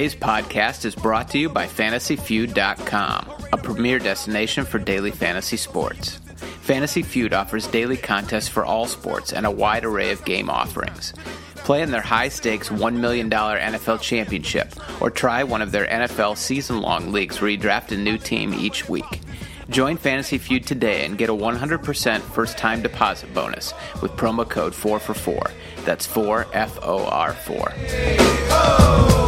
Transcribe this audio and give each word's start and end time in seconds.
Today's 0.00 0.16
podcast 0.16 0.86
is 0.86 0.94
brought 0.94 1.28
to 1.28 1.38
you 1.38 1.50
by 1.50 1.66
FantasyFeud.com, 1.66 3.44
a 3.52 3.58
premier 3.58 3.98
destination 3.98 4.64
for 4.64 4.78
daily 4.78 5.10
fantasy 5.10 5.58
sports. 5.58 6.16
Fantasy 6.62 7.02
Feud 7.02 7.34
offers 7.34 7.66
daily 7.66 7.98
contests 7.98 8.48
for 8.48 8.64
all 8.64 8.86
sports 8.86 9.34
and 9.34 9.44
a 9.44 9.50
wide 9.50 9.84
array 9.84 10.10
of 10.10 10.24
game 10.24 10.48
offerings. 10.48 11.12
Play 11.56 11.82
in 11.82 11.90
their 11.90 12.00
high 12.00 12.30
stakes 12.30 12.70
$1 12.70 12.94
million 12.94 13.28
NFL 13.28 14.00
championship 14.00 14.72
or 15.02 15.10
try 15.10 15.44
one 15.44 15.60
of 15.60 15.70
their 15.70 15.86
NFL 15.86 16.38
season 16.38 16.80
long 16.80 17.12
leagues 17.12 17.38
where 17.38 17.50
you 17.50 17.58
draft 17.58 17.92
a 17.92 17.98
new 17.98 18.16
team 18.16 18.54
each 18.54 18.88
week. 18.88 19.20
Join 19.68 19.98
Fantasy 19.98 20.38
Feud 20.38 20.66
today 20.66 21.04
and 21.04 21.18
get 21.18 21.28
a 21.28 21.34
100% 21.34 22.22
first 22.22 22.56
time 22.56 22.80
deposit 22.80 23.34
bonus 23.34 23.74
with 24.00 24.12
promo 24.12 24.48
code 24.48 24.74
4 24.74 24.98
for 24.98 25.12
4. 25.12 25.50
That's 25.84 26.06
4 26.06 26.46
F 26.54 26.78
O 26.80 27.04
R 27.04 27.34
4. 27.34 29.19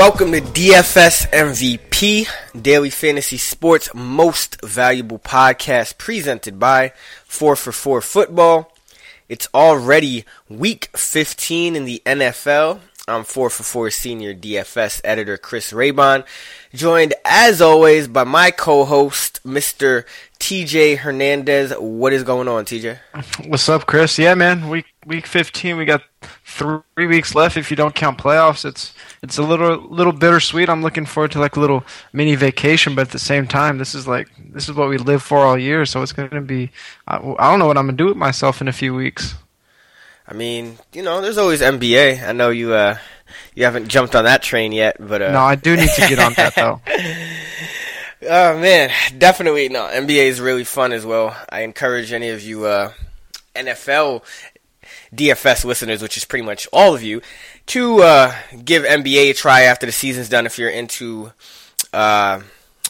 Welcome 0.00 0.32
to 0.32 0.40
DFS 0.40 1.28
MVP, 1.28 2.26
Daily 2.62 2.88
Fantasy 2.88 3.36
Sports 3.36 3.90
Most 3.92 4.56
Valuable 4.64 5.18
Podcast, 5.18 5.98
presented 5.98 6.58
by 6.58 6.94
4 7.26 7.54
for 7.54 7.70
4 7.70 8.00
Football. 8.00 8.72
It's 9.28 9.46
already 9.52 10.24
week 10.48 10.88
15 10.96 11.76
in 11.76 11.84
the 11.84 12.00
NFL. 12.06 12.80
I'm 13.10 13.24
4 13.24 13.50
for 13.50 13.62
4 13.62 13.90
senior 13.90 14.34
DFS 14.34 15.00
editor 15.04 15.36
Chris 15.36 15.72
Raybon, 15.72 16.24
joined 16.72 17.14
as 17.24 17.60
always 17.60 18.08
by 18.08 18.24
my 18.24 18.50
co-host 18.50 19.42
Mr. 19.44 20.04
TJ 20.38 20.98
Hernandez. 20.98 21.72
What 21.78 22.12
is 22.12 22.22
going 22.22 22.48
on, 22.48 22.64
TJ? 22.64 22.98
What's 23.46 23.68
up, 23.68 23.86
Chris? 23.86 24.18
Yeah, 24.18 24.34
man. 24.34 24.68
Week 24.68 24.86
week 25.06 25.26
15, 25.26 25.76
we 25.76 25.84
got 25.84 26.02
three 26.44 27.06
weeks 27.06 27.34
left 27.34 27.56
if 27.56 27.70
you 27.70 27.76
don't 27.76 27.94
count 27.94 28.18
playoffs. 28.18 28.64
It's 28.64 28.94
it's 29.22 29.38
a 29.38 29.42
little 29.42 29.78
little 29.88 30.12
bittersweet. 30.12 30.68
I'm 30.68 30.82
looking 30.82 31.06
forward 31.06 31.32
to 31.32 31.40
like 31.40 31.56
a 31.56 31.60
little 31.60 31.84
mini 32.12 32.34
vacation, 32.34 32.94
but 32.94 33.02
at 33.02 33.10
the 33.10 33.18
same 33.18 33.46
time, 33.46 33.78
this 33.78 33.94
is 33.94 34.06
like 34.06 34.28
this 34.52 34.68
is 34.68 34.74
what 34.74 34.88
we 34.88 34.98
live 34.98 35.22
for 35.22 35.38
all 35.38 35.58
year. 35.58 35.84
So 35.84 36.02
it's 36.02 36.12
going 36.12 36.30
to 36.30 36.40
be. 36.40 36.70
I, 37.06 37.16
I 37.16 37.50
don't 37.50 37.58
know 37.58 37.66
what 37.66 37.76
I'm 37.76 37.86
going 37.86 37.96
to 37.96 38.02
do 38.02 38.08
with 38.08 38.16
myself 38.16 38.60
in 38.60 38.68
a 38.68 38.72
few 38.72 38.94
weeks. 38.94 39.34
I 40.30 40.34
mean, 40.34 40.78
you 40.92 41.02
know, 41.02 41.20
there's 41.20 41.38
always 41.38 41.60
NBA. 41.60 42.22
I 42.22 42.32
know 42.32 42.50
you 42.50 42.72
uh 42.72 42.98
you 43.54 43.64
haven't 43.64 43.88
jumped 43.88 44.14
on 44.14 44.24
that 44.24 44.42
train 44.42 44.70
yet, 44.70 44.96
but 45.00 45.20
uh... 45.20 45.32
no, 45.32 45.40
I 45.40 45.56
do 45.56 45.76
need 45.76 45.90
to 45.90 46.08
get 46.08 46.20
on 46.20 46.34
that 46.34 46.54
though. 46.54 46.80
oh 48.28 48.58
man, 48.60 48.90
definitely 49.18 49.68
no. 49.68 49.88
NBA 49.88 50.26
is 50.26 50.40
really 50.40 50.64
fun 50.64 50.92
as 50.92 51.04
well. 51.04 51.36
I 51.48 51.62
encourage 51.62 52.12
any 52.12 52.28
of 52.28 52.42
you 52.42 52.66
uh, 52.66 52.92
NFL 53.56 54.22
DFS 55.12 55.64
listeners, 55.64 56.00
which 56.00 56.16
is 56.16 56.24
pretty 56.24 56.44
much 56.44 56.68
all 56.72 56.94
of 56.94 57.02
you, 57.02 57.22
to 57.66 58.02
uh, 58.02 58.34
give 58.64 58.84
NBA 58.84 59.30
a 59.30 59.34
try 59.34 59.62
after 59.62 59.86
the 59.86 59.92
season's 59.92 60.28
done 60.28 60.46
if 60.46 60.58
you're 60.58 60.70
into 60.70 61.32
uh, 61.92 62.40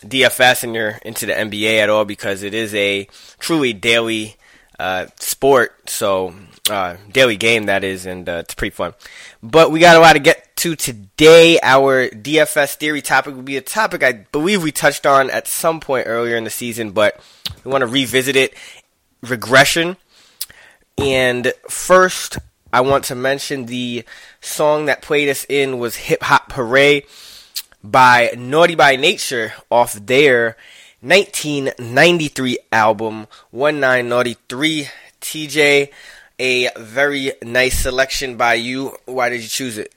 DFS 0.01 0.63
and 0.65 0.75
you're 0.75 0.99
into 1.05 1.25
the 1.25 1.33
NBA 1.33 1.79
at 1.79 1.89
all, 1.89 2.05
because 2.05 2.43
it 2.43 2.53
is 2.53 2.75
a 2.75 3.09
truly 3.39 3.73
daily 3.73 4.37
uh, 4.79 5.07
sport. 5.17 5.89
So 5.89 6.35
uh, 6.69 6.97
daily 7.11 7.37
game 7.37 7.67
that 7.67 7.85
is, 7.85 8.07
and 8.07 8.29
uh, 8.29 8.43
it's 8.45 8.55
pretty 8.55 8.75
fun. 8.75 8.95
But 9.43 9.71
we 9.71 9.81
got 9.81 9.97
a 9.97 10.01
lot 10.01 10.15
to 10.15 10.19
get 10.19 10.57
to 10.57 10.77
today. 10.77 11.59
Our 11.63 12.09
DFS 12.09 12.75
theory 12.77 13.03
topic 13.03 13.35
will 13.35 13.43
be 13.43 13.57
a 13.57 13.63
topic 13.63 14.03
I 14.03 14.13
believe 14.13 14.63
we 14.63 14.73
touched 14.73 15.07
on 15.07 15.31
at 15.31 15.47
some 15.47 15.81
point 15.81 16.07
earlier 16.07 16.37
in 16.37 16.45
the 16.45 16.51
season, 16.51 16.93
but 16.93 17.21
we 17.65 17.71
want 17.71 17.83
to 17.83 17.87
revisit 17.87 18.37
it. 18.37 18.55
Regression. 19.23 19.97
And 20.99 21.53
first, 21.69 22.39
I 22.73 22.83
want 22.83 23.05
to 23.05 23.15
mention 23.15 23.67
the 23.67 24.05
song 24.41 24.87
that 24.87 25.03
played 25.03 25.29
us 25.29 25.47
in 25.49 25.79
was 25.79 25.97
Hip 25.97 26.23
Hop 26.23 26.53
Hooray 26.53 27.05
by 27.83 28.33
Naughty 28.37 28.75
by 28.75 28.97
Nature 28.97 29.55
off 29.71 29.95
their 29.95 30.57
1993 31.01 32.59
album 32.73 33.27
19 33.53 34.09
Naughty 34.09 34.37
III. 34.53 34.89
TJ, 35.21 35.91
a 36.41 36.71
very 36.77 37.33
nice 37.43 37.79
selection 37.79 38.37
by 38.37 38.55
you. 38.55 38.97
Why 39.05 39.29
did 39.29 39.43
you 39.43 39.49
choose 39.49 39.79
it? 39.79 39.95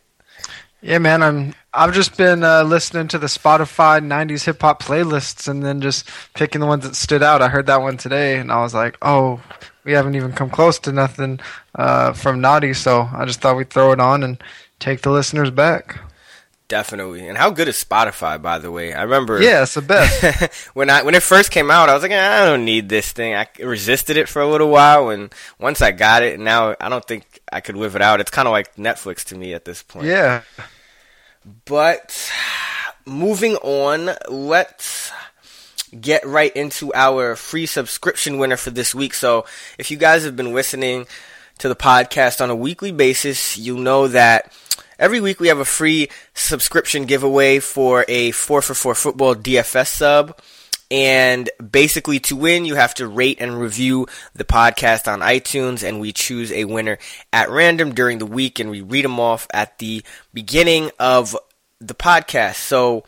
Yeah, 0.82 0.98
man, 0.98 1.24
I'm 1.24 1.56
I've 1.74 1.94
just 1.94 2.18
been 2.18 2.44
uh, 2.44 2.64
listening 2.64 3.08
to 3.10 3.18
the 3.18 3.28
Spotify 3.28 4.04
'90s 4.06 4.44
hip 4.44 4.62
hop 4.62 4.84
playlists 4.84 5.48
and 5.48 5.64
then 5.64 5.80
just 5.80 6.10
picking 6.34 6.60
the 6.60 6.68
ones 6.68 6.84
that 6.84 6.96
stood 6.96 7.24
out. 7.24 7.42
I 7.42 7.48
heard 7.48 7.68
that 7.68 7.82
one 7.82 7.96
today, 7.96 8.38
and 8.38 8.52
I 8.52 8.62
was 8.62 8.74
like, 8.74 8.98
"Oh, 9.02 9.42
we 9.86 9.94
haven't 9.94 10.16
even 10.16 10.34
come 10.34 10.50
close 10.50 10.78
to 10.80 10.92
nothing 10.92 11.40
uh, 11.76 12.12
from 12.12 12.42
Naughty." 12.42 12.74
So 12.74 13.10
I 13.14 13.24
just 13.24 13.40
thought 13.40 13.56
we'd 13.56 13.70
throw 13.70 13.94
it 13.94 14.02
on 14.02 14.24
and 14.24 14.44
take 14.80 15.02
the 15.02 15.12
listeners 15.12 15.50
back. 15.50 16.02
Definitely. 16.74 17.28
And 17.28 17.38
how 17.38 17.52
good 17.52 17.68
is 17.68 17.84
Spotify, 17.84 18.42
by 18.42 18.58
the 18.58 18.72
way? 18.72 18.94
I 18.94 19.04
remember. 19.04 19.40
Yeah, 19.40 19.62
it's 19.62 19.76
the 19.76 19.84
best. 19.84 20.72
when 20.74 20.90
I 20.90 21.04
when 21.04 21.14
it 21.14 21.22
first 21.22 21.52
came 21.52 21.70
out, 21.70 21.88
I 21.88 21.94
was 21.94 22.02
like, 22.02 22.12
I 22.12 22.46
don't 22.46 22.66
need 22.66 22.90
this 22.90 23.12
thing. 23.12 23.36
I 23.36 23.48
resisted 23.60 24.18
it 24.18 24.28
for 24.28 24.42
a 24.42 24.50
little 24.50 24.70
while, 24.70 25.10
and 25.10 25.32
once 25.60 25.84
I 25.84 25.92
got 25.92 26.24
it, 26.24 26.40
now 26.40 26.76
I 26.82 26.90
don't 26.90 27.06
think 27.06 27.42
I 27.52 27.62
could 27.62 27.78
live 27.78 27.94
without 27.94 28.14
it 28.14 28.14
out. 28.14 28.22
It's 28.22 28.32
kind 28.32 28.48
of 28.48 28.54
like 28.54 28.76
Netflix 28.76 29.24
to 29.26 29.36
me 29.36 29.54
at 29.54 29.66
this 29.66 29.84
point. 29.84 30.08
Yeah. 30.08 30.42
But 31.66 32.32
moving 33.06 33.56
on, 33.58 34.10
let's 34.28 35.12
get 36.02 36.26
right 36.26 36.56
into 36.56 36.92
our 36.96 37.36
free 37.36 37.68
subscription 37.68 38.40
winner 38.40 38.58
for 38.58 38.72
this 38.72 38.96
week. 38.96 39.14
So, 39.14 39.46
if 39.78 39.92
you 39.92 39.98
guys 39.98 40.24
have 40.24 40.36
been 40.36 40.56
listening 40.56 41.06
to 41.60 41.70
the 41.70 41.76
podcast 41.76 42.42
on 42.42 42.50
a 42.50 42.56
weekly 42.56 42.92
basis, 42.92 43.60
you 43.60 43.78
know 43.78 44.08
that 44.08 44.52
Every 45.00 45.20
week 45.20 45.40
we 45.40 45.48
have 45.48 45.60
a 45.60 45.66
free 45.66 46.10
subscription 46.34 47.06
giveaway 47.06 47.60
for 47.60 48.06
a 48.08 48.32
4 48.32 48.62
for 48.62 48.74
4 48.74 48.96
football 48.96 49.36
DFS 49.36 49.88
sub. 49.88 50.40
And 50.92 51.50
basically, 51.72 52.20
to 52.22 52.36
win, 52.36 52.66
you 52.66 52.76
have 52.76 52.94
to 52.96 53.08
rate 53.08 53.38
and 53.40 53.60
review 53.60 54.06
the 54.36 54.44
podcast 54.44 55.12
on 55.12 55.22
iTunes, 55.22 55.82
and 55.82 56.00
we 56.00 56.14
choose 56.14 56.52
a 56.52 56.66
winner 56.66 57.00
at 57.32 57.50
random 57.50 57.96
during 57.96 58.20
the 58.20 58.28
week, 58.28 58.60
and 58.60 58.70
we 58.70 58.82
read 58.82 59.04
them 59.04 59.20
off 59.20 59.48
at 59.52 59.80
the 59.80 60.04
beginning 60.36 60.92
of 61.00 61.36
the 61.80 61.96
podcast. 61.96 62.56
So, 62.56 63.06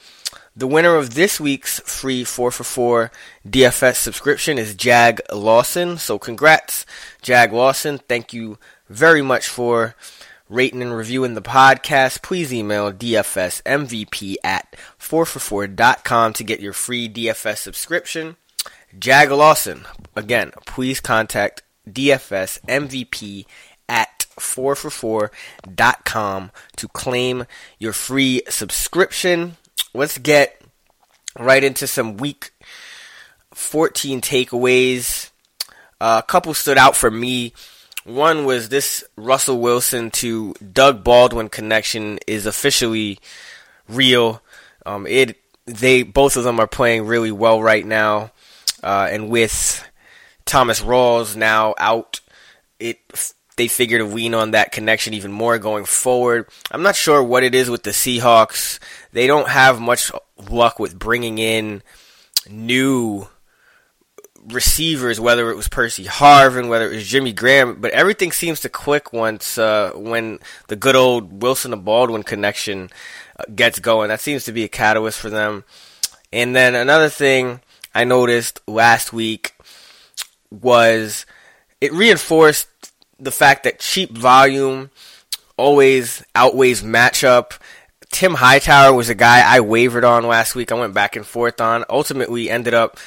the 0.56 0.66
winner 0.66 0.96
of 0.96 1.13
this 1.13 1.40
week's 1.40 1.79
free 1.81 2.23
4 2.23 2.50
for 2.50 2.63
4 2.63 3.12
DFS 3.47 3.97
subscription 3.97 4.57
is 4.57 4.73
Jag 4.73 5.22
Lawson. 5.31 6.00
So, 6.00 6.17
congrats, 6.17 6.88
Jag 7.22 7.53
Lawson. 7.53 8.00
Thank 8.00 8.34
you 8.34 8.57
very 8.90 9.22
much 9.22 9.47
for 9.47 9.94
rating 10.50 10.81
and 10.81 10.95
reviewing 10.95 11.33
the 11.33 11.41
podcast, 11.41 12.22
please 12.22 12.53
email 12.53 12.91
dfsmvp 12.91 14.35
at 14.44 14.75
4for4.com 15.00 16.33
to 16.33 16.44
get 16.44 16.59
your 16.59 16.73
free 16.73 17.09
DFS 17.09 17.57
subscription. 17.57 18.35
Jag 18.97 19.31
Lawson, 19.31 19.85
again, 20.16 20.51
please 20.66 21.00
contact 21.00 21.63
dfsmvp 21.89 23.45
at 23.87 24.25
4for4.com 24.40 26.52
to 26.78 26.87
claim 26.90 27.46
your 27.79 27.93
free 27.93 28.41
subscription. 28.49 29.58
Let's 29.93 30.17
get 30.17 30.61
right 31.40 31.64
into 31.64 31.87
some 31.87 32.17
week 32.17 32.52
14 33.53 34.19
takeaways. 34.22 35.29
Uh, 35.99 36.22
a 36.23 36.28
couple 36.28 36.53
stood 36.53 36.78
out 36.78 36.96
for 36.96 37.09
me. 37.09 37.53
One 38.05 38.46
was 38.46 38.69
this 38.69 39.03
Russell 39.16 39.59
Wilson 39.59 40.11
to 40.11 40.53
Doug 40.53 41.03
Baldwin 41.03 41.49
connection 41.49 42.19
is 42.28 42.46
officially 42.46 43.17
real. 43.90 44.43
Um, 44.85 45.07
it 45.07 45.37
they 45.66 46.03
both 46.03 46.37
of 46.37 46.43
them 46.43 46.59
are 46.59 46.67
playing 46.67 47.07
really 47.07 47.31
well 47.31 47.61
right 47.61 47.85
now, 47.85 48.31
uh, 48.84 49.07
and 49.09 49.29
with 49.29 49.84
Thomas 50.46 50.81
Rawls 50.81 51.35
now 51.35 51.73
out, 51.79 52.22
it 52.79 52.99
they 53.57 53.67
figure 53.67 53.97
to 53.97 54.05
lean 54.05 54.35
on 54.35 54.52
that 54.52 54.72
connection 54.72 55.16
even 55.16 55.31
more 55.31 55.57
going 55.57 55.85
forward. 55.85 56.47
I'm 56.69 56.84
not 56.84 56.96
sure 56.96 57.23
what 57.23 57.43
it 57.43 57.55
is 57.55 57.72
with 57.72 57.81
the 57.81 57.91
Seahawks. 57.91 58.78
They 59.13 59.25
don't 59.25 59.49
have 59.49 59.81
much 59.81 60.11
luck 60.49 60.78
with 60.78 60.99
bringing 60.99 61.40
in 61.40 61.81
new 62.47 63.28
receivers, 64.51 65.19
whether 65.19 65.49
it 65.49 65.55
was 65.55 65.67
Percy 65.67 66.05
Harvin, 66.05 66.69
whether 66.69 66.91
it 66.91 66.95
was 66.95 67.07
Jimmy 67.07 67.33
Graham, 67.33 67.81
but 67.81 67.91
everything 67.91 68.31
seems 68.31 68.59
to 68.61 68.69
click 68.69 69.13
once 69.13 69.57
uh, 69.57 69.91
when 69.95 70.39
the 70.67 70.75
good 70.75 70.95
old 70.95 71.41
Wilson 71.41 71.71
to 71.71 71.77
Baldwin 71.77 72.23
connection 72.23 72.89
uh, 73.39 73.43
gets 73.53 73.79
going. 73.79 74.09
That 74.09 74.21
seems 74.21 74.45
to 74.45 74.51
be 74.51 74.63
a 74.63 74.69
catalyst 74.69 75.19
for 75.19 75.29
them. 75.29 75.63
And 76.31 76.55
then 76.55 76.75
another 76.75 77.09
thing 77.09 77.61
I 77.93 78.03
noticed 78.03 78.59
last 78.67 79.13
week 79.13 79.55
was 80.51 81.25
it 81.81 81.93
reinforced 81.93 82.67
the 83.19 83.31
fact 83.31 83.63
that 83.63 83.79
cheap 83.79 84.11
volume 84.11 84.91
always 85.57 86.23
outweighs 86.35 86.83
matchup. 86.83 87.53
Tim 88.11 88.35
Hightower 88.35 88.93
was 88.93 89.09
a 89.09 89.15
guy 89.15 89.41
I 89.41 89.61
wavered 89.61 90.03
on 90.03 90.27
last 90.27 90.55
week. 90.55 90.71
I 90.71 90.75
went 90.75 90.93
back 90.93 91.15
and 91.15 91.25
forth 91.25 91.59
on. 91.59 91.85
Ultimately, 91.89 92.49
ended 92.49 92.73
up 92.73 92.97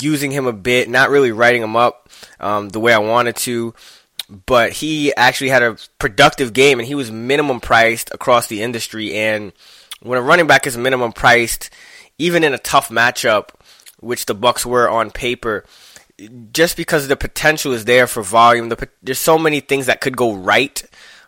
using 0.00 0.30
him 0.30 0.46
a 0.46 0.52
bit, 0.52 0.88
not 0.88 1.10
really 1.10 1.32
writing 1.32 1.62
him 1.62 1.76
up 1.76 2.08
um, 2.40 2.68
the 2.70 2.80
way 2.80 2.92
I 2.92 2.98
wanted 2.98 3.36
to. 3.36 3.74
but 4.46 4.72
he 4.72 5.14
actually 5.16 5.50
had 5.50 5.62
a 5.62 5.76
productive 5.98 6.52
game 6.52 6.78
and 6.78 6.86
he 6.86 6.94
was 6.94 7.10
minimum 7.10 7.60
priced 7.60 8.12
across 8.14 8.46
the 8.46 8.62
industry. 8.62 9.14
And 9.14 9.52
when 10.00 10.18
a 10.18 10.22
running 10.22 10.46
back 10.46 10.66
is 10.66 10.76
minimum 10.76 11.12
priced, 11.12 11.70
even 12.18 12.44
in 12.44 12.54
a 12.54 12.58
tough 12.58 12.90
matchup, 12.90 13.48
which 13.98 14.26
the 14.26 14.34
Bucs 14.34 14.64
were 14.64 14.88
on 14.88 15.10
paper, 15.10 15.64
just 16.52 16.76
because 16.76 17.08
the 17.08 17.16
potential 17.16 17.72
is 17.72 17.86
there 17.86 18.06
for 18.06 18.22
volume, 18.22 18.68
the, 18.68 18.88
there's 19.02 19.18
so 19.18 19.36
many 19.38 19.60
things 19.60 19.86
that 19.86 20.00
could 20.00 20.16
go 20.16 20.34
right 20.34 20.82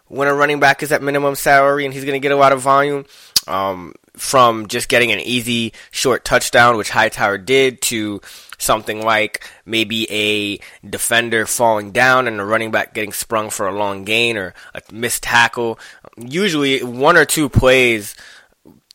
when 0.06 0.28
a 0.28 0.34
running 0.34 0.60
back 0.60 0.82
is 0.82 0.92
at 0.92 1.02
minimum 1.02 1.34
salary 1.34 1.84
and 1.84 1.94
he's 1.94 2.04
going 2.04 2.20
to 2.20 2.22
get 2.22 2.32
a 2.32 2.36
lot 2.36 2.52
of 2.52 2.60
volume. 2.60 3.04
Um, 3.48 3.94
from 4.16 4.66
just 4.66 4.88
getting 4.88 5.10
an 5.10 5.20
easy 5.20 5.72
short 5.90 6.24
touchdown, 6.24 6.76
which 6.76 6.90
Hightower 6.90 7.38
did, 7.38 7.80
to 7.82 8.20
something 8.58 9.04
like 9.04 9.48
maybe 9.64 10.06
a 10.10 10.58
defender 10.86 11.46
falling 11.46 11.90
down 11.90 12.28
and 12.28 12.40
a 12.40 12.44
running 12.44 12.70
back 12.70 12.94
getting 12.94 13.12
sprung 13.12 13.50
for 13.50 13.66
a 13.66 13.74
long 13.74 14.04
gain 14.04 14.36
or 14.36 14.54
a 14.74 14.82
missed 14.92 15.22
tackle. 15.22 15.78
Usually, 16.16 16.82
one 16.82 17.16
or 17.16 17.24
two 17.24 17.48
plays 17.48 18.14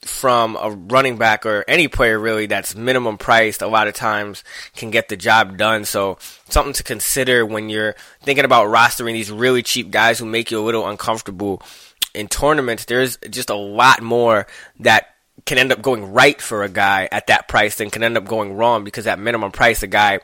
from 0.02 0.58
a 0.62 0.70
running 0.70 1.18
back 1.18 1.46
or 1.46 1.66
any 1.68 1.88
player 1.88 2.18
really 2.18 2.46
that's 2.46 2.76
minimum 2.76 3.18
priced 3.18 3.62
a 3.62 3.68
lot 3.68 3.88
of 3.88 3.94
times 3.94 4.44
can 4.76 4.90
get 4.90 5.10
the 5.10 5.18
job 5.18 5.58
done. 5.58 5.84
So 5.86 6.18
something 6.50 6.74
to 6.74 6.84
consider 6.84 7.46
when 7.46 7.70
you're 7.70 7.96
thinking 8.22 8.46
about 8.46 8.68
rostering 8.68 9.14
these 9.14 9.32
really 9.32 9.64
cheap 9.64 9.92
guys 9.92 10.20
who 10.20 10.26
make 10.26 10.50
you 10.50 10.60
a 10.60 10.64
little 10.64 10.88
uncomfortable 10.88 11.62
in 12.18 12.28
tournaments. 12.28 12.86
There's 12.86 13.18
just 13.30 13.50
a 13.50 13.56
lot 13.56 14.02
more 14.02 14.48
that 14.80 15.16
can 15.46 15.58
end 15.58 15.72
up 15.72 15.82
going 15.82 16.12
right 16.12 16.42
for 16.42 16.64
a 16.64 16.70
guy 16.70 17.08
at 17.12 17.28
that 17.28 17.48
price 17.48 17.76
than 17.76 17.90
can 17.90 18.04
end 18.04 18.18
up 18.18 18.26
going 18.26 18.54
wrong 18.54 18.84
because 18.84 19.08
at 19.08 19.20
minimum 19.20 19.52
price 19.52 19.84
a 19.84 19.88
guy 19.88 20.20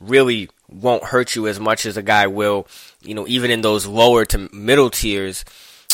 really 0.00 0.48
won't 0.68 1.04
hurt 1.04 1.36
you 1.36 1.46
as 1.46 1.60
much 1.60 1.86
as 1.86 1.96
a 1.96 2.02
guy 2.02 2.26
will, 2.26 2.66
you 3.02 3.14
know, 3.14 3.26
even 3.28 3.50
in 3.50 3.60
those 3.60 3.86
lower 3.86 4.24
to 4.24 4.48
middle 4.52 4.90
tiers. 4.90 5.44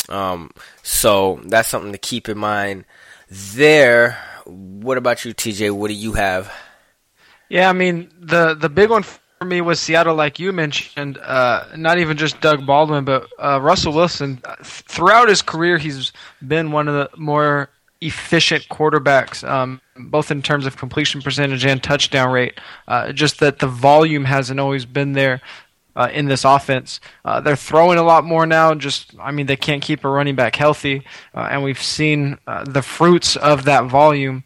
Um, 0.09 0.51
so 0.81 1.39
that's 1.45 1.69
something 1.69 1.91
to 1.91 1.97
keep 1.97 2.27
in 2.27 2.37
mind 2.37 2.85
there. 3.29 4.17
What 4.45 4.97
about 4.97 5.23
you, 5.23 5.33
TJ? 5.33 5.71
What 5.71 5.89
do 5.89 5.93
you 5.93 6.13
have? 6.13 6.51
Yeah, 7.49 7.69
I 7.69 7.73
mean 7.73 8.09
the 8.19 8.55
the 8.55 8.69
big 8.69 8.89
one 8.89 9.03
for 9.43 9.49
me 9.49 9.59
was 9.59 9.79
Seattle, 9.79 10.15
like 10.15 10.39
you 10.39 10.53
mentioned. 10.53 11.17
Uh, 11.17 11.65
not 11.75 11.97
even 11.97 12.15
just 12.15 12.39
Doug 12.39 12.65
Baldwin, 12.65 13.03
but 13.03 13.27
uh, 13.37 13.59
Russell 13.61 13.91
Wilson. 13.91 14.41
Throughout 14.63 15.27
his 15.27 15.41
career, 15.41 15.77
he's 15.77 16.13
been 16.47 16.71
one 16.71 16.87
of 16.87 16.93
the 16.93 17.09
more 17.17 17.69
efficient 17.99 18.65
quarterbacks, 18.69 19.47
um, 19.47 19.81
both 19.97 20.31
in 20.31 20.41
terms 20.41 20.65
of 20.65 20.77
completion 20.77 21.21
percentage 21.21 21.65
and 21.65 21.83
touchdown 21.83 22.31
rate. 22.31 22.57
Uh, 22.87 23.11
just 23.11 23.41
that 23.41 23.59
the 23.59 23.67
volume 23.67 24.23
hasn't 24.23 24.61
always 24.61 24.85
been 24.85 25.11
there. 25.11 25.41
Uh, 25.95 26.09
in 26.11 26.25
this 26.25 26.43
offense. 26.43 26.99
Uh, 27.23 27.39
they're 27.39 27.55
throwing 27.55 27.99
a 27.99 28.01
lot 28.03 28.23
more 28.23 28.47
now. 28.47 28.73
Just, 28.73 29.13
I 29.19 29.29
mean, 29.29 29.45
they 29.45 29.55
can't 29.55 29.79
keep 29.79 30.03
a 30.03 30.09
running 30.09 30.33
back 30.33 30.55
healthy, 30.55 31.03
uh, 31.35 31.49
and 31.51 31.63
we've 31.63 31.79
seen 31.79 32.39
uh, 32.47 32.63
the 32.63 32.81
fruits 32.81 33.35
of 33.35 33.65
that 33.65 33.85
volume. 33.85 34.43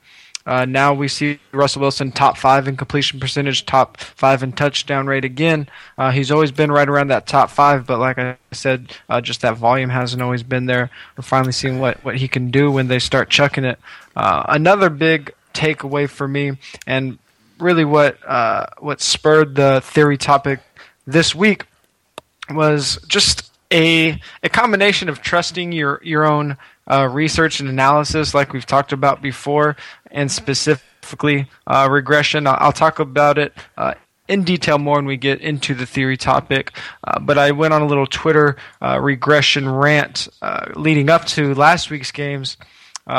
Uh, 0.48 0.64
now 0.66 0.94
we 0.94 1.10
see 1.10 1.40
Russell 1.52 1.82
Wilson 1.82 2.12
top 2.12 2.38
five 2.38 2.68
in 2.68 2.78
completion 2.78 3.20
percentage, 3.20 3.66
top 3.66 3.98
five 3.98 4.42
in 4.42 4.54
touchdown 4.54 5.06
rate 5.06 5.26
again. 5.26 5.68
Uh, 5.98 6.12
he's 6.12 6.32
always 6.32 6.52
been 6.52 6.72
right 6.72 6.88
around 6.88 7.10
that 7.10 7.28
top 7.28 7.50
five, 7.50 7.86
but 7.86 8.00
like 8.00 8.18
I 8.18 8.38
said, 8.54 8.94
just 9.22 9.42
that 9.42 9.58
volume 9.58 9.90
hasn't 9.90 10.22
always 10.22 10.44
been 10.44 10.66
there. 10.66 10.90
We're 11.18 11.24
finally 11.24 11.52
seeing 11.52 11.80
what, 11.80 12.04
what 12.06 12.16
he 12.16 12.30
can 12.30 12.50
do 12.50 12.72
when 12.72 12.88
they 12.88 13.00
start 13.00 13.30
chucking 13.30 13.66
it. 13.66 13.78
another 14.16 14.90
big 14.90 15.34
takeaway 15.54 16.10
for 16.10 16.28
me, 16.28 16.58
and 16.88 17.20
really 17.60 17.86
what 17.86 18.18
what 18.80 19.02
spurred 19.02 19.56
the 19.56 19.82
theory 19.82 20.18
topic 20.18 20.62
this 21.06 21.36
week 21.36 21.66
was 22.50 23.00
just 23.08 23.52
a 23.72 24.20
a 24.44 24.50
combination 24.50 25.10
of 25.10 25.22
trusting 25.22 25.72
your 25.72 26.00
your 26.04 26.26
own 26.26 26.58
uh, 26.88 27.07
research 27.12 27.60
and 27.60 27.69
analysis, 27.69 28.34
like 28.34 28.54
we've 28.54 28.66
talked 28.66 28.94
about 28.94 29.22
before, 29.22 29.75
and 30.12 30.31
specifically 30.31 31.48
uh, 31.66 31.88
regression. 31.89 32.48
I'll, 32.48 32.57
I'll, 32.60 32.72
talk 32.72 33.00
about 33.00 33.38
it 33.38 33.54
uh, 33.78 33.94
in 34.28 34.44
detail 34.44 34.78
more 34.78 34.95
when 34.95 35.06
we 35.06 35.18
get 35.18 35.42
into 35.42 35.74
the 35.74 35.86
theory 35.86 36.18
topic. 36.18 36.72
Uh, 37.04 37.19
but 37.19 37.38
I 37.38 37.51
went 37.51 37.74
on 37.74 37.81
a 37.81 37.88
little 37.88 38.07
Twitter 38.07 38.57
uh, 38.81 39.00
regression 39.00 39.69
rant 39.69 40.28
uh, 40.42 40.72
leading 40.75 41.10
up 41.10 41.25
to 41.28 41.54
last 41.56 41.89
week's 41.89 42.12
games, 42.12 42.57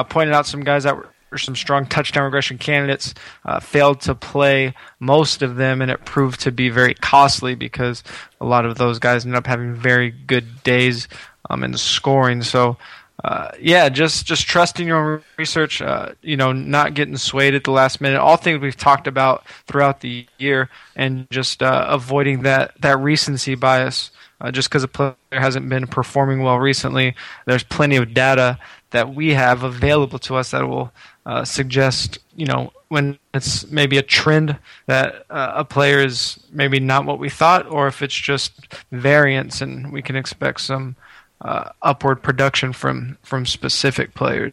pointed 0.09 0.35
out 0.35 0.47
some 0.47 0.65
guys 0.65 0.85
that 0.85 0.97
were 1.31 1.39
some 1.39 1.57
strong 1.57 1.87
touchdown 1.87 2.25
regression 2.25 2.59
candidates 2.59 3.15
uh, 3.45 3.61
failed 3.61 4.01
to 4.03 4.15
play 4.15 4.75
most 5.01 5.43
of 5.43 5.57
them, 5.57 5.83
and 5.83 5.91
it 5.91 6.05
proved 6.05 6.41
to 6.41 6.53
be 6.53 6.69
very 6.69 6.95
costly 6.95 7.55
because 7.55 8.03
a 8.41 8.45
lot 8.45 8.65
of 8.65 8.79
those 8.79 8.99
guys 8.99 9.25
ended 9.25 9.39
up 9.39 9.47
having 9.47 9.75
very 9.75 10.11
good 10.11 10.63
days 10.63 11.09
um, 11.51 11.65
in 11.65 11.77
scoring. 11.77 12.43
So, 12.43 12.77
uh, 13.25 13.51
yeah, 13.61 13.89
just 13.89 14.27
just 14.27 14.47
trusting 14.47 14.87
your 14.87 15.15
own 15.15 15.23
research. 15.37 15.83
Uh, 15.83 16.13
you 16.23 16.37
know, 16.37 16.53
not 16.53 16.95
getting 16.95 17.17
swayed 17.17 17.55
at 17.55 17.65
the 17.65 17.73
last 17.73 18.01
minute. 18.01 18.21
All 18.21 18.37
things 18.37 18.61
we've 18.61 18.77
talked 18.77 19.07
about 19.07 19.45
throughout 19.67 20.01
the 20.01 20.27
year, 20.39 20.69
and 20.95 21.29
just 21.31 21.63
uh, 21.63 21.87
avoiding 21.89 22.43
that 22.43 22.81
that 22.81 22.99
recency 22.99 23.55
bias. 23.55 24.11
Uh, 24.41 24.53
just 24.53 24.69
because 24.69 24.85
a 24.85 24.89
player 24.89 25.17
hasn't 25.33 25.69
been 25.69 25.85
performing 25.85 26.45
well 26.45 26.61
recently, 26.61 27.13
there's 27.47 27.65
plenty 27.65 27.97
of 27.97 28.15
data 28.15 28.57
that 28.91 29.13
we 29.13 29.35
have 29.35 29.65
available 29.65 30.21
to 30.21 30.37
us 30.37 30.53
that 30.53 30.69
will 30.69 30.93
uh, 31.27 31.45
suggest, 31.45 32.21
you 32.37 32.47
know, 32.47 32.73
when 32.87 33.19
it's 33.35 33.69
maybe 33.71 33.99
a 33.99 34.03
trend 34.03 34.57
that 34.87 35.27
uh, 35.29 35.53
a 35.57 35.65
player 35.65 35.99
is 35.99 36.39
maybe 36.53 36.79
not 36.79 37.05
what 37.05 37.19
we 37.19 37.29
thought, 37.29 37.67
or 37.67 37.89
if 37.89 38.01
it's 38.01 38.15
just 38.15 38.75
variance 38.93 39.61
and 39.61 39.93
we 39.93 40.03
can 40.03 40.15
expect 40.15 40.61
some 40.61 40.95
uh, 41.41 41.71
upward 41.83 42.23
production 42.23 42.73
from 42.73 43.19
from 43.23 43.47
specific 43.47 44.15
players. 44.15 44.53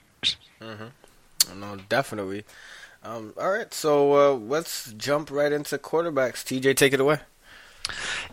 Mm-hmm. 0.62 1.60
No, 1.60 1.77
definitely. 1.89 2.44
Um, 3.04 3.34
all 3.39 3.51
right, 3.51 3.72
so 3.74 4.13
uh, 4.13 4.34
let's 4.34 4.92
jump 4.94 5.30
right 5.30 5.51
into 5.51 5.77
quarterbacks. 5.77 6.44
TJ, 6.44 6.75
take 6.75 6.94
it 6.94 7.00
away. 7.00 7.20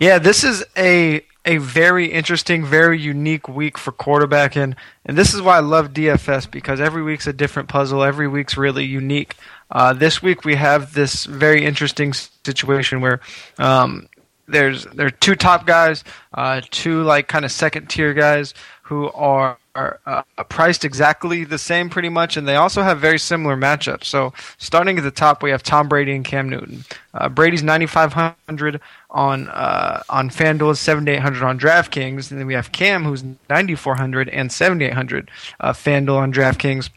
Yeah, 0.01 0.19
this 0.19 0.45
is 0.45 0.65
a 0.77 1.25
a 1.45 1.57
very 1.59 2.07
interesting, 2.07 2.65
very 2.65 2.99
unique 2.99 3.49
week 3.49 3.77
for 3.77 3.93
quarterback, 3.93 4.57
and 4.57 4.77
and 5.05 5.19
this 5.19 5.35
is 5.35 5.43
why 5.43 5.57
I 5.57 5.61
love 5.61 5.93
DFS 5.93 6.51
because 6.51 6.81
every 6.81 7.03
week's 7.03 7.27
a 7.27 7.33
different 7.33 7.69
puzzle. 7.69 8.03
Every 8.03 8.29
week's 8.29 8.57
really 8.57 8.85
unique. 8.85 9.37
Uh, 9.71 9.93
this 9.93 10.23
week 10.23 10.45
we 10.45 10.55
have 10.55 10.95
this 10.95 11.25
very 11.25 11.65
interesting 11.65 12.13
situation 12.13 13.01
where 13.01 13.21
um, 13.59 14.09
there's 14.49 14.85
there 14.87 15.07
are 15.07 15.11
two 15.11 15.35
top 15.35 15.67
guys, 15.67 16.05
uh, 16.35 16.61
two 16.71 17.03
like 17.03 17.29
kind 17.29 17.45
of 17.45 17.53
second 17.53 17.89
tier 17.89 18.15
guys 18.15 18.55
who 18.83 19.11
are 19.13 19.59
are 19.75 20.01
uh, 20.05 20.23
priced 20.49 20.85
exactly 20.85 21.45
the 21.45 21.59
same 21.59 21.89
pretty 21.89 22.09
much, 22.09 22.37
and 22.37 22.47
they 22.47 22.57
also 22.57 22.83
have 22.83 23.01
very 23.01 23.19
similar 23.19 23.57
matchups. 23.57 24.05
So 24.05 24.33
starting 24.59 24.99
at 24.99 25.05
the 25.05 25.11
top, 25.11 25.43
we 25.43 25.51
have 25.51 25.63
Tom 25.63 25.89
Brady 25.89 26.13
and 26.13 26.25
Cam 26.25 26.49
Newton. 26.49 26.85
Uh, 27.15 27.29
Brady's 27.29 27.63
9,500 27.63 28.81
on 29.11 29.49
uh, 29.49 30.03
on 30.11 30.29
FanDuel, 30.29 30.77
7,800 30.77 31.43
on 31.43 31.59
DraftKings, 31.59 32.31
and 32.31 32.41
then 32.41 32.47
we 32.47 32.55
have 32.55 32.73
Cam 32.73 33.05
who's 33.05 33.23
9,400 33.23 34.29
and 34.29 34.53
7,800 34.53 35.31
uh, 35.61 35.73
FanDuel 35.73 36.17
on 36.17 36.33
DraftKings. 36.33 36.91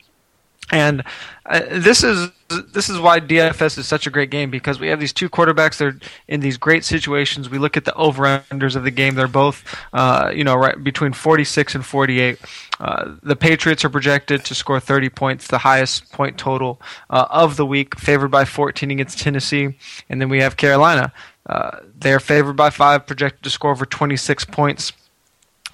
And 0.72 1.04
uh, 1.46 1.62
this 1.70 2.04
is 2.04 2.30
this 2.48 2.90
is 2.90 3.00
why 3.00 3.20
DFS 3.20 3.78
is 3.78 3.88
such 3.88 4.06
a 4.06 4.12
great 4.12 4.30
game 4.30 4.52
because 4.52 4.80
we 4.80 4.88
have 4.90 5.00
these 5.00 5.14
two 5.14 5.30
quarterbacks. 5.30 5.78
They're 5.78 5.98
in 6.28 6.42
these 6.42 6.58
great 6.58 6.86
situations. 6.86 7.50
We 7.50 7.58
look 7.58 7.76
at 7.76 7.86
the 7.86 7.94
over 7.96 8.24
unders 8.52 8.76
of 8.76 8.84
the 8.84 8.92
game. 8.92 9.16
They're 9.16 9.28
both, 9.28 9.64
uh, 9.94 10.32
you 10.34 10.44
know, 10.44 10.56
right 10.56 10.82
between 10.84 11.14
46 11.14 11.76
and 11.76 11.86
48. 11.86 12.40
Uh, 12.80 13.16
the 13.24 13.36
Patriots 13.36 13.84
are 13.84 13.90
projected 13.90 14.46
to 14.46 14.56
score 14.56 14.80
30 14.80 15.10
points, 15.10 15.48
the 15.48 15.60
highest 15.60 16.12
point 16.12 16.38
total 16.38 16.80
uh, 17.10 17.26
of 17.30 17.56
the 17.58 17.66
week, 17.66 17.98
favored 17.98 18.30
by 18.30 18.46
14 18.46 18.92
against 18.92 19.20
Tennessee. 19.20 19.76
And 20.10 20.22
then 20.22 20.30
we 20.30 20.40
have 20.42 20.56
Carolina. 20.56 21.12
Uh, 21.48 21.80
they're 21.98 22.20
favored 22.20 22.56
by 22.56 22.70
five, 22.70 23.08
projected 23.08 23.44
to 23.44 23.50
score 23.50 23.72
over 23.72 23.86
26 23.86 24.46
points. 24.46 24.94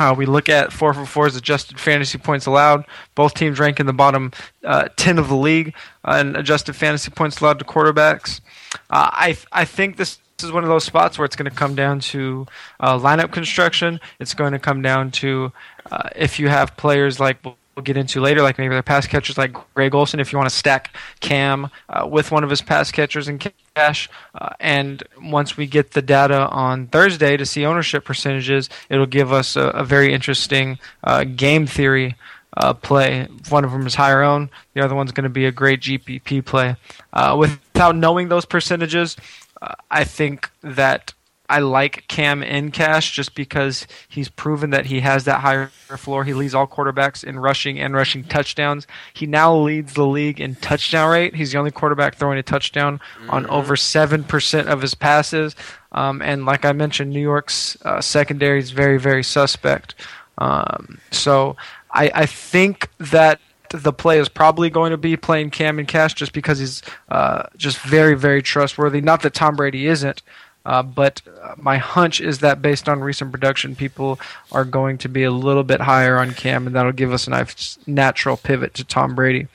Uh, 0.01 0.15
we 0.15 0.25
look 0.25 0.49
at 0.49 0.73
4 0.73 0.95
for 0.95 1.27
4's 1.27 1.35
adjusted 1.35 1.79
fantasy 1.79 2.17
points 2.17 2.47
allowed. 2.47 2.85
Both 3.13 3.35
teams 3.35 3.59
rank 3.59 3.79
in 3.79 3.85
the 3.85 3.93
bottom 3.93 4.31
uh, 4.65 4.89
10 4.95 5.19
of 5.19 5.27
the 5.27 5.35
league 5.35 5.75
in 6.07 6.35
adjusted 6.35 6.75
fantasy 6.75 7.11
points 7.11 7.39
allowed 7.39 7.59
to 7.59 7.65
quarterbacks. 7.65 8.41
Uh, 8.89 9.11
I, 9.13 9.37
I 9.51 9.63
think 9.63 9.97
this 9.97 10.17
is 10.41 10.51
one 10.51 10.63
of 10.63 10.69
those 10.69 10.85
spots 10.85 11.19
where 11.19 11.25
it's 11.25 11.35
going 11.35 11.51
to 11.51 11.55
come 11.55 11.75
down 11.75 11.99
to 11.99 12.47
uh, 12.79 12.97
lineup 12.97 13.31
construction. 13.31 13.99
It's 14.19 14.33
going 14.33 14.53
to 14.53 14.59
come 14.59 14.81
down 14.81 15.11
to 15.11 15.53
uh, 15.91 16.09
if 16.15 16.39
you 16.39 16.47
have 16.47 16.75
players 16.77 17.19
like 17.19 17.37
we'll 17.75 17.83
get 17.83 17.97
into 17.97 18.19
later, 18.19 18.41
like 18.41 18.57
maybe 18.57 18.73
their 18.73 18.83
pass 18.83 19.07
catchers 19.07 19.37
like 19.37 19.53
Greg 19.73 19.95
Olsen, 19.95 20.19
if 20.19 20.31
you 20.31 20.37
want 20.37 20.49
to 20.49 20.55
stack 20.55 20.95
Cam 21.19 21.69
uh, 21.89 22.07
with 22.07 22.31
one 22.31 22.43
of 22.43 22.49
his 22.49 22.61
pass 22.61 22.91
catchers 22.91 23.27
in 23.27 23.39
cash. 23.75 24.09
Uh, 24.35 24.49
and 24.59 25.03
once 25.21 25.57
we 25.57 25.67
get 25.67 25.91
the 25.91 26.01
data 26.01 26.47
on 26.49 26.87
Thursday 26.87 27.37
to 27.37 27.45
see 27.45 27.65
ownership 27.65 28.03
percentages, 28.05 28.69
it'll 28.89 29.05
give 29.05 29.31
us 29.31 29.55
a, 29.55 29.67
a 29.69 29.83
very 29.83 30.13
interesting 30.13 30.79
uh, 31.03 31.23
game 31.23 31.65
theory. 31.65 32.15
Uh, 32.57 32.73
play. 32.73 33.29
One 33.47 33.63
of 33.63 33.71
them 33.71 33.87
is 33.87 33.95
higher 33.95 34.21
own. 34.21 34.49
The 34.73 34.83
other 34.83 34.93
one's 34.93 35.13
going 35.13 35.23
to 35.23 35.29
be 35.29 35.45
a 35.45 35.53
great 35.53 35.79
GPP 35.79 36.43
play. 36.43 36.75
Uh, 37.13 37.37
without 37.39 37.95
knowing 37.95 38.27
those 38.27 38.43
percentages, 38.43 39.15
uh, 39.61 39.75
I 39.89 40.03
think 40.03 40.49
that 40.61 41.13
I 41.51 41.59
like 41.59 42.07
Cam 42.07 42.41
in 42.41 42.71
cash 42.71 43.11
just 43.11 43.35
because 43.35 43.85
he's 44.07 44.29
proven 44.29 44.69
that 44.69 44.85
he 44.85 45.01
has 45.01 45.25
that 45.25 45.41
higher 45.41 45.67
floor. 45.67 46.23
He 46.23 46.33
leads 46.33 46.55
all 46.55 46.65
quarterbacks 46.65 47.25
in 47.25 47.37
rushing 47.37 47.77
and 47.77 47.93
rushing 47.93 48.23
touchdowns. 48.23 48.87
He 49.13 49.27
now 49.27 49.53
leads 49.53 49.93
the 49.93 50.07
league 50.07 50.39
in 50.39 50.55
touchdown 50.55 51.11
rate. 51.11 51.35
He's 51.35 51.51
the 51.51 51.57
only 51.57 51.71
quarterback 51.71 52.15
throwing 52.15 52.39
a 52.39 52.43
touchdown 52.43 53.01
mm-hmm. 53.19 53.29
on 53.31 53.45
over 53.47 53.75
7% 53.75 54.65
of 54.67 54.81
his 54.81 54.95
passes. 54.95 55.53
Um, 55.91 56.21
and 56.21 56.45
like 56.45 56.63
I 56.63 56.71
mentioned, 56.71 57.11
New 57.11 57.19
York's 57.19 57.77
uh, 57.83 57.99
secondary 57.99 58.59
is 58.59 58.71
very, 58.71 58.97
very 58.97 59.23
suspect. 59.23 59.95
Um, 60.37 60.99
so 61.11 61.57
I, 61.91 62.11
I 62.15 62.25
think 62.27 62.89
that 62.97 63.41
the 63.71 63.91
play 63.91 64.19
is 64.19 64.29
probably 64.29 64.69
going 64.69 64.91
to 64.91 64.97
be 64.97 65.17
playing 65.17 65.49
Cam 65.49 65.79
and 65.79 65.87
Cash 65.87 66.13
just 66.13 66.31
because 66.31 66.59
he's 66.59 66.81
uh, 67.09 67.43
just 67.57 67.77
very, 67.79 68.15
very 68.15 68.41
trustworthy. 68.41 69.01
Not 69.01 69.21
that 69.23 69.33
Tom 69.33 69.57
Brady 69.57 69.87
isn't, 69.87 70.21
uh, 70.65 70.83
but 70.83 71.21
uh, 71.41 71.55
my 71.57 71.77
hunch 71.77 72.21
is 72.21 72.39
that 72.39 72.61
based 72.61 72.87
on 72.87 73.01
recent 73.01 73.31
production, 73.31 73.75
people 73.75 74.19
are 74.51 74.65
going 74.65 74.97
to 74.99 75.09
be 75.09 75.23
a 75.23 75.31
little 75.31 75.63
bit 75.63 75.81
higher 75.81 76.17
on 76.17 76.33
Cam, 76.33 76.67
and 76.67 76.75
that'll 76.75 76.91
give 76.91 77.11
us 77.11 77.27
a 77.27 77.31
nice 77.31 77.79
natural 77.87 78.37
pivot 78.37 78.73
to 78.75 78.83
Tom 78.83 79.15
Brady. 79.15 79.47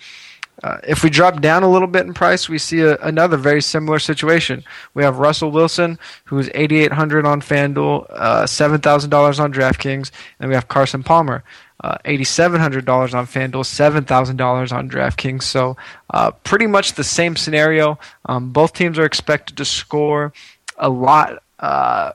Uh, 0.62 0.78
if 0.88 1.04
we 1.04 1.10
drop 1.10 1.40
down 1.40 1.62
a 1.62 1.70
little 1.70 1.86
bit 1.86 2.06
in 2.06 2.14
price, 2.14 2.48
we 2.48 2.58
see 2.58 2.80
a, 2.80 2.96
another 2.98 3.36
very 3.36 3.60
similar 3.60 3.98
situation. 3.98 4.64
We 4.94 5.04
have 5.04 5.18
Russell 5.18 5.50
Wilson, 5.50 5.98
who's 6.24 6.48
8,800 6.54 7.26
on 7.26 7.40
FanDuel, 7.42 8.06
uh, 8.10 8.44
$7,000 8.44 9.40
on 9.40 9.52
DraftKings, 9.52 10.10
and 10.40 10.48
we 10.48 10.54
have 10.54 10.68
Carson 10.68 11.02
Palmer, 11.02 11.44
uh, 11.84 11.98
$8,700 12.06 13.14
on 13.14 13.26
FanDuel, 13.26 14.06
$7,000 14.06 14.72
on 14.72 14.90
DraftKings. 14.90 15.42
So, 15.42 15.76
uh, 16.10 16.30
pretty 16.30 16.66
much 16.66 16.94
the 16.94 17.04
same 17.04 17.36
scenario. 17.36 17.98
Um, 18.24 18.50
both 18.50 18.72
teams 18.72 18.98
are 18.98 19.04
expected 19.04 19.58
to 19.58 19.64
score 19.66 20.32
a 20.78 20.88
lot. 20.88 21.42
Uh, 21.58 22.12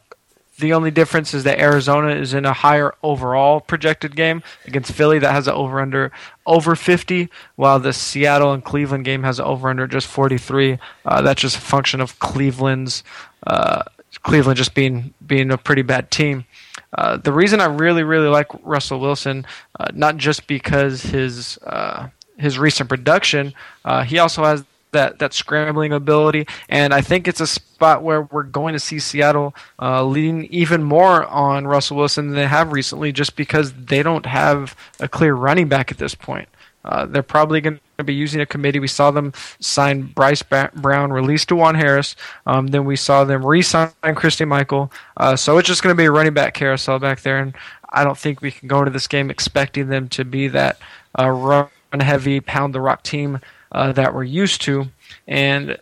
the 0.59 0.73
only 0.73 0.91
difference 0.91 1.33
is 1.33 1.43
that 1.43 1.59
Arizona 1.59 2.09
is 2.09 2.33
in 2.33 2.45
a 2.45 2.53
higher 2.53 2.93
overall 3.03 3.59
projected 3.59 4.15
game 4.15 4.43
against 4.65 4.93
Philly 4.93 5.19
that 5.19 5.31
has 5.31 5.47
an 5.47 5.55
over 5.55 5.81
under 5.81 6.11
over 6.45 6.75
50, 6.75 7.29
while 7.55 7.79
the 7.79 7.91
Seattle 7.91 8.53
and 8.53 8.63
Cleveland 8.63 9.03
game 9.03 9.23
has 9.23 9.39
an 9.39 9.45
over 9.45 9.69
under 9.69 9.87
just 9.87 10.07
43. 10.07 10.77
Uh, 11.03 11.21
that's 11.21 11.41
just 11.41 11.57
a 11.57 11.61
function 11.61 11.99
of 11.99 12.19
Cleveland's 12.19 13.03
uh, 13.47 13.83
Cleveland 14.23 14.57
just 14.57 14.73
being 14.73 15.13
being 15.25 15.51
a 15.51 15.57
pretty 15.57 15.81
bad 15.81 16.11
team. 16.11 16.45
Uh, 16.93 17.17
the 17.17 17.33
reason 17.33 17.59
I 17.59 17.65
really 17.65 18.03
really 18.03 18.27
like 18.27 18.47
Russell 18.63 18.99
Wilson, 18.99 19.45
uh, 19.79 19.87
not 19.93 20.17
just 20.17 20.47
because 20.47 21.01
his 21.01 21.57
uh, 21.65 22.09
his 22.37 22.59
recent 22.59 22.87
production, 22.89 23.53
uh, 23.85 24.03
he 24.03 24.19
also 24.19 24.43
has 24.43 24.63
that 24.91 25.19
that 25.19 25.33
scrambling 25.33 25.93
ability, 25.93 26.47
and 26.69 26.93
I 26.93 27.01
think 27.01 27.27
it's 27.27 27.41
a 27.41 27.47
spot 27.47 28.03
where 28.03 28.23
we're 28.23 28.43
going 28.43 28.73
to 28.73 28.79
see 28.79 28.99
Seattle 28.99 29.55
uh, 29.81 30.03
lean 30.03 30.43
even 30.51 30.83
more 30.83 31.25
on 31.25 31.67
Russell 31.67 31.97
Wilson 31.97 32.27
than 32.27 32.35
they 32.35 32.47
have 32.47 32.71
recently, 32.71 33.11
just 33.11 33.35
because 33.35 33.73
they 33.73 34.03
don't 34.03 34.25
have 34.25 34.75
a 34.99 35.07
clear 35.07 35.33
running 35.33 35.67
back 35.67 35.91
at 35.91 35.97
this 35.97 36.15
point. 36.15 36.47
Uh, 36.83 37.05
they're 37.05 37.21
probably 37.21 37.61
going 37.61 37.79
to 37.99 38.03
be 38.03 38.13
using 38.13 38.41
a 38.41 38.45
committee. 38.45 38.79
We 38.79 38.87
saw 38.87 39.11
them 39.11 39.33
sign 39.59 40.01
Bryce 40.01 40.41
Brown, 40.41 41.13
release 41.13 41.45
DuJuan 41.45 41.75
Harris. 41.75 42.15
Um, 42.47 42.67
then 42.67 42.85
we 42.85 42.95
saw 42.95 43.23
them 43.23 43.45
re-sign 43.45 43.91
Christine 44.15 44.47
Michael. 44.47 44.91
Uh, 45.15 45.35
so 45.35 45.59
it's 45.59 45.67
just 45.67 45.83
going 45.83 45.95
to 45.95 45.97
be 45.97 46.05
a 46.05 46.11
running 46.11 46.33
back 46.33 46.55
carousel 46.55 46.97
back 46.97 47.21
there, 47.21 47.37
and 47.37 47.53
I 47.89 48.03
don't 48.03 48.17
think 48.17 48.41
we 48.41 48.51
can 48.51 48.67
go 48.67 48.79
into 48.79 48.91
this 48.91 49.07
game 49.07 49.29
expecting 49.29 49.89
them 49.89 50.09
to 50.09 50.25
be 50.25 50.47
that 50.47 50.79
uh, 51.19 51.29
run-heavy, 51.29 52.39
pound-the-rock 52.39 53.03
team 53.03 53.39
uh, 53.71 53.91
that 53.93 54.13
we're 54.13 54.23
used 54.23 54.61
to. 54.61 54.87
And 55.27 55.77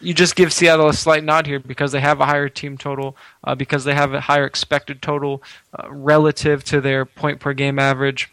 you 0.00 0.14
just 0.14 0.36
give 0.36 0.52
Seattle 0.52 0.88
a 0.88 0.94
slight 0.94 1.24
nod 1.24 1.46
here 1.46 1.60
because 1.60 1.92
they 1.92 2.00
have 2.00 2.20
a 2.20 2.26
higher 2.26 2.48
team 2.48 2.76
total, 2.76 3.16
uh, 3.44 3.54
because 3.54 3.84
they 3.84 3.94
have 3.94 4.12
a 4.12 4.20
higher 4.20 4.44
expected 4.44 5.00
total 5.00 5.42
uh, 5.78 5.90
relative 5.90 6.64
to 6.64 6.80
their 6.80 7.04
point 7.04 7.40
per 7.40 7.52
game 7.52 7.78
average. 7.78 8.30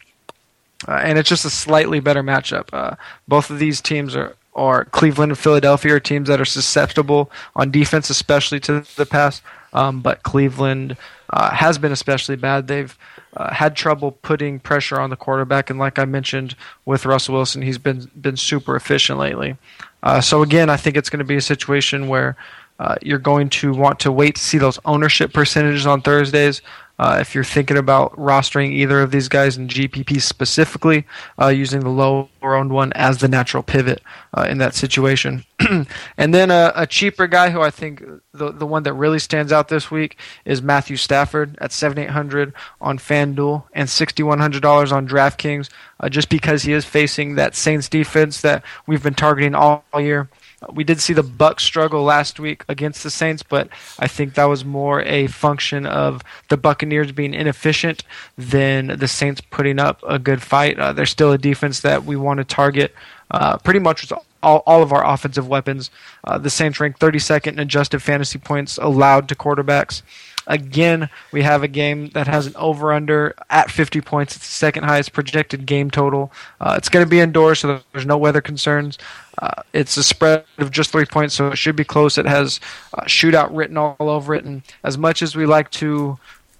Uh, 0.88 0.92
and 0.92 1.18
it's 1.18 1.28
just 1.28 1.44
a 1.44 1.50
slightly 1.50 2.00
better 2.00 2.22
matchup. 2.22 2.68
Uh, 2.72 2.96
both 3.28 3.50
of 3.50 3.58
these 3.58 3.80
teams 3.80 4.16
are, 4.16 4.34
are 4.54 4.84
Cleveland 4.86 5.30
and 5.30 5.38
Philadelphia 5.38 5.94
are 5.94 6.00
teams 6.00 6.28
that 6.28 6.40
are 6.40 6.46
susceptible 6.46 7.30
on 7.54 7.70
defense, 7.70 8.10
especially 8.10 8.58
to 8.60 8.84
the 8.96 9.06
pass. 9.06 9.42
Um, 9.72 10.00
but 10.00 10.22
Cleveland 10.22 10.96
uh, 11.30 11.50
has 11.50 11.78
been 11.78 11.92
especially 11.92 12.36
bad. 12.36 12.66
They've 12.66 12.96
uh, 13.36 13.52
had 13.54 13.76
trouble 13.76 14.12
putting 14.12 14.58
pressure 14.58 15.00
on 15.00 15.10
the 15.10 15.16
quarterback, 15.16 15.70
and 15.70 15.78
like 15.78 15.98
I 15.98 16.04
mentioned 16.04 16.56
with 16.84 17.06
Russell 17.06 17.34
Wilson, 17.34 17.62
he's 17.62 17.78
been 17.78 18.10
been 18.20 18.36
super 18.36 18.76
efficient 18.76 19.18
lately. 19.18 19.56
Uh, 20.02 20.20
so 20.20 20.42
again, 20.42 20.70
I 20.70 20.76
think 20.76 20.96
it's 20.96 21.10
going 21.10 21.18
to 21.18 21.24
be 21.24 21.36
a 21.36 21.42
situation 21.42 22.08
where 22.08 22.36
uh, 22.78 22.96
you're 23.02 23.18
going 23.18 23.50
to 23.50 23.72
want 23.72 24.00
to 24.00 24.10
wait 24.10 24.36
to 24.36 24.40
see 24.40 24.58
those 24.58 24.78
ownership 24.84 25.32
percentages 25.32 25.86
on 25.86 26.00
Thursdays. 26.00 26.62
Uh, 27.00 27.16
if 27.18 27.34
you're 27.34 27.42
thinking 27.42 27.78
about 27.78 28.14
rostering 28.14 28.72
either 28.72 29.00
of 29.00 29.10
these 29.10 29.26
guys 29.26 29.56
in 29.56 29.68
GPP 29.68 30.20
specifically, 30.20 31.06
uh, 31.40 31.46
using 31.46 31.80
the 31.80 31.88
lower 31.88 32.28
owned 32.42 32.70
one 32.70 32.92
as 32.92 33.18
the 33.18 33.26
natural 33.26 33.62
pivot 33.62 34.02
uh, 34.34 34.46
in 34.46 34.58
that 34.58 34.74
situation. 34.74 35.42
and 36.18 36.34
then 36.34 36.50
a, 36.50 36.86
cheaper 36.86 37.26
guy 37.26 37.48
who 37.48 37.62
I 37.62 37.70
think 37.70 38.04
the 38.34 38.52
the 38.52 38.66
one 38.66 38.82
that 38.82 38.92
really 38.92 39.18
stands 39.18 39.50
out 39.50 39.68
this 39.68 39.90
week 39.90 40.18
is 40.44 40.60
Matthew 40.60 40.96
Stafford 40.96 41.56
at 41.58 41.72
7800 41.72 42.52
on 42.82 42.98
FanDuel 42.98 43.64
and 43.72 43.88
$6100 43.88 44.92
on 44.92 45.08
DraftKings 45.08 45.70
uh, 46.00 46.10
just 46.10 46.28
because 46.28 46.64
he 46.64 46.74
is 46.74 46.84
facing 46.84 47.36
that 47.36 47.54
Saints 47.54 47.88
defense 47.88 48.42
that 48.42 48.62
we've 48.86 49.02
been 49.02 49.14
targeting 49.14 49.54
all 49.54 49.82
year. 49.96 50.28
We 50.72 50.84
did 50.84 51.00
see 51.00 51.14
the 51.14 51.22
Bucs 51.22 51.60
struggle 51.60 52.02
last 52.02 52.38
week 52.38 52.64
against 52.68 53.02
the 53.02 53.10
Saints, 53.10 53.42
but 53.42 53.68
I 53.98 54.06
think 54.06 54.34
that 54.34 54.44
was 54.44 54.64
more 54.64 55.00
a 55.02 55.26
function 55.26 55.86
of 55.86 56.22
the 56.48 56.58
Buccaneers 56.58 57.12
being 57.12 57.32
inefficient 57.32 58.04
than 58.36 58.98
the 58.98 59.08
Saints 59.08 59.40
putting 59.40 59.78
up 59.78 60.02
a 60.06 60.18
good 60.18 60.42
fight. 60.42 60.78
Uh, 60.78 60.92
they're 60.92 61.06
still 61.06 61.32
a 61.32 61.38
defense 61.38 61.80
that 61.80 62.04
we 62.04 62.16
want 62.16 62.38
to 62.38 62.44
target 62.44 62.94
uh, 63.30 63.56
pretty 63.58 63.80
much 63.80 64.12
all, 64.42 64.62
all 64.66 64.82
of 64.82 64.92
our 64.92 65.06
offensive 65.06 65.48
weapons. 65.48 65.90
Uh, 66.24 66.38
the 66.38 66.50
Saints 66.50 66.80
rank 66.80 66.98
32nd 66.98 67.52
in 67.52 67.58
adjusted 67.58 68.00
fantasy 68.00 68.38
points 68.38 68.78
allowed 68.78 69.28
to 69.28 69.34
quarterbacks. 69.34 70.02
Again, 70.46 71.08
we 71.32 71.42
have 71.42 71.62
a 71.62 71.68
game 71.68 72.08
that 72.10 72.26
has 72.26 72.46
an 72.46 72.54
over 72.56 72.92
under 72.92 73.34
at 73.50 73.70
50 73.70 74.00
points. 74.00 74.36
It's 74.36 74.46
the 74.46 74.52
second 74.52 74.84
highest 74.84 75.12
projected 75.12 75.66
game 75.66 75.90
total. 75.90 76.32
Uh, 76.60 76.74
it's 76.78 76.88
going 76.88 77.04
to 77.04 77.10
be 77.10 77.20
indoors, 77.20 77.60
so 77.60 77.80
there's 77.92 78.06
no 78.06 78.16
weather 78.16 78.40
concerns. 78.40 78.98
Uh, 79.38 79.62
it's 79.72 79.96
a 79.96 80.02
spread 80.02 80.44
of 80.58 80.70
just 80.70 80.90
three 80.90 81.04
points, 81.04 81.34
so 81.34 81.48
it 81.48 81.58
should 81.58 81.76
be 81.76 81.84
close. 81.84 82.18
It 82.18 82.26
has 82.26 82.58
uh, 82.94 83.02
shootout 83.02 83.50
written 83.52 83.76
all 83.76 83.96
over 84.00 84.34
it. 84.34 84.44
And 84.44 84.62
as 84.82 84.96
much 84.96 85.22
as 85.22 85.36
we 85.36 85.46
like 85.46 85.70
to 85.72 86.18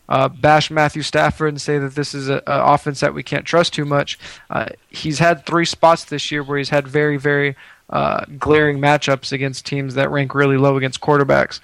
uh, 0.08 0.28
bash 0.28 0.70
Matthew 0.70 1.02
Stafford 1.02 1.48
and 1.48 1.60
say 1.60 1.78
that 1.78 1.94
this 1.94 2.14
is 2.14 2.28
an 2.28 2.42
offense 2.46 3.00
that 3.00 3.14
we 3.14 3.22
can't 3.22 3.46
trust 3.46 3.72
too 3.72 3.84
much, 3.84 4.18
uh, 4.50 4.66
he's 4.90 5.18
had 5.18 5.46
three 5.46 5.64
spots 5.64 6.04
this 6.04 6.30
year 6.30 6.42
where 6.42 6.58
he's 6.58 6.68
had 6.68 6.86
very, 6.86 7.16
very 7.16 7.56
uh, 7.88 8.24
glaring 8.38 8.78
matchups 8.78 9.32
against 9.32 9.66
teams 9.66 9.94
that 9.94 10.10
rank 10.10 10.34
really 10.34 10.56
low 10.56 10.76
against 10.76 11.00
quarterbacks 11.00 11.60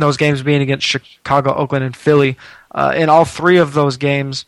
those 0.00 0.16
games 0.16 0.42
being 0.42 0.62
against 0.62 0.86
Chicago, 0.86 1.54
Oakland, 1.54 1.84
and 1.84 1.96
Philly. 1.96 2.36
Uh, 2.70 2.92
in 2.96 3.08
all 3.08 3.24
three 3.24 3.58
of 3.58 3.72
those 3.74 3.96
games, 3.96 4.46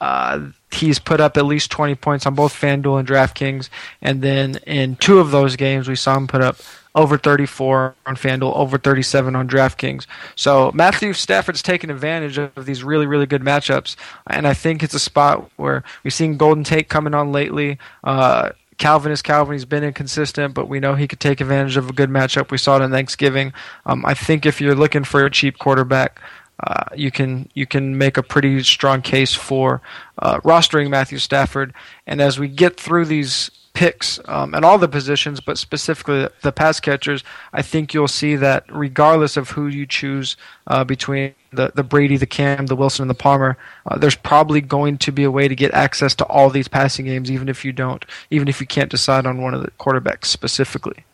uh, 0.00 0.40
he's 0.72 0.98
put 0.98 1.20
up 1.20 1.36
at 1.36 1.46
least 1.46 1.70
20 1.70 1.94
points 1.94 2.26
on 2.26 2.34
both 2.34 2.52
FanDuel 2.52 2.98
and 2.98 3.08
DraftKings. 3.08 3.68
And 4.02 4.22
then 4.22 4.56
in 4.66 4.96
two 4.96 5.18
of 5.18 5.30
those 5.30 5.56
games, 5.56 5.88
we 5.88 5.96
saw 5.96 6.16
him 6.16 6.26
put 6.26 6.42
up 6.42 6.56
over 6.94 7.18
34 7.18 7.94
on 8.06 8.16
FanDuel, 8.16 8.54
over 8.54 8.78
37 8.78 9.34
on 9.34 9.48
DraftKings. 9.48 10.06
So 10.36 10.70
Matthew 10.74 11.12
Stafford's 11.12 11.62
taking 11.62 11.90
advantage 11.90 12.38
of 12.38 12.66
these 12.66 12.84
really, 12.84 13.06
really 13.06 13.26
good 13.26 13.42
matchups. 13.42 13.96
And 14.28 14.46
I 14.46 14.54
think 14.54 14.82
it's 14.82 14.94
a 14.94 15.00
spot 15.00 15.50
where 15.56 15.82
we've 16.02 16.14
seen 16.14 16.36
Golden 16.36 16.64
Tate 16.64 16.88
coming 16.88 17.14
on 17.14 17.32
lately. 17.32 17.78
Uh, 18.04 18.50
Calvin 18.78 19.12
is 19.12 19.22
Calvin. 19.22 19.54
He's 19.54 19.64
been 19.64 19.84
inconsistent, 19.84 20.54
but 20.54 20.68
we 20.68 20.80
know 20.80 20.94
he 20.94 21.08
could 21.08 21.20
take 21.20 21.40
advantage 21.40 21.76
of 21.76 21.88
a 21.88 21.92
good 21.92 22.10
matchup. 22.10 22.50
We 22.50 22.58
saw 22.58 22.76
it 22.76 22.82
on 22.82 22.90
Thanksgiving. 22.90 23.52
Um, 23.86 24.04
I 24.04 24.14
think 24.14 24.46
if 24.46 24.60
you're 24.60 24.74
looking 24.74 25.04
for 25.04 25.24
a 25.24 25.30
cheap 25.30 25.58
quarterback, 25.58 26.20
uh, 26.60 26.84
you 26.94 27.10
can 27.10 27.48
you 27.54 27.66
can 27.66 27.98
make 27.98 28.16
a 28.16 28.22
pretty 28.22 28.62
strong 28.62 29.02
case 29.02 29.34
for 29.34 29.82
uh, 30.18 30.38
rostering 30.40 30.88
Matthew 30.88 31.18
Stafford. 31.18 31.74
And 32.06 32.20
as 32.20 32.38
we 32.38 32.48
get 32.48 32.78
through 32.78 33.06
these 33.06 33.50
picks 33.74 34.20
um, 34.26 34.54
and 34.54 34.64
all 34.64 34.78
the 34.78 34.88
positions, 34.88 35.40
but 35.40 35.58
specifically 35.58 36.28
the 36.42 36.52
pass 36.52 36.80
catchers, 36.80 37.22
I 37.52 37.60
think 37.60 37.92
you'll 37.92 38.08
see 38.08 38.36
that 38.36 38.64
regardless 38.70 39.36
of 39.36 39.50
who 39.50 39.66
you 39.66 39.84
choose 39.84 40.36
uh, 40.68 40.84
between 40.84 41.34
the, 41.52 41.72
the 41.74 41.82
Brady, 41.82 42.16
the 42.16 42.26
Cam, 42.26 42.66
the 42.66 42.76
Wilson, 42.76 43.02
and 43.02 43.10
the 43.10 43.14
Palmer, 43.14 43.58
uh, 43.86 43.98
there's 43.98 44.14
probably 44.14 44.60
going 44.60 44.96
to 44.98 45.12
be 45.12 45.24
a 45.24 45.30
way 45.30 45.48
to 45.48 45.54
get 45.54 45.74
access 45.74 46.14
to 46.16 46.24
all 46.26 46.48
these 46.48 46.68
passing 46.68 47.04
games, 47.04 47.30
even 47.30 47.48
if 47.48 47.64
you 47.64 47.72
don't, 47.72 48.04
even 48.30 48.48
if 48.48 48.60
you 48.60 48.66
can't 48.66 48.90
decide 48.90 49.26
on 49.26 49.42
one 49.42 49.52
of 49.52 49.62
the 49.62 49.70
quarterbacks 49.72 50.26
specifically. 50.26 51.04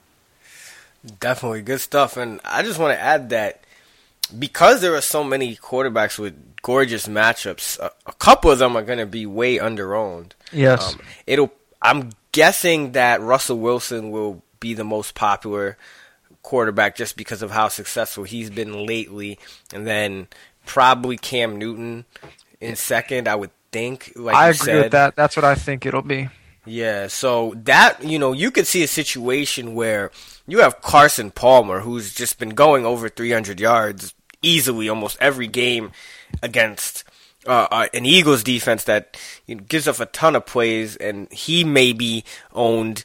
Definitely 1.19 1.63
good 1.63 1.81
stuff, 1.81 2.19
and 2.19 2.41
I 2.45 2.63
just 2.63 2.79
want 2.79 2.93
to 2.93 3.01
add 3.01 3.31
that 3.31 3.65
because 4.39 4.83
there 4.83 4.95
are 4.95 5.01
so 5.01 5.25
many 5.25 5.57
quarterbacks 5.57 6.19
with 6.19 6.35
gorgeous 6.61 7.09
matchups, 7.09 7.79
a, 7.79 7.91
a 8.05 8.13
couple 8.13 8.51
of 8.51 8.59
them 8.59 8.77
are 8.77 8.83
going 8.83 8.99
to 8.99 9.07
be 9.07 9.25
way 9.25 9.57
underowned. 9.57 10.33
Yes, 10.53 10.93
um, 10.93 11.01
it'll. 11.27 11.51
I'm 11.81 12.11
guessing 12.33 12.93
that 12.93 13.21
Russell 13.21 13.59
Wilson 13.59 14.11
will 14.11 14.43
be 14.59 14.75
the 14.75 14.85
most 14.85 15.15
popular 15.15 15.77
quarterback 16.43 16.97
just 16.97 17.17
because 17.17 17.43
of 17.43 17.51
how 17.51 17.69
successful 17.69 18.25
he's 18.25 18.51
been 18.51 18.87
lately, 18.87 19.39
and 19.73 19.87
then 19.87 20.29
probably 20.67 21.17
Cam 21.17 21.59
Newton 21.59 22.05
in 22.61 22.77
second. 22.77 23.29
I 23.29 23.35
would 23.35 23.51
think. 23.73 24.13
Like 24.17 24.35
I 24.35 24.49
agree 24.49 24.59
said. 24.59 24.83
with 24.83 24.93
that. 24.93 25.17
That's 25.17 25.37
what 25.37 25.45
I 25.45 25.55
think 25.55 25.87
it'll 25.87 26.03
be. 26.03 26.29
Yeah, 26.67 27.07
so 27.07 27.55
that 27.65 28.05
you 28.05 28.19
know, 28.19 28.33
you 28.33 28.51
could 28.51 28.67
see 28.67 28.83
a 28.83 28.89
situation 28.89 29.75
where 29.75 30.11
you 30.47 30.59
have 30.61 30.83
Carson 30.83 31.31
Palmer, 31.31 31.81
who's 31.81 32.15
just 32.15 32.39
been 32.39 32.51
going 32.51 32.85
over 32.85 33.09
300 33.09 33.59
yards 33.59 34.15
easily 34.43 34.89
almost 34.89 35.17
every 35.21 35.47
game 35.47 35.93
against 36.43 37.05
uh, 37.47 37.69
uh, 37.71 37.87
an 37.95 38.05
Eagles 38.05 38.43
defense 38.43 38.85
that 38.85 39.17
you 39.47 39.55
know, 39.55 39.63
gives 39.69 39.89
up 39.89 40.01
a 40.01 40.07
ton 40.07 40.37
of 40.37 40.47
plays, 40.47 40.97
and 40.97 41.33
he 41.33 41.65
may 41.65 41.93
be 41.93 42.25
owned 42.53 43.05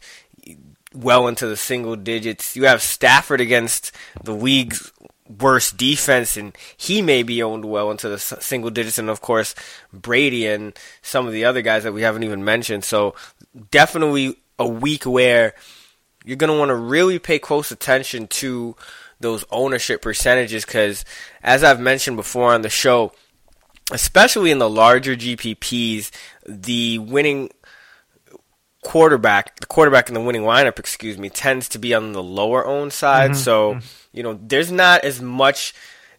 well 0.94 1.28
into 1.28 1.48
the 1.48 1.58
single 1.58 1.96
digits. 1.96 2.56
You 2.56 2.66
have 2.66 2.82
Stafford 2.82 3.42
against 3.42 3.92
the 4.24 4.34
league's 4.34 4.92
worst 5.40 5.78
defense, 5.78 6.38
and 6.38 6.56
he 6.78 7.02
may 7.02 7.24
be 7.24 7.42
owned 7.42 7.66
well 7.66 7.92
into 7.92 8.10
the 8.10 8.20
single 8.20 8.70
digits, 8.70 8.98
and 8.98 9.10
of 9.10 9.22
course 9.22 9.56
Brady 9.92 10.46
and 10.48 10.78
some 11.02 11.28
of 11.28 11.34
the 11.34 11.46
other 11.46 11.62
guys 11.62 11.84
that 11.84 11.94
we 11.94 12.02
haven't 12.02 12.24
even 12.24 12.44
mentioned. 12.44 12.84
So 12.84 13.16
definitely 13.72 14.38
a 14.60 14.68
week 14.68 15.06
where 15.06 15.54
you're 16.24 16.38
going 16.38 16.52
to 16.52 16.58
want 16.58 16.70
to 16.70 16.76
really 16.76 17.20
pay 17.20 17.40
close 17.40 17.72
attention 17.72 18.28
to 18.28 18.76
those 19.20 19.46
ownership 19.50 20.02
percentages 20.02 20.66
because, 20.66 21.06
as 21.42 21.64
I've 21.64 21.80
mentioned 21.80 22.18
before 22.18 22.54
on 22.54 22.62
the 22.62 22.70
show, 22.70 23.14
especially 23.92 24.52
in 24.52 24.60
the 24.60 24.70
larger 24.70 25.16
GPPs, 25.16 26.12
the 26.48 27.00
winning 27.00 27.50
quarterback, 28.84 29.60
the 29.60 29.66
quarterback 29.66 30.08
in 30.08 30.14
the 30.14 30.22
winning 30.22 30.44
lineup, 30.44 30.80
excuse 30.80 31.18
me, 31.18 31.30
tends 31.30 31.68
to 31.70 31.80
be 31.80 31.94
on 31.94 32.14
the 32.14 32.24
lower 32.24 32.66
owned 32.66 32.94
side. 32.94 33.32
Mm-hmm. 33.32 33.40
So, 33.40 33.74
mm-hmm. 33.74 33.86
you 34.14 34.24
know, 34.24 34.40
there's 34.42 34.72
not 34.72 35.04
as 35.04 35.22
much 35.22 35.74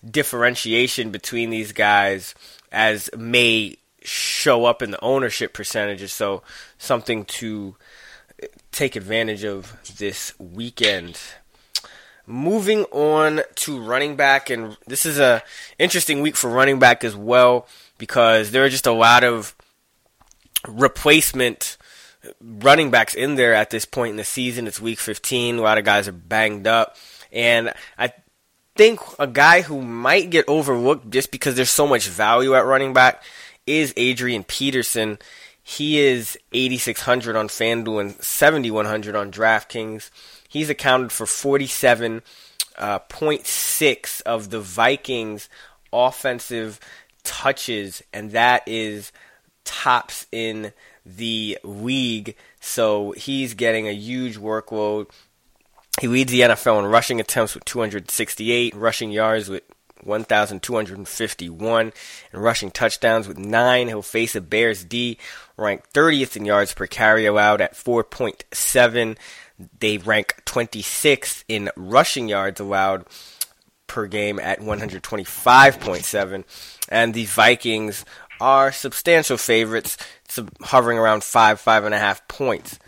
differentiation 0.08 1.10
between 1.10 1.50
these 1.50 1.72
guys 1.72 2.34
as 2.70 3.08
may 3.16 3.76
show 4.02 4.64
up 4.64 4.82
in 4.82 4.90
the 4.90 5.02
ownership 5.02 5.52
percentages. 5.52 6.12
So, 6.12 6.42
something 6.78 7.24
to 7.24 7.76
take 8.72 8.96
advantage 8.96 9.44
of 9.44 9.76
this 9.96 10.38
weekend. 10.38 11.18
Moving 12.26 12.84
on 12.86 13.42
to 13.56 13.80
running 13.80 14.16
back, 14.16 14.50
and 14.50 14.76
this 14.86 15.06
is 15.06 15.18
a 15.18 15.42
interesting 15.78 16.22
week 16.22 16.36
for 16.36 16.50
running 16.50 16.78
back 16.78 17.04
as 17.04 17.14
well 17.14 17.68
because 17.98 18.50
there 18.50 18.64
are 18.64 18.68
just 18.68 18.86
a 18.86 18.92
lot 18.92 19.22
of 19.22 19.54
replacement 20.66 21.76
running 22.40 22.90
backs 22.90 23.14
in 23.14 23.36
there 23.36 23.54
at 23.54 23.70
this 23.70 23.84
point 23.84 24.10
in 24.10 24.16
the 24.16 24.24
season. 24.24 24.66
It's 24.66 24.80
week 24.80 24.98
15. 24.98 25.58
A 25.58 25.62
lot 25.62 25.78
of 25.78 25.84
guys 25.84 26.08
are 26.08 26.12
banged 26.12 26.66
up, 26.66 26.96
and 27.30 27.72
I 27.96 28.12
think 28.74 29.00
a 29.18 29.26
guy 29.26 29.62
who 29.62 29.80
might 29.82 30.30
get 30.30 30.48
overlooked 30.48 31.10
just 31.10 31.30
because 31.30 31.54
there's 31.56 31.70
so 31.70 31.86
much 31.86 32.08
value 32.08 32.54
at 32.54 32.66
running 32.66 32.92
back 32.92 33.22
is 33.66 33.94
Adrian 33.96 34.44
Peterson. 34.44 35.18
He 35.62 35.98
is 35.98 36.38
8,600 36.52 37.34
on 37.34 37.48
FanDuel 37.48 38.00
and 38.00 38.22
7,100 38.22 39.16
on 39.16 39.32
DraftKings. 39.32 40.10
He's 40.56 40.70
accounted 40.70 41.12
for 41.12 41.26
47.6 41.26 42.22
uh, 42.78 42.98
of 44.24 44.48
the 44.48 44.60
Vikings' 44.60 45.50
offensive 45.92 46.80
touches, 47.22 48.02
and 48.10 48.30
that 48.30 48.62
is 48.66 49.12
tops 49.64 50.26
in 50.32 50.72
the 51.04 51.58
league. 51.62 52.36
So 52.58 53.10
he's 53.18 53.52
getting 53.52 53.86
a 53.86 53.92
huge 53.92 54.38
workload. 54.38 55.10
He 56.00 56.08
leads 56.08 56.32
the 56.32 56.40
NFL 56.40 56.78
in 56.78 56.86
rushing 56.86 57.20
attempts 57.20 57.54
with 57.54 57.66
268, 57.66 58.74
rushing 58.74 59.10
yards 59.10 59.50
with 59.50 59.62
1,251, 60.04 61.92
and 62.32 62.42
rushing 62.42 62.70
touchdowns 62.70 63.28
with 63.28 63.36
9. 63.36 63.88
He'll 63.88 64.00
face 64.00 64.34
a 64.34 64.40
Bears 64.40 64.84
D 64.84 65.18
ranked 65.58 65.92
30th 65.92 66.34
in 66.34 66.46
yards 66.46 66.72
per 66.72 66.86
carry 66.86 67.26
allowed 67.26 67.60
at 67.60 67.74
4.7. 67.74 69.18
They 69.78 69.98
rank 69.98 70.42
26th 70.44 71.44
in 71.48 71.70
rushing 71.76 72.28
yards 72.28 72.60
allowed 72.60 73.06
per 73.86 74.06
game 74.06 74.38
at 74.38 74.60
125.7. 74.60 76.44
And 76.88 77.14
the 77.14 77.24
Vikings 77.24 78.04
are 78.40 78.72
substantial 78.72 79.36
favorites, 79.36 79.96
hovering 80.62 80.98
around 80.98 81.24
five, 81.24 81.60
five 81.60 81.84
and 81.84 81.94
a 81.94 81.98
half 81.98 82.26
points. 82.28 82.78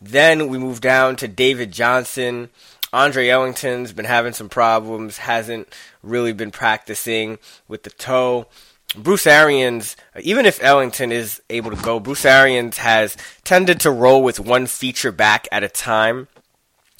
Then 0.00 0.48
we 0.48 0.58
move 0.58 0.80
down 0.80 1.16
to 1.16 1.28
David 1.28 1.72
Johnson. 1.72 2.50
Andre 2.92 3.28
Ellington's 3.28 3.92
been 3.92 4.04
having 4.04 4.32
some 4.32 4.48
problems, 4.48 5.18
hasn't 5.18 5.68
really 6.02 6.32
been 6.32 6.50
practicing 6.50 7.38
with 7.68 7.84
the 7.84 7.90
toe. 7.90 8.46
Bruce 8.96 9.26
Arians, 9.26 9.96
even 10.20 10.46
if 10.46 10.62
Ellington 10.62 11.12
is 11.12 11.40
able 11.48 11.70
to 11.70 11.82
go, 11.82 12.00
Bruce 12.00 12.24
Arians 12.24 12.78
has 12.78 13.16
tended 13.44 13.80
to 13.80 13.90
roll 13.90 14.22
with 14.22 14.40
one 14.40 14.66
feature 14.66 15.12
back 15.12 15.46
at 15.52 15.62
a 15.62 15.68
time 15.68 16.28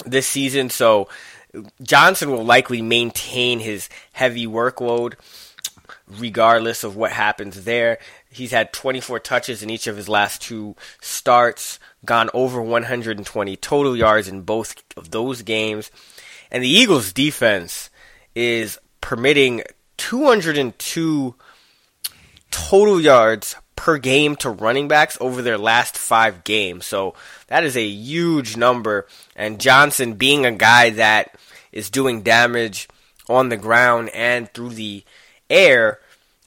this 0.07 0.27
season, 0.27 0.71
so 0.71 1.09
Johnson 1.83 2.31
will 2.31 2.45
likely 2.45 2.81
maintain 2.81 3.59
his 3.59 3.89
heavy 4.13 4.47
workload 4.47 5.15
regardless 6.19 6.85
of 6.85 6.97
what 6.97 7.13
happens 7.13 7.65
there. 7.65 7.99
He's 8.31 8.51
had 8.51 8.73
24 8.73 9.21
touches 9.21 9.63
in 9.63 9.71
each 9.71 9.87
of 9.87 9.97
his 9.97 10.09
last 10.09 10.43
two 10.43 10.77
starts, 11.01 11.79
gone 12.05 12.31
over 12.35 12.63
120 12.63 13.57
total 13.57 13.97
yards 13.97 14.29
in 14.29 14.43
both 14.43 14.83
of 14.97 15.11
those 15.11 15.43
games. 15.43 15.91
And 16.51 16.63
the 16.63 16.69
Eagles' 16.69 17.13
defense 17.13 17.91
is 18.35 18.79
permitting 19.01 19.63
202 19.97 21.35
total 22.51 23.01
yards 23.01 23.57
per 23.77 23.99
game 23.99 24.37
to 24.37 24.51
running 24.51 24.89
backs 24.89 25.17
over 25.21 25.41
their 25.41 25.59
last 25.59 25.97
five 25.97 26.45
games. 26.45 26.87
So 26.87 27.15
that 27.47 27.65
is 27.65 27.77
a 27.77 27.87
huge 27.87 28.57
number. 28.57 29.07
And 29.35 29.61
Johnson, 29.61 30.15
being 30.15 30.45
a 30.45 30.53
guy 30.53 30.91
that 30.91 31.35
is 31.73 31.89
doing 31.89 32.23
damage 32.23 32.89
on 33.29 33.49
the 33.49 33.57
ground 33.57 34.11
and 34.11 34.53
through 34.53 34.71
the 34.71 35.05
air, 35.49 36.01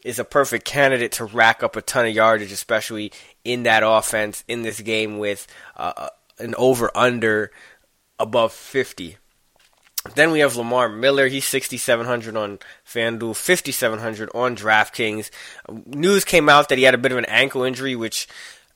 is 0.03 0.19
a 0.19 0.25
perfect 0.25 0.65
candidate 0.65 1.13
to 1.13 1.25
rack 1.25 1.63
up 1.63 1.75
a 1.75 1.81
ton 1.81 2.05
of 2.05 2.13
yardage, 2.13 2.51
especially 2.51 3.11
in 3.43 3.63
that 3.63 3.83
offense 3.85 4.43
in 4.47 4.61
this 4.61 4.81
game 4.81 5.17
with 5.17 5.47
uh, 5.77 6.09
an 6.39 6.53
over 6.57 6.91
under 6.95 7.51
above 8.19 8.53
50. 8.53 9.17
Then 10.15 10.31
we 10.31 10.39
have 10.39 10.55
Lamar 10.55 10.89
Miller. 10.89 11.27
He's 11.27 11.45
6,700 11.45 12.35
on 12.35 12.59
FanDuel, 12.85 13.35
5,700 13.35 14.29
on 14.35 14.55
DraftKings. 14.55 15.29
News 15.85 16.25
came 16.25 16.49
out 16.49 16.69
that 16.69 16.77
he 16.77 16.83
had 16.83 16.93
a 16.93 16.97
bit 16.99 17.13
of 17.13 17.17
an 17.17 17.25
ankle 17.25 17.63
injury, 17.63 17.95
which 17.95 18.27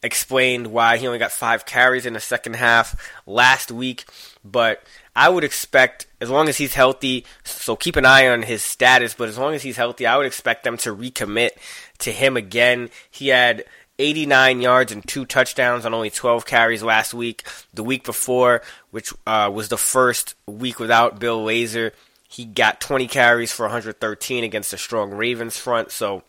explained 0.02 0.68
why 0.68 0.98
he 0.98 1.06
only 1.06 1.20
got 1.20 1.32
five 1.32 1.66
carries 1.66 2.06
in 2.06 2.14
the 2.14 2.20
second 2.20 2.56
half 2.56 2.96
last 3.26 3.72
week. 3.72 4.06
But 4.44 4.82
I 5.16 5.28
would 5.28 5.44
expect, 5.44 6.08
as 6.22 6.30
long 6.30 6.48
as 6.48 6.58
he's 6.58 6.76
healthy, 6.76 7.26
so 7.44 7.76
keep 7.76 7.98
an 7.98 8.06
eye 8.06 8.28
on 8.28 8.44
his 8.44 8.64
status, 8.64 9.14
but 9.14 9.28
as 9.28 9.38
long 9.38 9.54
as 9.54 9.64
he's 9.64 9.78
healthy, 9.78 10.06
I 10.06 10.16
would 10.16 10.28
expect 10.28 10.64
them 10.64 10.78
to 10.78 10.96
recommit 10.96 11.52
to 12.00 12.12
him 12.12 12.38
again. 12.38 12.90
He 13.12 13.30
had 13.30 13.66
89 14.00 14.62
yards 14.62 14.92
and 14.92 15.08
two 15.08 15.26
touchdowns 15.26 15.86
on 15.86 15.94
only 15.94 16.10
12 16.10 16.46
carries 16.46 16.84
last 16.84 17.14
week. 17.14 17.44
The 17.74 17.84
week 17.84 18.04
before, 18.04 18.62
which 18.92 19.14
uh, 19.26 19.50
was 19.54 19.70
the 19.70 19.78
first 19.78 20.36
week 20.46 20.80
without 20.80 21.20
Bill 21.20 21.44
Lazor, 21.44 21.92
he 22.30 22.46
got 22.46 22.82
20 22.82 23.08
carries 23.08 23.52
for 23.52 23.64
113 23.64 24.44
against 24.44 24.74
a 24.74 24.78
strong 24.78 25.12
Ravens 25.12 25.58
front. 25.58 25.92
So 25.92 26.24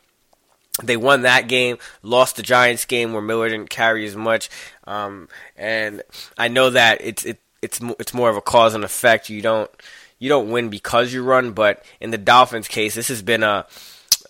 they 0.82 0.96
won 0.96 1.22
that 1.22 1.48
game, 1.48 1.78
lost 2.02 2.36
the 2.36 2.42
Giants 2.42 2.84
game 2.84 3.12
where 3.12 3.22
Miller 3.22 3.48
didn't 3.48 3.70
carry 3.70 4.06
as 4.06 4.16
much. 4.16 4.48
Um, 4.84 5.28
and 5.56 6.02
I 6.36 6.48
know 6.48 6.70
that 6.70 7.00
it's 7.02 7.24
it, 7.24 7.40
it's 7.60 7.80
it's 7.98 8.14
more 8.14 8.30
of 8.30 8.36
a 8.36 8.40
cause 8.40 8.74
and 8.74 8.84
effect. 8.84 9.28
You 9.28 9.42
don't 9.42 9.70
you 10.18 10.28
don't 10.28 10.50
win 10.50 10.68
because 10.68 11.12
you 11.12 11.22
run, 11.22 11.52
but 11.52 11.84
in 12.00 12.10
the 12.10 12.18
Dolphins 12.18 12.68
case, 12.68 12.94
this 12.94 13.08
has 13.08 13.22
been 13.22 13.42
a 13.42 13.66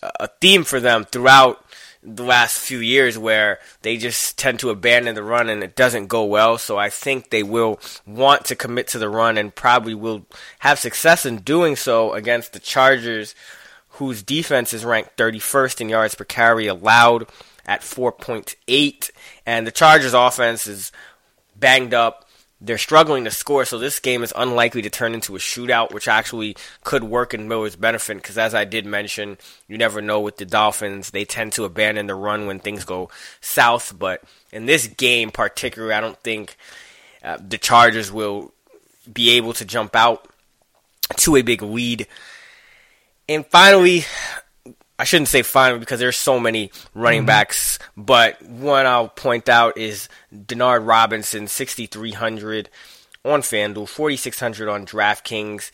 a 0.02 0.28
theme 0.40 0.64
for 0.64 0.80
them 0.80 1.04
throughout 1.04 1.64
the 2.02 2.22
last 2.22 2.58
few 2.58 2.78
years 2.78 3.18
where 3.18 3.58
they 3.82 3.96
just 3.96 4.38
tend 4.38 4.60
to 4.60 4.70
abandon 4.70 5.14
the 5.14 5.22
run 5.22 5.48
and 5.48 5.62
it 5.62 5.74
doesn't 5.74 6.06
go 6.06 6.24
well. 6.24 6.58
So 6.58 6.76
I 6.76 6.90
think 6.90 7.30
they 7.30 7.42
will 7.42 7.80
want 8.06 8.44
to 8.46 8.56
commit 8.56 8.88
to 8.88 8.98
the 8.98 9.08
run 9.08 9.36
and 9.36 9.54
probably 9.54 9.94
will 9.94 10.26
have 10.60 10.78
success 10.78 11.26
in 11.26 11.38
doing 11.38 11.76
so 11.76 12.12
against 12.12 12.52
the 12.52 12.60
Chargers, 12.60 13.34
whose 13.90 14.22
defense 14.22 14.72
is 14.72 14.84
ranked 14.84 15.16
31st 15.16 15.80
in 15.80 15.88
yards 15.88 16.14
per 16.14 16.24
carry 16.24 16.66
allowed 16.66 17.26
at 17.66 17.80
4.8. 17.80 19.10
And 19.44 19.66
the 19.66 19.72
Chargers 19.72 20.14
offense 20.14 20.66
is 20.66 20.92
banged 21.56 21.94
up. 21.94 22.27
They're 22.60 22.78
struggling 22.78 23.24
to 23.24 23.30
score, 23.30 23.64
so 23.64 23.78
this 23.78 24.00
game 24.00 24.24
is 24.24 24.32
unlikely 24.34 24.82
to 24.82 24.90
turn 24.90 25.14
into 25.14 25.36
a 25.36 25.38
shootout, 25.38 25.92
which 25.92 26.08
actually 26.08 26.56
could 26.82 27.04
work 27.04 27.32
in 27.32 27.46
Miller's 27.46 27.76
benefit. 27.76 28.16
Because 28.16 28.36
as 28.36 28.52
I 28.52 28.64
did 28.64 28.84
mention, 28.84 29.38
you 29.68 29.78
never 29.78 30.02
know 30.02 30.18
with 30.20 30.38
the 30.38 30.44
Dolphins; 30.44 31.10
they 31.10 31.24
tend 31.24 31.52
to 31.52 31.64
abandon 31.64 32.08
the 32.08 32.16
run 32.16 32.46
when 32.46 32.58
things 32.58 32.84
go 32.84 33.10
south. 33.40 33.96
But 33.96 34.24
in 34.50 34.66
this 34.66 34.88
game, 34.88 35.30
particularly, 35.30 35.94
I 35.94 36.00
don't 36.00 36.18
think 36.18 36.56
uh, 37.22 37.38
the 37.40 37.58
Chargers 37.58 38.10
will 38.10 38.52
be 39.12 39.30
able 39.36 39.52
to 39.52 39.64
jump 39.64 39.94
out 39.94 40.28
to 41.18 41.36
a 41.36 41.42
big 41.42 41.62
lead. 41.62 42.08
And 43.28 43.46
finally, 43.46 44.04
I 44.98 45.04
shouldn't 45.04 45.28
say 45.28 45.42
finally 45.42 45.78
because 45.78 46.00
there's 46.00 46.16
so 46.16 46.40
many 46.40 46.72
running 46.92 47.20
mm-hmm. 47.20 47.26
backs, 47.26 47.78
but 47.96 48.42
one 48.42 48.84
I'll 48.86 49.08
point 49.08 49.48
out 49.48 49.78
is 49.78 50.08
Denard 50.34 50.86
Robinson, 50.86 51.46
6,300 51.46 52.68
on 53.24 53.42
FanDuel, 53.42 53.88
4,600 53.88 54.68
on 54.68 54.84
DraftKings. 54.84 55.70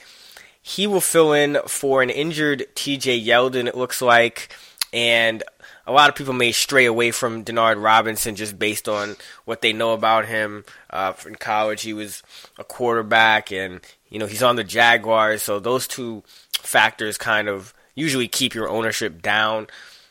He 0.60 0.87
will 0.87 1.00
fill 1.00 1.32
in 1.32 1.58
for 1.66 2.02
an 2.02 2.10
injured 2.10 2.66
TJ 2.74 3.24
Yeldon, 3.24 3.66
it 3.66 3.76
looks 3.76 4.02
like, 4.02 4.54
and 4.92 5.42
a 5.87 5.92
lot 5.92 6.08
of 6.08 6.14
people 6.14 6.32
may 6.32 6.52
stray 6.52 6.87
away 6.87 7.10
from 7.10 7.44
Denard 7.44 7.82
Robinson 7.82 8.37
just 8.37 8.58
based 8.58 8.88
on 8.88 9.16
what 9.44 9.60
they 9.60 9.72
know 9.72 9.92
about 9.92 10.26
him. 10.26 10.64
Uh, 10.90 11.12
in 11.26 11.34
college, 11.34 11.82
he 11.82 11.92
was 11.92 12.22
a 12.58 12.64
quarterback, 12.64 13.52
and 13.52 13.80
you 14.08 14.18
know 14.18 14.26
he's 14.26 14.42
on 14.42 14.56
the 14.56 14.64
Jaguars, 14.64 15.42
so 15.42 15.60
those 15.60 15.87
two 15.87 16.22
factors 16.58 17.18
kind 17.18 17.48
of 17.48 17.74
usually 17.94 18.28
keep 18.28 18.54
your 18.54 18.68
ownership 18.68 19.22
down. 19.22 19.66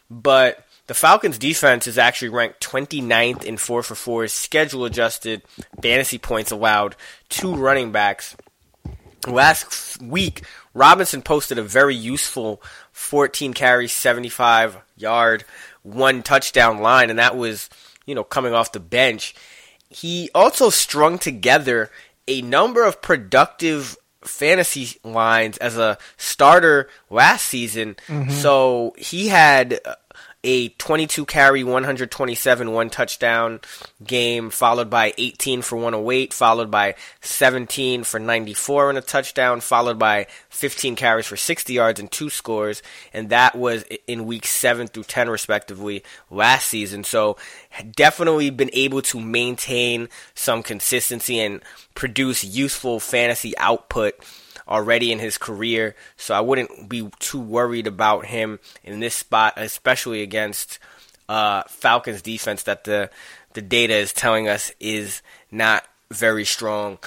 But 0.10 0.65
the 0.88 0.93
Falcons 0.93 1.38
defense 1.38 1.88
is 1.88 1.98
actually 1.98 2.30
ranked 2.30 2.62
29th 2.62 3.43
in 3.43 3.58
4 3.58 3.84
for 3.84 3.96
4 3.96 4.28
schedule 4.28 4.86
adjusted 4.86 5.41
fantasy 5.82 6.17
points 6.17 6.52
allowed 6.52 6.96
to 7.30 7.56
running 7.56 7.91
backs. 7.91 8.36
Last 9.26 10.02
week, 10.02 10.43
Robinson 10.74 11.22
posted 11.22 11.58
a 11.58 11.63
very 11.63 11.96
useful 11.96 12.62
14 12.91 13.54
carries, 13.54 13.93
75 13.93 14.78
yard, 14.98 15.46
one 15.84 16.24
touchdown 16.24 16.80
line, 16.80 17.10
and 17.10 17.19
that 17.19 17.38
was, 17.38 17.69
you 18.06 18.15
know, 18.15 18.24
coming 18.24 18.54
off 18.54 18.74
the 18.74 18.82
bench. 18.82 19.34
He 19.89 20.30
also 20.36 20.69
strung 20.69 21.17
together 21.17 21.89
a 22.28 22.41
number 22.41 22.84
of 22.84 23.02
productive 23.02 23.98
fantasy 24.26 25.00
lines 25.04 25.58
as 25.58 25.78
a 25.78 25.98
starter 26.18 26.90
last 27.10 27.46
season. 27.48 27.96
Mm-hmm. 28.08 28.32
So 28.32 28.96
he 28.98 29.28
had 29.28 29.80
a 30.44 30.70
22 30.70 31.26
carry, 31.26 31.64
127, 31.64 32.72
one 32.72 32.90
touchdown 32.90 33.62
game, 34.04 34.50
followed 34.50 34.90
by 34.90 35.14
18 35.18 35.62
for 35.62 35.78
108, 35.78 36.34
followed 36.34 36.70
by 36.70 36.96
17 37.22 38.04
for 38.04 38.20
94 38.20 38.90
and 38.90 38.98
a 38.98 39.02
touchdown, 39.02 39.62
followed 39.62 39.98
by 39.98 40.28
15 40.50 40.96
carries 40.96 41.26
for 41.26 41.38
60 41.38 41.72
yards 41.72 42.00
and 42.00 42.12
two 42.12 42.30
scores. 42.30 42.82
And 43.14 43.30
that 43.30 43.56
was 43.56 43.84
in 44.06 44.26
weeks 44.26 44.50
7 44.50 44.88
through 44.88 45.04
10, 45.04 45.30
respectively, 45.30 46.04
last 46.30 46.68
season. 46.68 47.04
So 47.04 47.38
definitely 47.92 48.50
been 48.50 48.72
able 48.74 49.02
to 49.04 49.20
maintain 49.20 50.10
some 50.36 50.62
consistency 50.62 51.40
and 51.40 51.62
produce 51.96 52.44
useful 52.44 53.00
fantasy 53.00 53.58
output 53.58 54.16
already 54.67 55.12
in 55.12 55.19
his 55.19 55.38
career, 55.38 55.95
so 56.17 56.34
I 56.34 56.41
wouldn't 56.41 56.89
be 56.89 57.10
too 57.19 57.39
worried 57.39 57.88
about 57.88 58.26
him 58.28 58.60
in 58.84 58.99
this 58.99 59.15
spot, 59.15 59.54
especially 59.58 60.21
against 60.21 60.80
uh, 61.30 61.63
Falcons 61.67 62.21
defense 62.21 62.63
that 62.63 62.84
the 62.84 63.10
the 63.54 63.62
data 63.62 63.93
is 63.93 64.13
telling 64.13 64.47
us 64.47 64.71
is 64.80 65.21
not 65.52 65.86
very 66.12 66.43
strong 66.45 66.97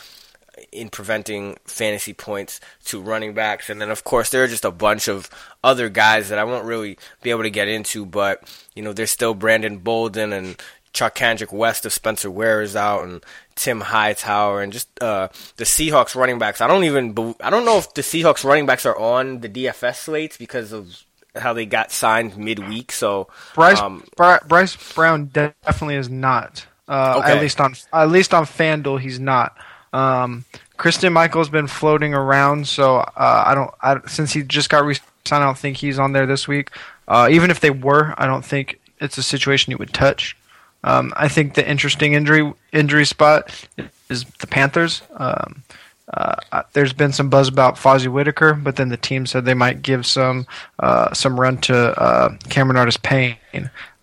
in 0.72 0.88
preventing 0.88 1.56
fantasy 1.64 2.12
points 2.12 2.60
to 2.84 3.00
running 3.00 3.34
backs. 3.34 3.68
And 3.68 3.80
then, 3.80 3.90
of 3.90 4.04
course, 4.04 4.30
there 4.30 4.44
are 4.44 4.48
just 4.48 4.64
a 4.64 4.70
bunch 4.70 5.08
of 5.08 5.28
other 5.62 5.88
guys 5.88 6.28
that 6.28 6.38
I 6.38 6.44
won't 6.44 6.64
really 6.64 6.98
be 7.22 7.30
able 7.30 7.42
to 7.42 7.50
get 7.50 7.68
into, 7.68 8.06
but, 8.06 8.42
you 8.74 8.82
know, 8.82 8.92
there's 8.92 9.10
still 9.10 9.34
Brandon 9.34 9.78
Bolden 9.78 10.32
and 10.32 10.56
Charcandrick 10.94 11.52
West 11.52 11.84
of 11.84 11.92
Spencer 11.92 12.30
Ware 12.30 12.62
is 12.62 12.74
out, 12.74 13.04
and 13.04 13.22
Tim 13.56 13.80
Hightower, 13.80 14.62
and 14.62 14.72
just 14.72 14.88
uh, 15.02 15.28
the 15.56 15.64
Seahawks 15.64 16.14
running 16.14 16.38
backs. 16.38 16.60
I 16.60 16.66
don't 16.66 16.84
even 16.84 17.34
I 17.40 17.50
don't 17.50 17.64
know 17.64 17.78
if 17.78 17.92
the 17.94 18.02
Seahawks 18.02 18.44
running 18.44 18.66
backs 18.66 18.86
are 18.86 18.96
on 18.96 19.40
the 19.40 19.48
DFS 19.48 19.96
slates 19.96 20.36
because 20.36 20.72
of 20.72 21.02
how 21.34 21.52
they 21.52 21.66
got 21.66 21.90
signed 21.90 22.36
midweek. 22.36 22.92
So 22.92 23.28
Bryce 23.54 23.80
um, 23.80 24.04
Bryce 24.16 24.94
Brown 24.94 25.26
definitely 25.26 25.96
is 25.96 26.08
not. 26.08 26.66
Uh, 26.88 27.16
okay. 27.18 27.32
At 27.32 27.40
least 27.40 27.60
on 27.60 27.74
at 27.92 28.10
least 28.10 28.32
on 28.32 28.44
FanDuel, 28.44 29.00
he's 29.00 29.18
not. 29.18 29.56
Um, 29.92 30.44
Christine 30.76 31.12
Michael's 31.12 31.48
been 31.48 31.66
floating 31.66 32.14
around, 32.14 32.68
so 32.68 32.96
uh, 32.98 33.44
I 33.46 33.54
don't. 33.54 33.70
I, 33.80 34.06
since 34.06 34.32
he 34.32 34.42
just 34.42 34.68
got 34.68 34.84
re-signed, 34.84 35.42
I 35.42 35.46
don't 35.46 35.58
think 35.58 35.78
he's 35.78 35.98
on 35.98 36.12
there 36.12 36.26
this 36.26 36.46
week. 36.46 36.70
Uh, 37.08 37.28
even 37.30 37.50
if 37.50 37.60
they 37.60 37.70
were, 37.70 38.14
I 38.18 38.26
don't 38.26 38.44
think 38.44 38.78
it's 39.00 39.18
a 39.18 39.22
situation 39.22 39.70
you 39.70 39.78
would 39.78 39.94
touch. 39.94 40.35
Um, 40.86 41.12
I 41.16 41.28
think 41.28 41.54
the 41.54 41.68
interesting 41.68 42.14
injury 42.14 42.52
injury 42.72 43.04
spot 43.04 43.52
is 44.08 44.24
the 44.38 44.46
Panthers. 44.46 45.02
Um, 45.16 45.64
uh, 46.14 46.36
uh, 46.52 46.62
there's 46.72 46.92
been 46.92 47.12
some 47.12 47.28
buzz 47.28 47.48
about 47.48 47.74
Fozzy 47.74 48.06
Whittaker, 48.06 48.54
but 48.54 48.76
then 48.76 48.90
the 48.90 48.96
team 48.96 49.26
said 49.26 49.44
they 49.44 49.54
might 49.54 49.82
give 49.82 50.06
some 50.06 50.46
uh, 50.78 51.12
some 51.12 51.38
run 51.38 51.58
to 51.62 51.76
uh, 51.76 52.36
Cameron 52.48 52.76
Artis-Payne. 52.76 53.36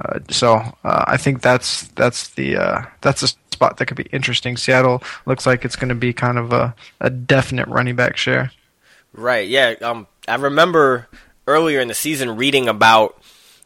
Uh, 0.04 0.20
so 0.30 0.56
uh, 0.84 1.06
I 1.08 1.16
think 1.16 1.42
that's 1.42 1.88
that's 1.90 2.30
the 2.30 2.86
that's 3.00 3.24
a 3.24 3.30
spot 3.30 3.78
that 3.78 3.86
could 3.86 3.98
be 3.98 4.10
interesting. 4.12 4.58
Seattle 4.58 5.02
looks 5.26 5.46
like 5.46 5.64
it's 5.64 5.78
going 5.78 5.90
to 5.90 5.96
be 5.96 6.12
kind 6.12 6.38
of 6.38 6.52
a, 6.52 6.76
a 7.00 7.10
definite 7.10 7.70
running 7.70 7.96
back 7.96 8.18
share. 8.18 8.52
Right. 9.14 9.48
Yeah. 9.48 9.76
Um. 9.82 10.08
I 10.28 10.36
remember 10.36 11.08
earlier 11.48 11.80
in 11.80 11.88
the 11.88 11.94
season 11.94 12.36
reading 12.36 12.68
about 12.68 13.22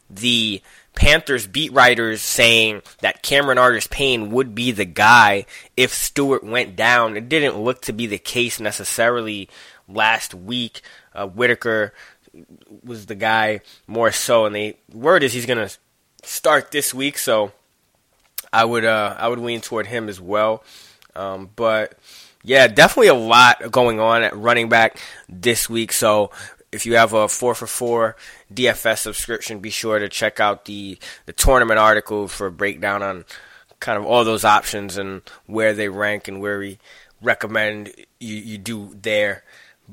the 0.09 0.61
Panthers 0.97 1.45
beat 1.45 1.71
writers 1.73 2.23
saying 2.23 2.81
that 3.01 3.21
Cameron 3.21 3.59
Artis-Payne 3.59 4.31
would 4.31 4.55
be 4.55 4.71
the 4.71 4.83
guy 4.83 5.45
if 5.77 5.93
Stewart 5.93 6.43
went 6.43 6.75
down. 6.75 7.15
It 7.15 7.29
didn't 7.29 7.59
look 7.59 7.83
to 7.83 7.93
be 7.93 8.07
the 8.07 8.17
case 8.17 8.59
necessarily 8.59 9.47
last 9.87 10.33
week. 10.33 10.81
Uh, 11.13 11.27
Whittaker 11.27 11.93
was 12.83 13.05
the 13.05 13.13
guy 13.13 13.61
more 13.85 14.11
so, 14.11 14.45
and 14.45 14.55
the 14.55 14.75
word 14.91 15.21
is 15.21 15.33
he's 15.33 15.45
going 15.45 15.67
to 15.67 15.77
start 16.23 16.71
this 16.71 16.95
week. 16.95 17.19
So 17.19 17.51
I 18.51 18.65
would 18.65 18.83
uh, 18.83 19.15
I 19.19 19.27
would 19.27 19.39
lean 19.39 19.61
toward 19.61 19.85
him 19.85 20.09
as 20.09 20.19
well. 20.19 20.63
Um, 21.15 21.51
but 21.55 21.97
yeah, 22.43 22.67
definitely 22.67 23.09
a 23.09 23.13
lot 23.13 23.71
going 23.71 23.99
on 23.99 24.23
at 24.23 24.35
running 24.35 24.67
back 24.67 24.99
this 25.29 25.69
week. 25.69 25.91
So 25.91 26.31
if 26.71 26.85
you 26.85 26.95
have 26.95 27.13
a 27.13 27.27
four 27.27 27.55
for 27.55 27.67
four 27.67 28.15
DFS 28.53 28.99
subscription, 28.99 29.59
be 29.59 29.69
sure 29.69 29.99
to 29.99 30.09
check 30.09 30.39
out 30.39 30.65
the 30.65 30.97
the 31.25 31.33
tournament 31.33 31.79
article 31.79 32.27
for 32.27 32.47
a 32.47 32.51
breakdown 32.51 33.01
on 33.01 33.25
kind 33.79 33.97
of 33.97 34.05
all 34.05 34.23
those 34.23 34.43
options 34.43 34.97
and 34.97 35.21
where 35.45 35.73
they 35.73 35.89
rank 35.89 36.27
and 36.27 36.41
where 36.41 36.59
we 36.59 36.79
recommend 37.21 37.93
you, 38.19 38.35
you 38.35 38.57
do 38.57 38.95
there. 39.01 39.43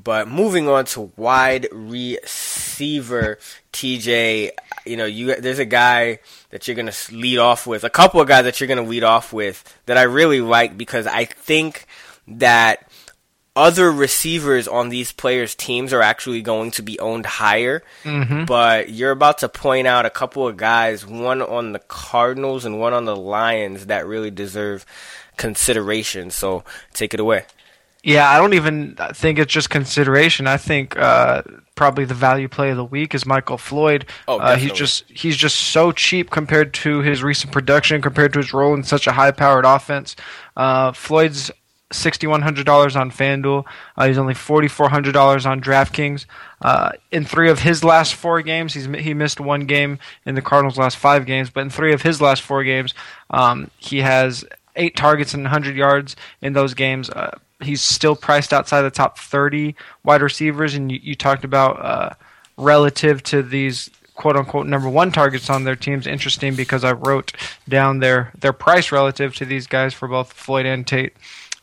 But 0.01 0.27
moving 0.27 0.67
on 0.67 0.85
to 0.85 1.11
wide 1.15 1.69
receiver, 1.71 3.39
TJ, 3.71 4.51
you 4.85 4.97
know, 4.97 5.05
you 5.05 5.35
there's 5.35 5.59
a 5.59 5.65
guy 5.65 6.19
that 6.49 6.67
you're 6.67 6.75
gonna 6.75 6.91
lead 7.11 7.37
off 7.37 7.65
with, 7.65 7.85
a 7.85 7.89
couple 7.89 8.19
of 8.19 8.27
guys 8.27 8.43
that 8.43 8.59
you're 8.59 8.67
gonna 8.67 8.83
lead 8.83 9.03
off 9.03 9.31
with 9.31 9.63
that 9.85 9.97
I 9.97 10.03
really 10.03 10.41
like 10.41 10.77
because 10.77 11.07
I 11.07 11.23
think 11.23 11.85
that 12.27 12.89
other 13.55 13.91
receivers 13.91 14.67
on 14.67 14.89
these 14.89 15.11
players' 15.11 15.55
teams 15.55 15.93
are 15.93 16.01
actually 16.01 16.41
going 16.41 16.71
to 16.71 16.81
be 16.81 16.99
owned 16.99 17.25
higher. 17.25 17.83
Mm-hmm. 18.03 18.45
But 18.45 18.89
you're 18.89 19.11
about 19.11 19.37
to 19.39 19.49
point 19.49 19.87
out 19.87 20.05
a 20.05 20.09
couple 20.09 20.47
of 20.47 20.57
guys, 20.57 21.05
one 21.05 21.41
on 21.41 21.71
the 21.71 21.79
Cardinals 21.79 22.65
and 22.65 22.79
one 22.79 22.93
on 22.93 23.05
the 23.05 23.15
Lions, 23.15 23.85
that 23.85 24.05
really 24.05 24.31
deserve 24.31 24.85
consideration. 25.37 26.31
So 26.31 26.63
take 26.93 27.13
it 27.13 27.19
away. 27.19 27.45
Yeah, 28.03 28.29
I 28.29 28.37
don't 28.37 28.53
even 28.53 28.95
think 29.13 29.39
it's 29.39 29.51
just 29.51 29.71
consideration. 29.71 30.45
I 30.45 30.57
think 30.57 30.95
uh, 30.95 31.41
probably 31.73 32.05
the 32.05 32.13
value 32.13 32.47
play 32.47 32.69
of 32.69 32.77
the 32.77 32.85
week 32.85 33.15
is 33.15 33.25
Michael 33.25 33.57
Floyd. 33.57 34.05
Oh, 34.27 34.37
uh, 34.37 34.57
he's 34.57 34.73
just 34.73 35.05
he's 35.09 35.35
just 35.35 35.55
so 35.55 35.91
cheap 35.91 36.29
compared 36.29 36.71
to 36.75 36.99
his 36.99 37.23
recent 37.23 37.51
production, 37.51 38.03
compared 38.03 38.31
to 38.33 38.39
his 38.39 38.53
role 38.53 38.75
in 38.75 38.83
such 38.83 39.07
a 39.07 39.11
high-powered 39.11 39.65
offense. 39.65 40.15
Uh, 40.55 40.91
Floyd's 40.91 41.49
$6,100 41.91 42.95
on 42.99 43.11
FanDuel. 43.11 43.63
Uh, 43.95 44.07
he's 44.07 44.17
only 44.17 44.33
$4,400 44.33 45.45
on 45.45 45.61
DraftKings. 45.61 46.25
Uh, 46.61 46.91
in 47.11 47.25
three 47.25 47.49
of 47.49 47.59
his 47.59 47.83
last 47.83 48.15
four 48.15 48.41
games, 48.41 48.73
he's 48.73 48.85
he 48.85 49.13
missed 49.13 49.39
one 49.39 49.61
game 49.61 49.99
in 50.25 50.35
the 50.35 50.41
Cardinals' 50.41 50.77
last 50.77 50.97
five 50.97 51.25
games, 51.25 51.49
but 51.49 51.61
in 51.61 51.69
three 51.69 51.93
of 51.93 52.01
his 52.01 52.21
last 52.21 52.41
four 52.41 52.63
games, 52.63 52.93
um, 53.29 53.69
he 53.77 53.99
has 53.99 54.43
eight 54.75 54.95
targets 54.95 55.33
and 55.33 55.43
100 55.43 55.75
yards 55.75 56.15
in 56.41 56.53
those 56.53 56.73
games. 56.73 57.09
Uh, 57.09 57.37
he's 57.61 57.81
still 57.81 58.15
priced 58.15 58.51
outside 58.51 58.81
the 58.81 58.91
top 58.91 59.17
30 59.19 59.75
wide 60.03 60.21
receivers, 60.21 60.73
and 60.73 60.91
you, 60.91 60.99
you 61.01 61.15
talked 61.15 61.43
about 61.43 61.83
uh, 61.83 62.09
relative 62.57 63.21
to 63.23 63.43
these 63.43 63.89
quote 64.15 64.37
unquote 64.37 64.65
number 64.65 64.89
one 64.89 65.11
targets 65.11 65.49
on 65.49 65.63
their 65.65 65.75
teams. 65.75 66.07
Interesting 66.07 66.55
because 66.55 66.83
I 66.83 66.93
wrote 66.93 67.33
down 67.67 67.99
their 67.99 68.31
their 68.39 68.53
price 68.53 68.91
relative 68.91 69.35
to 69.35 69.45
these 69.45 69.67
guys 69.67 69.93
for 69.93 70.07
both 70.07 70.33
Floyd 70.33 70.65
and 70.65 70.85
Tate. 70.85 71.13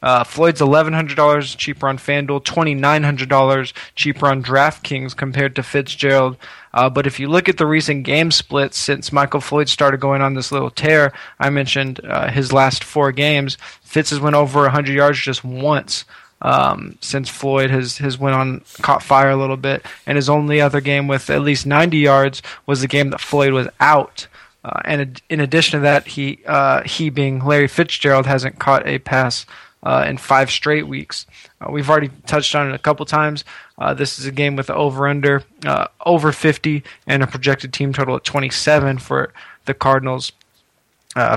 Uh, 0.02 0.24
Floyd's 0.24 0.60
$1,100 0.60 1.56
cheaper 1.56 1.88
on 1.88 1.96
FanDuel, 1.96 2.42
$2,900 2.44 3.72
cheaper 3.94 4.26
on 4.26 4.42
DraftKings 4.42 5.16
compared 5.16 5.54
to 5.56 5.62
Fitzgerald. 5.62 6.36
Uh, 6.74 6.90
but 6.90 7.06
if 7.06 7.20
you 7.20 7.28
look 7.28 7.48
at 7.48 7.58
the 7.58 7.66
recent 7.66 8.04
game 8.04 8.30
splits 8.30 8.78
since 8.78 9.12
Michael 9.12 9.40
Floyd 9.40 9.68
started 9.68 10.00
going 10.00 10.22
on 10.22 10.34
this 10.34 10.50
little 10.50 10.70
tear, 10.70 11.12
I 11.38 11.50
mentioned 11.50 12.00
uh, 12.04 12.30
his 12.30 12.52
last 12.52 12.82
four 12.82 13.12
games, 13.12 13.58
Fitz 13.82 14.10
has 14.10 14.20
went 14.20 14.36
over 14.36 14.62
100 14.62 14.92
yards 14.92 15.20
just 15.20 15.44
once. 15.44 16.04
um, 16.42 16.98
since 17.00 17.28
Floyd 17.28 17.70
has 17.70 17.98
has 17.98 18.18
went 18.18 18.34
on 18.34 18.62
caught 18.82 19.02
fire 19.02 19.30
a 19.30 19.36
little 19.36 19.56
bit, 19.56 19.86
and 20.06 20.16
his 20.16 20.28
only 20.28 20.60
other 20.60 20.80
game 20.80 21.06
with 21.08 21.30
at 21.30 21.40
least 21.42 21.66
90 21.66 21.96
yards 21.96 22.42
was 22.66 22.80
the 22.80 22.88
game 22.88 23.10
that 23.10 23.20
Floyd 23.20 23.52
was 23.52 23.68
out. 23.80 24.26
Uh, 24.64 24.80
and 24.84 25.22
in 25.28 25.40
addition 25.40 25.78
to 25.78 25.82
that, 25.82 26.06
he 26.08 26.40
uh, 26.46 26.82
he 26.82 27.10
being 27.10 27.44
Larry 27.44 27.68
Fitzgerald 27.68 28.26
hasn't 28.26 28.58
caught 28.58 28.86
a 28.86 28.98
pass 28.98 29.46
uh, 29.82 30.04
in 30.06 30.16
five 30.16 30.50
straight 30.50 30.86
weeks. 30.86 31.26
Uh, 31.60 31.70
we've 31.70 31.90
already 31.90 32.10
touched 32.26 32.54
on 32.54 32.70
it 32.70 32.74
a 32.74 32.78
couple 32.78 33.04
times. 33.06 33.44
Uh, 33.78 33.94
this 33.94 34.18
is 34.18 34.26
a 34.26 34.32
game 34.32 34.56
with 34.56 34.70
over 34.70 35.08
under 35.08 35.42
uh, 35.64 35.88
over 36.06 36.32
50 36.32 36.82
and 37.06 37.22
a 37.22 37.26
projected 37.26 37.72
team 37.72 37.92
total 37.92 38.16
at 38.16 38.24
27 38.24 38.98
for 38.98 39.32
the 39.64 39.74
Cardinals. 39.74 40.32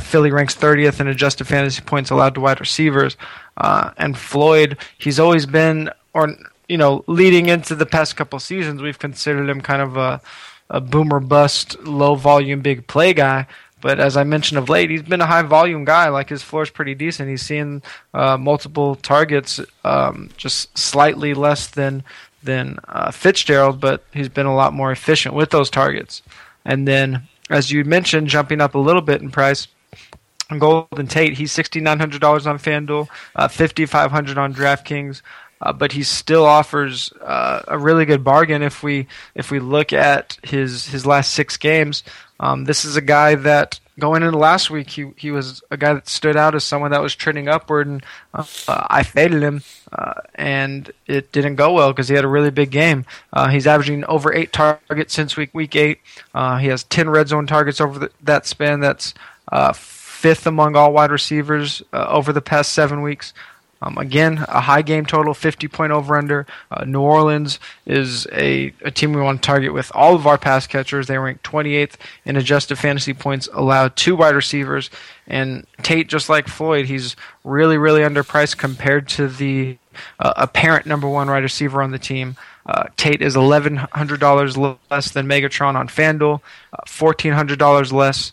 Philly 0.01 0.31
ranks 0.31 0.55
30th 0.55 1.01
in 1.01 1.07
adjusted 1.07 1.45
fantasy 1.45 1.81
points 1.81 2.09
allowed 2.09 2.33
to 2.35 2.39
wide 2.39 2.61
receivers, 2.61 3.17
and 3.57 4.17
Floyd 4.17 4.77
he's 4.97 5.19
always 5.19 5.45
been 5.45 5.89
or 6.13 6.33
you 6.69 6.77
know 6.77 7.03
leading 7.07 7.47
into 7.47 7.75
the 7.75 7.85
past 7.85 8.15
couple 8.15 8.39
seasons 8.39 8.81
we've 8.81 8.99
considered 8.99 9.49
him 9.49 9.59
kind 9.59 9.81
of 9.81 9.97
a 9.97 10.21
a 10.69 10.81
boomer 10.81 11.19
bust, 11.19 11.79
low 11.83 12.15
volume, 12.15 12.61
big 12.61 12.87
play 12.87 13.13
guy. 13.13 13.47
But 13.85 13.99
as 13.99 14.17
I 14.17 14.23
mentioned 14.23 14.57
of 14.57 14.67
late, 14.67 14.89
he's 14.89 15.03
been 15.03 15.21
a 15.21 15.27
high 15.27 15.43
volume 15.43 15.85
guy. 15.85 16.09
Like 16.09 16.27
his 16.27 16.41
floor 16.41 16.63
is 16.63 16.71
pretty 16.71 16.95
decent. 16.95 17.29
He's 17.29 17.43
seeing 17.43 17.83
uh, 18.15 18.35
multiple 18.35 18.95
targets, 18.95 19.59
um, 19.83 20.31
just 20.37 20.75
slightly 20.75 21.35
less 21.35 21.67
than 21.67 22.03
than 22.41 22.79
uh, 22.87 23.11
Fitzgerald, 23.11 23.79
but 23.79 24.03
he's 24.11 24.27
been 24.27 24.47
a 24.47 24.55
lot 24.55 24.73
more 24.73 24.91
efficient 24.91 25.35
with 25.35 25.51
those 25.51 25.69
targets. 25.69 26.23
And 26.65 26.87
then, 26.87 27.27
as 27.51 27.71
you 27.71 27.83
mentioned, 27.85 28.27
jumping 28.27 28.59
up 28.59 28.73
a 28.73 28.79
little 28.79 29.03
bit 29.03 29.21
in 29.21 29.29
price, 29.29 29.67
Golden 30.57 31.05
Tate, 31.05 31.33
he's 31.33 31.51
sixty 31.51 31.79
nine 31.79 31.99
hundred 31.99 32.21
dollars 32.21 32.47
on 32.47 32.57
FanDuel, 32.57 33.07
uh, 33.35 33.47
fifty 33.47 33.85
five 33.85 34.09
hundred 34.09 34.39
on 34.39 34.51
DraftKings 34.51 35.21
uh, 35.61 35.73
but 35.73 35.91
he 35.91 36.03
still 36.03 36.45
offers 36.45 37.11
uh, 37.21 37.61
a 37.67 37.77
really 37.77 38.05
good 38.05 38.23
bargain 38.23 38.61
if 38.61 38.83
we 38.83 39.07
if 39.35 39.51
we 39.51 39.59
look 39.59 39.93
at 39.93 40.37
his 40.43 40.87
his 40.87 41.05
last 41.05 41.33
six 41.33 41.57
games. 41.57 42.03
Um, 42.39 42.65
this 42.65 42.85
is 42.85 42.95
a 42.95 43.01
guy 43.01 43.35
that 43.35 43.79
going 43.97 44.23
into 44.23 44.37
last 44.37 44.69
week 44.69 44.89
he 44.89 45.11
he 45.15 45.31
was 45.31 45.63
a 45.71 45.77
guy 45.77 45.93
that 45.93 46.07
stood 46.07 46.35
out 46.35 46.53
as 46.53 46.63
someone 46.63 46.91
that 46.91 47.01
was 47.01 47.15
trending 47.15 47.47
upward, 47.47 47.87
and 47.87 48.05
uh, 48.33 48.45
I 48.67 49.03
faded 49.03 49.41
him, 49.41 49.63
uh, 49.91 50.21
and 50.35 50.91
it 51.07 51.31
didn't 51.31 51.55
go 51.55 51.73
well 51.73 51.91
because 51.91 52.09
he 52.09 52.15
had 52.15 52.25
a 52.25 52.29
really 52.29 52.51
big 52.51 52.71
game. 52.71 53.05
Uh, 53.31 53.47
he's 53.47 53.67
averaging 53.67 54.03
over 54.05 54.33
eight 54.33 54.51
targets 54.51 55.13
since 55.13 55.37
week 55.37 55.53
week 55.53 55.75
eight. 55.75 55.99
Uh, 56.33 56.57
he 56.57 56.67
has 56.67 56.83
ten 56.83 57.09
red 57.09 57.27
zone 57.27 57.47
targets 57.47 57.79
over 57.79 57.99
the, 57.99 58.11
that 58.23 58.45
span. 58.45 58.79
That's 58.79 59.13
fifth 59.75 60.47
among 60.47 60.75
all 60.75 60.91
wide 60.91 61.11
receivers 61.11 61.83
over 61.93 62.33
the 62.33 62.41
past 62.41 62.73
seven 62.73 63.01
weeks. 63.01 63.33
Um, 63.81 63.97
again, 63.97 64.45
a 64.47 64.61
high 64.61 64.81
game 64.81 65.05
total, 65.05 65.33
50 65.33 65.67
point 65.67 65.91
over 65.91 66.15
under. 66.17 66.47
Uh, 66.71 66.85
New 66.85 67.01
Orleans 67.01 67.59
is 67.85 68.25
a, 68.31 68.73
a 68.81 68.91
team 68.91 69.13
we 69.13 69.21
want 69.21 69.41
to 69.41 69.45
target 69.45 69.73
with 69.73 69.91
all 69.93 70.15
of 70.15 70.25
our 70.25 70.37
pass 70.37 70.65
catchers. 70.65 71.07
They 71.07 71.17
rank 71.17 71.43
28th 71.43 71.95
in 72.23 72.35
adjusted 72.35 72.77
fantasy 72.77 73.13
points 73.13 73.49
allowed 73.53 73.95
to 73.97 74.15
wide 74.15 74.35
receivers. 74.35 74.89
And 75.27 75.67
Tate, 75.83 76.07
just 76.07 76.29
like 76.29 76.47
Floyd, 76.47 76.85
he's 76.85 77.15
really, 77.43 77.77
really 77.77 78.01
underpriced 78.01 78.57
compared 78.57 79.07
to 79.09 79.27
the 79.27 79.77
uh, 80.19 80.33
apparent 80.37 80.85
number 80.85 81.07
one 81.07 81.27
wide 81.29 81.43
receiver 81.43 81.81
on 81.81 81.91
the 81.91 81.99
team. 81.99 82.35
Uh, 82.65 82.85
Tate 82.97 83.21
is 83.21 83.35
$1,100 83.35 84.77
less 84.89 85.11
than 85.11 85.27
Megatron 85.27 85.75
on 85.75 85.87
FanDuel, 85.87 86.41
uh, 86.73 86.77
$1,400 86.87 87.91
less 87.93 88.31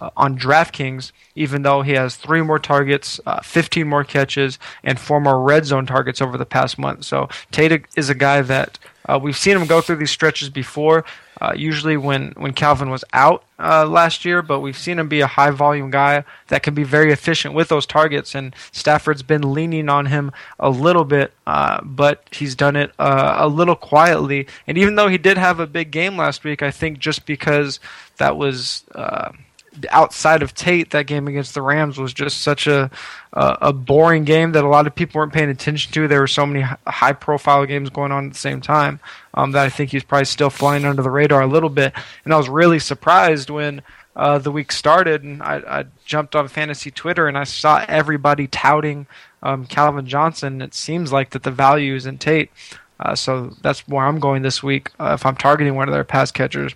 uh, 0.00 0.10
on 0.16 0.38
DraftKings, 0.38 1.12
even 1.34 1.62
though 1.62 1.82
he 1.82 1.92
has 1.92 2.16
three 2.16 2.42
more 2.42 2.58
targets, 2.58 3.20
uh, 3.26 3.40
15 3.42 3.86
more 3.86 4.04
catches, 4.04 4.58
and 4.82 4.98
four 4.98 5.20
more 5.20 5.40
red 5.42 5.66
zone 5.66 5.86
targets 5.86 6.20
over 6.20 6.38
the 6.38 6.46
past 6.46 6.78
month. 6.78 7.04
So 7.04 7.28
Tate 7.50 7.84
is 7.96 8.08
a 8.08 8.14
guy 8.14 8.42
that 8.42 8.78
uh, 9.08 9.18
we've 9.18 9.36
seen 9.36 9.56
him 9.56 9.66
go 9.66 9.80
through 9.80 9.96
these 9.96 10.10
stretches 10.10 10.50
before. 10.50 11.04
Uh, 11.40 11.54
usually 11.56 11.96
when, 11.96 12.32
when 12.36 12.52
Calvin 12.52 12.90
was 12.90 13.02
out 13.14 13.44
uh, 13.58 13.86
last 13.86 14.26
year, 14.26 14.42
but 14.42 14.60
we've 14.60 14.76
seen 14.76 14.98
him 14.98 15.08
be 15.08 15.20
a 15.20 15.26
high 15.26 15.50
volume 15.50 15.90
guy 15.90 16.22
that 16.48 16.62
can 16.62 16.74
be 16.74 16.84
very 16.84 17.12
efficient 17.12 17.54
with 17.54 17.68
those 17.68 17.86
targets. 17.86 18.34
And 18.34 18.54
Stafford's 18.72 19.22
been 19.22 19.54
leaning 19.54 19.88
on 19.88 20.06
him 20.06 20.32
a 20.58 20.68
little 20.68 21.04
bit, 21.04 21.32
uh, 21.46 21.80
but 21.82 22.28
he's 22.30 22.54
done 22.54 22.76
it 22.76 22.92
a 22.98 23.48
little 23.48 23.74
quietly. 23.74 24.46
And 24.66 24.76
even 24.76 24.96
though 24.96 25.08
he 25.08 25.16
did 25.16 25.38
have 25.38 25.60
a 25.60 25.66
big 25.66 25.90
game 25.90 26.18
last 26.18 26.44
week, 26.44 26.62
I 26.62 26.70
think 26.70 26.98
just 26.98 27.24
because 27.24 27.80
that 28.18 28.36
was 28.36 28.84
outside 29.90 30.42
of 30.42 30.54
Tate, 30.54 30.90
that 30.90 31.06
game 31.06 31.28
against 31.28 31.54
the 31.54 31.62
Rams 31.62 31.98
was 31.98 32.12
just 32.12 32.42
such 32.42 32.66
a 32.66 32.90
a, 33.32 33.58
a 33.60 33.72
boring 33.72 34.24
game 34.24 34.52
that 34.52 34.64
a 34.64 34.68
lot 34.68 34.86
of 34.86 34.94
people 34.94 35.18
weren't 35.18 35.32
paying 35.32 35.50
attention 35.50 35.92
to. 35.92 36.08
There 36.08 36.20
were 36.20 36.26
so 36.26 36.46
many 36.46 36.66
high 36.86 37.12
profile 37.12 37.64
games 37.66 37.90
going 37.90 38.12
on 38.12 38.26
at 38.26 38.32
the 38.32 38.38
same 38.38 38.60
time 38.60 39.00
um, 39.34 39.52
that 39.52 39.64
I 39.64 39.68
think 39.68 39.90
he's 39.90 40.04
probably 40.04 40.24
still 40.24 40.50
flying 40.50 40.84
under 40.84 41.02
the 41.02 41.10
radar 41.10 41.42
a 41.42 41.46
little 41.46 41.68
bit. 41.68 41.92
And 42.24 42.34
I 42.34 42.36
was 42.36 42.48
really 42.48 42.78
surprised 42.78 43.50
when. 43.50 43.82
Uh, 44.16 44.38
the 44.38 44.50
week 44.50 44.72
started, 44.72 45.22
and 45.22 45.40
I, 45.40 45.62
I, 45.66 45.84
jumped 46.04 46.34
on 46.34 46.48
fantasy 46.48 46.90
Twitter, 46.90 47.28
and 47.28 47.38
I 47.38 47.44
saw 47.44 47.84
everybody 47.88 48.48
touting 48.48 49.06
um, 49.40 49.66
Calvin 49.66 50.04
Johnson. 50.04 50.60
It 50.60 50.74
seems 50.74 51.12
like 51.12 51.30
that 51.30 51.44
the 51.44 51.52
value 51.52 51.94
is 51.94 52.06
in 52.06 52.18
Tate, 52.18 52.50
uh, 52.98 53.14
so 53.14 53.54
that's 53.62 53.86
where 53.88 54.04
I'm 54.04 54.18
going 54.18 54.42
this 54.42 54.64
week. 54.64 54.90
Uh, 54.98 55.12
if 55.14 55.24
I'm 55.24 55.36
targeting 55.36 55.76
one 55.76 55.88
of 55.88 55.94
their 55.94 56.04
pass 56.04 56.32
catchers, 56.32 56.74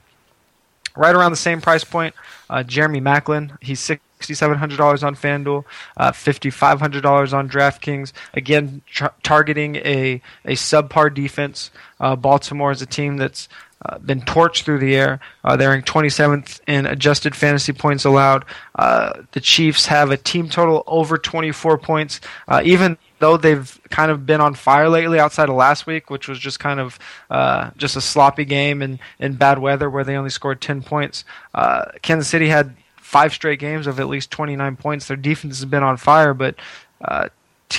right 0.96 1.14
around 1.14 1.32
the 1.32 1.36
same 1.36 1.60
price 1.60 1.84
point. 1.84 2.14
Uh, 2.48 2.62
Jeremy 2.62 3.00
Maclin, 3.00 3.56
he's 3.60 3.80
$6,700 3.80 5.02
on 5.02 5.14
FanDuel, 5.14 5.64
uh, 5.96 6.12
$5,500 6.12 7.32
on 7.32 7.48
DraftKings. 7.48 8.12
Again, 8.34 8.82
tra- 8.86 9.14
targeting 9.22 9.76
a, 9.76 10.20
a 10.44 10.52
subpar 10.52 11.12
defense. 11.12 11.70
Uh, 12.00 12.16
Baltimore 12.16 12.70
is 12.70 12.82
a 12.82 12.86
team 12.86 13.16
that's 13.16 13.48
uh, 13.86 13.98
been 13.98 14.22
torched 14.22 14.62
through 14.62 14.78
the 14.78 14.96
air. 14.96 15.20
Uh, 15.42 15.56
they're 15.56 15.74
in 15.74 15.82
27th 15.82 16.60
in 16.66 16.86
adjusted 16.86 17.36
fantasy 17.36 17.72
points 17.72 18.04
allowed. 18.04 18.44
Uh, 18.74 19.22
the 19.32 19.40
Chiefs 19.40 19.86
have 19.86 20.10
a 20.10 20.16
team 20.16 20.48
total 20.48 20.82
over 20.86 21.18
24 21.18 21.78
points. 21.78 22.20
Uh, 22.48 22.62
even 22.64 22.96
though 23.24 23.38
they've 23.38 23.80
kind 23.88 24.10
of 24.10 24.26
been 24.26 24.42
on 24.42 24.54
fire 24.54 24.90
lately 24.90 25.18
outside 25.18 25.48
of 25.48 25.54
last 25.54 25.86
week, 25.86 26.10
which 26.10 26.28
was 26.28 26.38
just 26.38 26.60
kind 26.60 26.78
of 26.78 26.98
uh, 27.30 27.70
just 27.74 27.96
a 27.96 28.00
sloppy 28.02 28.44
game 28.44 28.82
and 28.82 28.98
in 29.18 29.32
bad 29.32 29.58
weather 29.58 29.88
where 29.88 30.04
they 30.04 30.14
only 30.14 30.28
scored 30.28 30.60
10 30.60 30.82
points. 30.82 31.24
Uh, 31.54 31.86
Kansas 32.02 32.28
City 32.28 32.48
had 32.48 32.76
five 32.98 33.32
straight 33.32 33.58
games 33.58 33.86
of 33.86 33.98
at 33.98 34.08
least 34.08 34.30
29 34.30 34.76
points. 34.76 35.08
Their 35.08 35.16
defense 35.16 35.58
has 35.58 35.64
been 35.64 35.82
on 35.82 35.96
fire, 35.96 36.34
but 36.34 36.56
uh, 37.00 37.30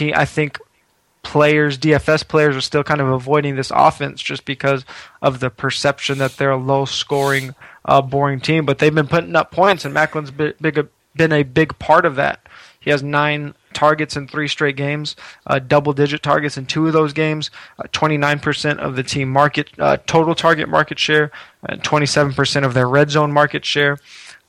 I 0.01 0.25
think 0.25 0.59
players, 1.21 1.77
DFS 1.77 2.27
players, 2.27 2.55
are 2.55 2.61
still 2.61 2.83
kind 2.83 2.99
of 2.99 3.09
avoiding 3.09 3.55
this 3.55 3.71
offense 3.71 4.23
just 4.23 4.45
because 4.45 4.83
of 5.21 5.41
the 5.41 5.51
perception 5.51 6.17
that 6.17 6.37
they're 6.37 6.49
a 6.49 6.57
low 6.57 6.85
scoring, 6.85 7.53
uh, 7.85 8.01
boring 8.01 8.39
team. 8.39 8.65
But 8.65 8.79
they've 8.79 8.95
been 8.95 9.07
putting 9.07 9.35
up 9.35 9.51
points, 9.51 9.85
and 9.85 9.93
big, 9.93 10.89
been 11.15 11.31
a 11.31 11.43
big 11.43 11.77
part 11.77 12.07
of 12.07 12.15
that. 12.15 12.47
He 12.79 12.89
has 12.89 13.03
nine 13.03 13.53
targets 13.75 14.15
in 14.15 14.27
three 14.27 14.47
straight 14.47 14.75
games, 14.75 15.15
uh, 15.45 15.59
double 15.59 15.93
digit 15.93 16.23
targets 16.23 16.57
in 16.57 16.65
two 16.65 16.87
of 16.87 16.93
those 16.93 17.13
games, 17.13 17.51
uh, 17.77 17.83
29% 17.91 18.79
of 18.79 18.95
the 18.95 19.03
team 19.03 19.29
market 19.29 19.69
uh, 19.77 19.97
total 20.07 20.33
target 20.33 20.67
market 20.67 20.97
share, 20.97 21.31
and 21.67 21.83
27% 21.83 22.65
of 22.65 22.73
their 22.73 22.89
red 22.89 23.11
zone 23.11 23.31
market 23.31 23.63
share. 23.63 23.99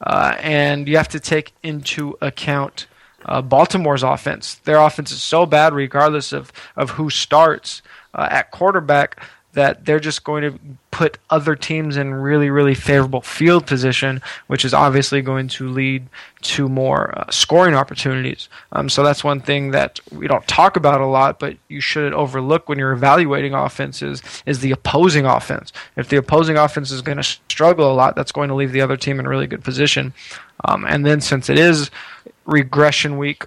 Uh, 0.00 0.36
and 0.40 0.88
you 0.88 0.96
have 0.96 1.08
to 1.08 1.20
take 1.20 1.52
into 1.62 2.16
account 2.22 2.86
uh, 3.24 3.42
Baltimore's 3.42 4.02
offense. 4.02 4.56
Their 4.64 4.78
offense 4.78 5.10
is 5.10 5.22
so 5.22 5.46
bad, 5.46 5.74
regardless 5.74 6.32
of, 6.32 6.52
of 6.76 6.90
who 6.90 7.10
starts 7.10 7.82
uh, 8.14 8.28
at 8.30 8.50
quarterback, 8.50 9.22
that 9.56 9.86
they're 9.86 9.98
just 9.98 10.22
going 10.22 10.42
to 10.42 10.58
put 10.90 11.16
other 11.30 11.56
teams 11.56 11.96
in 11.96 12.12
really, 12.12 12.50
really 12.50 12.74
favorable 12.74 13.22
field 13.22 13.66
position, 13.66 14.20
which 14.48 14.66
is 14.66 14.74
obviously 14.74 15.22
going 15.22 15.48
to 15.48 15.66
lead 15.66 16.06
to 16.42 16.68
more 16.68 17.18
uh, 17.18 17.30
scoring 17.30 17.74
opportunities. 17.74 18.50
Um, 18.72 18.90
so 18.90 19.02
that's 19.02 19.24
one 19.24 19.40
thing 19.40 19.70
that 19.70 19.98
we 20.12 20.28
don't 20.28 20.46
talk 20.46 20.76
about 20.76 21.00
a 21.00 21.06
lot, 21.06 21.38
but 21.38 21.56
you 21.68 21.80
shouldn't 21.80 22.14
overlook 22.14 22.68
when 22.68 22.78
you're 22.78 22.92
evaluating 22.92 23.54
offenses 23.54 24.22
is 24.44 24.60
the 24.60 24.72
opposing 24.72 25.24
offense. 25.24 25.72
If 25.96 26.10
the 26.10 26.18
opposing 26.18 26.58
offense 26.58 26.90
is 26.90 27.00
going 27.00 27.16
to 27.16 27.24
struggle 27.24 27.90
a 27.90 27.94
lot, 27.94 28.14
that's 28.14 28.32
going 28.32 28.50
to 28.50 28.54
leave 28.54 28.72
the 28.72 28.82
other 28.82 28.98
team 28.98 29.18
in 29.18 29.24
a 29.24 29.30
really 29.30 29.46
good 29.46 29.64
position. 29.64 30.12
Um, 30.66 30.84
and 30.86 31.06
then 31.06 31.22
since 31.22 31.48
it 31.48 31.58
is 31.58 31.90
regression 32.44 33.16
week, 33.16 33.46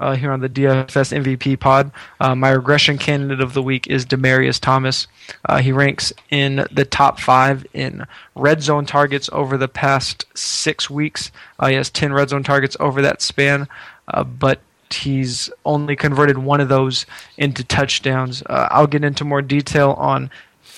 uh, 0.00 0.16
here 0.16 0.32
on 0.32 0.40
the 0.40 0.48
DFS 0.48 1.22
MVP 1.22 1.60
pod. 1.60 1.92
Uh, 2.18 2.34
my 2.34 2.50
regression 2.50 2.98
candidate 2.98 3.40
of 3.40 3.54
the 3.54 3.62
week 3.62 3.86
is 3.86 4.04
Demaryius 4.04 4.58
Thomas. 4.58 5.06
Uh, 5.44 5.58
he 5.58 5.70
ranks 5.70 6.12
in 6.30 6.66
the 6.72 6.84
top 6.84 7.20
five 7.20 7.64
in 7.72 8.06
red 8.34 8.62
zone 8.62 8.86
targets 8.86 9.28
over 9.32 9.56
the 9.56 9.68
past 9.68 10.24
six 10.34 10.90
weeks. 10.90 11.30
Uh, 11.58 11.68
he 11.68 11.74
has 11.74 11.90
10 11.90 12.12
red 12.12 12.30
zone 12.30 12.42
targets 12.42 12.76
over 12.80 13.02
that 13.02 13.22
span, 13.22 13.68
uh, 14.08 14.24
but 14.24 14.60
he's 14.90 15.50
only 15.64 15.94
converted 15.94 16.38
one 16.38 16.60
of 16.60 16.68
those 16.68 17.06
into 17.36 17.62
touchdowns. 17.62 18.42
I'll 18.48 18.88
get 18.88 19.04
into 19.04 19.24
more 19.24 19.42
detail 19.42 19.92
on 19.92 20.30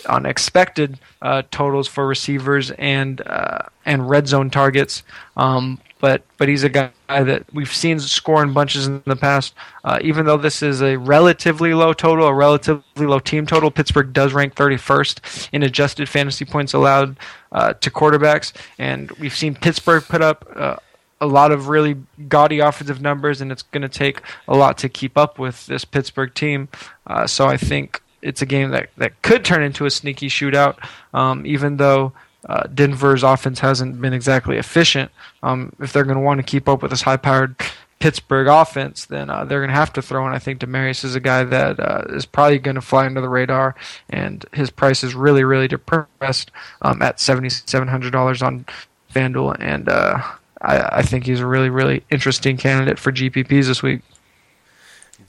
on 0.06 0.26
expected 0.26 0.98
uh, 1.20 1.42
totals 1.50 1.88
for 1.88 2.06
receivers 2.06 2.70
and 2.72 3.20
uh, 3.26 3.58
and 3.84 4.08
red 4.08 4.28
zone 4.28 4.50
targets. 4.50 5.02
Um, 5.36 5.80
but 6.02 6.24
but 6.36 6.48
he's 6.48 6.64
a 6.64 6.68
guy 6.68 6.90
that 7.08 7.44
we've 7.54 7.72
seen 7.72 8.00
score 8.00 8.42
in 8.42 8.52
bunches 8.52 8.88
in 8.88 9.02
the 9.06 9.14
past. 9.14 9.54
Uh, 9.84 10.00
even 10.02 10.26
though 10.26 10.36
this 10.36 10.60
is 10.60 10.82
a 10.82 10.96
relatively 10.96 11.72
low 11.74 11.92
total, 11.92 12.26
a 12.26 12.34
relatively 12.34 13.06
low 13.06 13.20
team 13.20 13.46
total, 13.46 13.70
Pittsburgh 13.70 14.12
does 14.12 14.34
rank 14.34 14.56
31st 14.56 15.48
in 15.52 15.62
adjusted 15.62 16.08
fantasy 16.08 16.44
points 16.44 16.74
allowed 16.74 17.16
uh, 17.52 17.74
to 17.74 17.88
quarterbacks, 17.88 18.52
and 18.78 19.12
we've 19.12 19.34
seen 19.34 19.54
Pittsburgh 19.54 20.02
put 20.02 20.20
up. 20.20 20.44
Uh, 20.54 20.76
a 21.20 21.26
lot 21.26 21.52
of 21.52 21.68
really 21.68 21.96
gaudy 22.28 22.58
offensive 22.58 23.00
numbers, 23.00 23.40
and 23.40 23.52
it's 23.52 23.62
going 23.62 23.82
to 23.82 23.88
take 23.88 24.22
a 24.48 24.56
lot 24.56 24.76
to 24.78 24.88
keep 24.88 25.16
up 25.16 25.38
with 25.38 25.64
this 25.66 25.84
Pittsburgh 25.84 26.34
team. 26.34 26.68
Uh, 27.06 27.28
so 27.28 27.46
I 27.46 27.56
think 27.56 28.02
it's 28.22 28.42
a 28.42 28.46
game 28.46 28.72
that, 28.72 28.90
that 28.96 29.22
could 29.22 29.44
turn 29.44 29.62
into 29.62 29.86
a 29.86 29.90
sneaky 29.90 30.28
shootout, 30.28 30.84
um, 31.14 31.46
even 31.46 31.76
though 31.76 32.12
uh, 32.48 32.66
Denver's 32.66 33.22
offense 33.22 33.60
hasn't 33.60 34.00
been 34.00 34.12
exactly 34.12 34.56
efficient. 34.56 35.10
Um, 35.42 35.72
if 35.80 35.92
they're 35.92 36.04
going 36.04 36.16
to 36.16 36.22
want 36.22 36.38
to 36.38 36.42
keep 36.42 36.68
up 36.68 36.82
with 36.82 36.90
this 36.90 37.02
high-powered 37.02 37.56
Pittsburgh 38.00 38.48
offense, 38.48 39.06
then 39.06 39.30
uh, 39.30 39.44
they're 39.44 39.60
going 39.60 39.70
to 39.70 39.76
have 39.76 39.92
to 39.92 40.02
throw 40.02 40.26
in. 40.26 40.32
I 40.32 40.40
think 40.40 40.60
Demaryius 40.60 41.04
is 41.04 41.14
a 41.14 41.20
guy 41.20 41.44
that 41.44 41.78
uh, 41.78 42.04
is 42.08 42.26
probably 42.26 42.58
going 42.58 42.74
to 42.74 42.80
fly 42.80 43.06
under 43.06 43.20
the 43.20 43.28
radar, 43.28 43.76
and 44.10 44.44
his 44.52 44.70
price 44.70 45.04
is 45.04 45.14
really, 45.14 45.44
really 45.44 45.68
depressed 45.68 46.50
um, 46.82 47.00
at 47.00 47.20
seventy 47.20 47.48
seven 47.48 47.86
hundred 47.86 48.10
dollars 48.10 48.42
on 48.42 48.66
FanDuel, 49.14 49.56
and 49.60 49.88
uh, 49.88 50.20
I, 50.60 50.98
I 50.98 51.02
think 51.02 51.26
he's 51.26 51.38
a 51.38 51.46
really, 51.46 51.70
really 51.70 52.02
interesting 52.10 52.56
candidate 52.56 52.98
for 52.98 53.12
GPPs 53.12 53.66
this 53.66 53.84
week. 53.84 54.00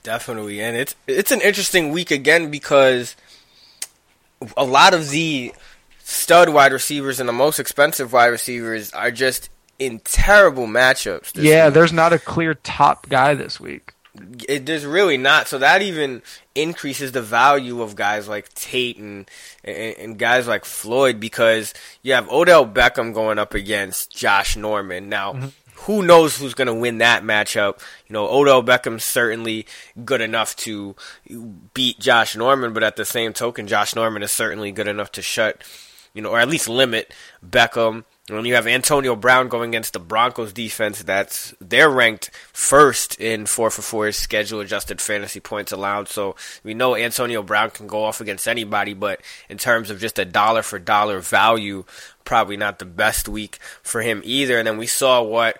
Definitely, 0.02 0.60
and 0.60 0.76
it's 0.76 0.96
it's 1.06 1.30
an 1.30 1.40
interesting 1.42 1.92
week 1.92 2.10
again 2.10 2.50
because 2.50 3.14
a 4.56 4.64
lot 4.64 4.94
of 4.94 5.10
the 5.10 5.54
stud 6.06 6.50
wide 6.50 6.72
receivers 6.72 7.18
and 7.18 7.28
the 7.28 7.32
most 7.32 7.58
expensive 7.58 8.12
wide 8.12 8.26
receivers 8.26 8.92
are 8.92 9.10
just 9.10 9.48
in 9.78 9.98
terrible 10.00 10.66
matchups. 10.66 11.32
yeah, 11.34 11.66
week. 11.66 11.74
there's 11.74 11.92
not 11.92 12.12
a 12.12 12.18
clear 12.18 12.54
top 12.54 13.08
guy 13.08 13.34
this 13.34 13.58
week. 13.58 13.94
It, 14.48 14.66
there's 14.66 14.86
really 14.86 15.16
not. 15.16 15.48
So 15.48 15.58
that 15.58 15.82
even 15.82 16.22
increases 16.54 17.12
the 17.12 17.22
value 17.22 17.82
of 17.82 17.96
guys 17.96 18.28
like 18.28 18.52
Tate 18.54 18.98
and, 18.98 19.28
and, 19.64 19.96
and 19.96 20.18
guys 20.18 20.46
like 20.46 20.64
Floyd 20.64 21.18
because 21.18 21.74
you 22.02 22.12
have 22.12 22.30
Odell 22.30 22.66
Beckham 22.66 23.12
going 23.12 23.38
up 23.38 23.54
against 23.54 24.14
Josh 24.14 24.56
Norman. 24.56 25.08
Now, 25.08 25.32
mm-hmm. 25.32 25.48
who 25.78 26.02
knows 26.02 26.36
who's 26.36 26.54
going 26.54 26.68
to 26.68 26.74
win 26.74 26.98
that 26.98 27.24
matchup? 27.24 27.80
You 28.06 28.12
know, 28.12 28.28
Odell 28.28 28.62
Beckham's 28.62 29.04
certainly 29.04 29.66
good 30.04 30.20
enough 30.20 30.54
to 30.56 30.94
beat 31.72 31.98
Josh 31.98 32.36
Norman, 32.36 32.72
but 32.72 32.84
at 32.84 32.94
the 32.94 33.06
same 33.06 33.32
token, 33.32 33.66
Josh 33.66 33.96
Norman 33.96 34.22
is 34.22 34.30
certainly 34.30 34.70
good 34.70 34.86
enough 34.86 35.10
to 35.12 35.22
shut, 35.22 35.64
you 36.14 36.22
know, 36.22 36.30
or 36.30 36.40
at 36.40 36.48
least 36.48 36.68
limit 36.68 37.12
Beckham 37.46 38.04
when 38.30 38.46
you 38.46 38.54
have 38.54 38.66
Antonio 38.66 39.14
Brown 39.14 39.48
going 39.48 39.70
against 39.70 39.92
the 39.92 39.98
Broncos 39.98 40.54
defense, 40.54 41.02
that's 41.02 41.54
they're 41.60 41.90
ranked 41.90 42.30
first 42.54 43.20
in 43.20 43.44
four 43.44 43.70
for 43.70 43.82
four 43.82 44.10
schedule 44.12 44.60
adjusted 44.60 45.00
fantasy 45.00 45.40
points 45.40 45.72
allowed. 45.72 46.08
So 46.08 46.34
we 46.62 46.72
know 46.72 46.96
Antonio 46.96 47.42
Brown 47.42 47.70
can 47.70 47.86
go 47.86 48.04
off 48.04 48.22
against 48.22 48.48
anybody, 48.48 48.94
but 48.94 49.20
in 49.50 49.58
terms 49.58 49.90
of 49.90 50.00
just 50.00 50.18
a 50.18 50.24
dollar 50.24 50.62
for 50.62 50.78
dollar 50.78 51.20
value, 51.20 51.84
probably 52.24 52.56
not 52.56 52.78
the 52.78 52.86
best 52.86 53.28
week 53.28 53.58
for 53.82 54.00
him 54.00 54.22
either. 54.24 54.56
And 54.56 54.66
then 54.66 54.78
we 54.78 54.86
saw 54.86 55.22
what 55.22 55.58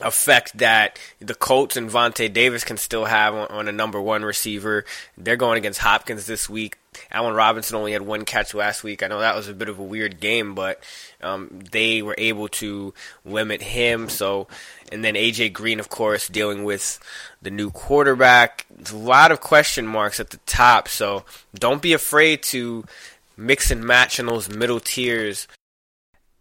effect 0.00 0.56
that 0.56 0.98
the 1.18 1.34
Colts 1.34 1.76
and 1.76 1.90
Vontae 1.90 2.32
Davis 2.32 2.64
can 2.64 2.78
still 2.78 3.04
have 3.04 3.34
on, 3.34 3.46
on, 3.48 3.68
a 3.68 3.72
number 3.72 4.00
one 4.00 4.22
receiver. 4.24 4.86
They're 5.18 5.36
going 5.36 5.58
against 5.58 5.80
Hopkins 5.80 6.24
this 6.24 6.48
week. 6.48 6.78
Allen 7.10 7.34
Robinson 7.34 7.76
only 7.76 7.92
had 7.92 8.02
one 8.02 8.24
catch 8.24 8.54
last 8.54 8.82
week. 8.82 9.02
I 9.02 9.06
know 9.06 9.20
that 9.20 9.36
was 9.36 9.48
a 9.48 9.54
bit 9.54 9.68
of 9.68 9.78
a 9.78 9.84
weird 9.84 10.20
game, 10.20 10.54
but 10.54 10.82
um, 11.22 11.60
they 11.70 12.02
were 12.02 12.14
able 12.18 12.48
to 12.48 12.94
limit 13.24 13.62
him. 13.62 14.08
So, 14.08 14.48
and 14.90 15.04
then 15.04 15.14
AJ 15.14 15.52
Green, 15.52 15.80
of 15.80 15.88
course, 15.88 16.28
dealing 16.28 16.64
with 16.64 16.98
the 17.42 17.50
new 17.50 17.70
quarterback. 17.70 18.66
A 18.92 18.96
lot 18.96 19.32
of 19.32 19.40
question 19.40 19.86
marks 19.86 20.20
at 20.20 20.30
the 20.30 20.38
top. 20.46 20.88
So, 20.88 21.24
don't 21.54 21.82
be 21.82 21.92
afraid 21.92 22.42
to 22.44 22.84
mix 23.36 23.70
and 23.70 23.84
match 23.84 24.18
in 24.18 24.26
those 24.26 24.48
middle 24.48 24.80
tiers 24.80 25.46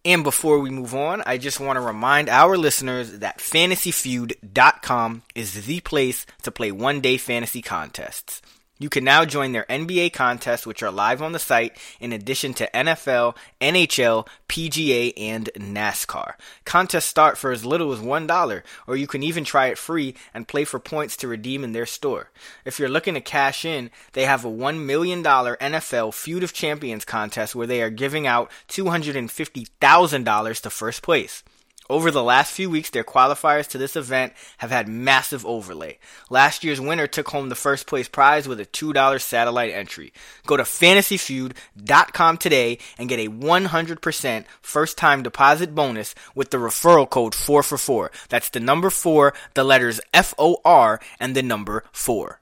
and 0.05 0.23
before 0.23 0.59
we 0.59 0.69
move 0.69 0.95
on, 0.95 1.21
I 1.25 1.38
just 1.38 1.59
want 1.59 1.75
to 1.75 1.81
remind 1.81 2.29
our 2.29 2.57
listeners 2.57 3.19
that 3.19 3.39
fantasyfeud.com 3.39 5.23
is 5.35 5.65
the 5.65 5.81
place 5.81 6.25
to 6.43 6.51
play 6.51 6.71
one 6.71 7.01
day 7.01 7.17
fantasy 7.17 7.62
contests. 7.62 8.41
You 8.81 8.87
can 8.87 9.03
now 9.03 9.25
join 9.25 9.51
their 9.51 9.65
NBA 9.65 10.13
contests, 10.13 10.65
which 10.65 10.81
are 10.81 10.89
live 10.89 11.21
on 11.21 11.33
the 11.33 11.39
site, 11.39 11.77
in 11.99 12.13
addition 12.13 12.53
to 12.55 12.69
NFL, 12.73 13.35
NHL, 13.59 14.25
PGA, 14.47 15.11
and 15.17 15.49
NASCAR. 15.55 16.35
Contests 16.63 17.03
start 17.03 17.37
for 17.37 17.51
as 17.51 17.65
little 17.65 17.91
as 17.91 17.99
$1, 17.99 18.63
or 18.87 18.95
you 18.95 19.05
can 19.05 19.21
even 19.21 19.43
try 19.43 19.67
it 19.67 19.77
free 19.77 20.15
and 20.33 20.47
play 20.47 20.63
for 20.63 20.79
points 20.79 21.17
to 21.17 21.27
redeem 21.27 21.65
in 21.65 21.73
their 21.73 21.85
store. 21.85 22.31
If 22.63 22.79
you're 22.79 22.87
looking 22.87 23.15
to 23.15 23.21
cash 23.21 23.65
in, 23.65 23.91
they 24.13 24.23
have 24.23 24.45
a 24.45 24.49
$1 24.49 24.85
million 24.85 25.21
NFL 25.23 26.13
Feud 26.13 26.43
of 26.43 26.53
Champions 26.53 27.03
contest 27.03 27.55
where 27.55 27.67
they 27.67 27.81
are 27.81 27.89
giving 27.89 28.27
out 28.27 28.49
$250,000 28.69 30.61
to 30.61 30.69
first 30.69 31.01
place. 31.01 31.43
Over 31.89 32.12
the 32.12 32.21
last 32.21 32.52
few 32.52 32.69
weeks, 32.69 32.91
their 32.91 33.04
qualifiers 33.04 33.67
to 33.69 33.80
this 33.80 33.95
event 33.95 34.34
have 34.60 34.69
had 34.69 34.88
massive 34.88 35.43
overlay. 35.43 35.97
Last 36.30 36.63
year's 36.63 36.80
winner 36.80 37.08
took 37.08 37.30
home 37.30 37.49
the 37.49 37.56
first 37.56 37.88
place 37.88 38.08
prize 38.08 38.47
with 38.47 38.60
a 38.60 38.65
$2 38.67 39.19
satellite 39.19 39.73
entry. 39.73 40.13
Go 40.45 40.56
to 40.56 40.63
fantasyfeud.com 40.63 42.38
today 42.38 42.78
and 42.99 43.10
get 43.10 43.19
a 43.19 43.30
100% 43.30 44.45
first 44.62 44.97
time 44.99 45.23
deposit 45.23 45.73
bonus 45.73 46.13
with 46.36 46.52
the 46.52 46.58
referral 46.58 47.10
code 47.10 47.34
4 47.34 47.63
for 47.63 47.78
4. 47.78 48.12
That's 48.30 48.49
the 48.49 48.60
number 48.60 48.91
4, 48.91 49.34
the 49.56 49.63
letters 49.63 49.99
F 50.13 50.36
O 50.38 50.58
R, 50.63 50.99
and 51.19 51.36
the 51.36 51.41
number 51.41 51.84
4 51.91 52.39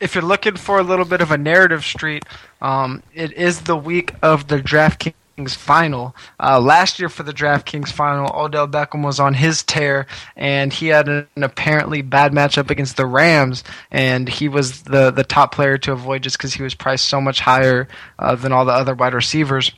if 0.00 0.14
you're 0.14 0.24
looking 0.24 0.56
for 0.56 0.78
a 0.78 0.82
little 0.82 1.06
bit 1.06 1.22
of 1.22 1.30
a 1.30 1.38
narrative 1.38 1.82
street, 1.82 2.24
um, 2.60 3.02
it 3.14 3.32
is 3.32 3.62
the 3.62 3.76
week 3.76 4.12
of 4.22 4.48
the 4.48 4.58
DraftKings 4.58 5.14
final. 5.54 6.14
Uh, 6.38 6.60
last 6.60 6.98
year 6.98 7.08
for 7.08 7.22
the 7.22 7.32
DraftKings 7.32 7.90
final, 7.90 8.30
Odell 8.34 8.68
Beckham 8.68 9.04
was 9.04 9.20
on 9.20 9.34
his 9.34 9.62
tear, 9.62 10.06
and 10.36 10.72
he 10.72 10.88
had 10.88 11.08
an 11.08 11.26
apparently 11.36 12.02
bad 12.02 12.32
matchup 12.32 12.70
against 12.70 12.96
the 12.96 13.06
Rams, 13.06 13.64
and 13.90 14.28
he 14.28 14.48
was 14.48 14.82
the 14.82 15.10
the 15.10 15.24
top 15.24 15.54
player 15.54 15.76
to 15.78 15.92
avoid 15.92 16.22
just 16.22 16.38
because 16.38 16.54
he 16.54 16.62
was 16.62 16.74
priced 16.74 17.06
so 17.06 17.20
much 17.20 17.40
higher 17.40 17.88
uh, 18.18 18.34
than 18.34 18.52
all 18.52 18.64
the 18.64 18.72
other 18.72 18.94
wide 18.94 19.14
receivers 19.14 19.72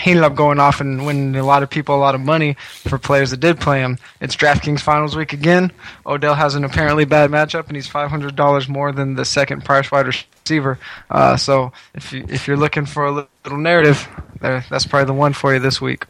he 0.00 0.10
ended 0.10 0.24
up 0.24 0.34
going 0.34 0.58
off 0.58 0.80
and 0.80 1.04
winning 1.04 1.36
a 1.36 1.44
lot 1.44 1.62
of 1.62 1.68
people 1.68 1.94
a 1.94 1.98
lot 1.98 2.14
of 2.14 2.20
money 2.20 2.56
for 2.88 2.98
players 2.98 3.30
that 3.30 3.40
did 3.40 3.60
play 3.60 3.80
him. 3.80 3.98
It's 4.20 4.36
DraftKings 4.36 4.80
Finals 4.80 5.14
week 5.14 5.32
again. 5.32 5.70
Odell 6.06 6.34
has 6.34 6.54
an 6.54 6.64
apparently 6.64 7.04
bad 7.04 7.30
matchup, 7.30 7.66
and 7.66 7.76
he's 7.76 7.86
five 7.86 8.08
hundred 8.10 8.34
dollars 8.34 8.68
more 8.68 8.92
than 8.92 9.14
the 9.14 9.24
second 9.24 9.64
price 9.64 9.90
wide 9.90 10.06
receiver. 10.06 10.78
Uh, 11.10 11.36
so 11.36 11.72
if 11.94 12.12
you 12.12 12.24
if 12.28 12.46
you're 12.46 12.56
looking 12.56 12.86
for 12.86 13.04
a 13.04 13.12
little 13.44 13.58
narrative, 13.58 14.08
that's 14.42 14.86
probably 14.86 15.06
the 15.06 15.14
one 15.14 15.32
for 15.32 15.54
you 15.54 15.60
this 15.60 15.80
week. 15.80 16.04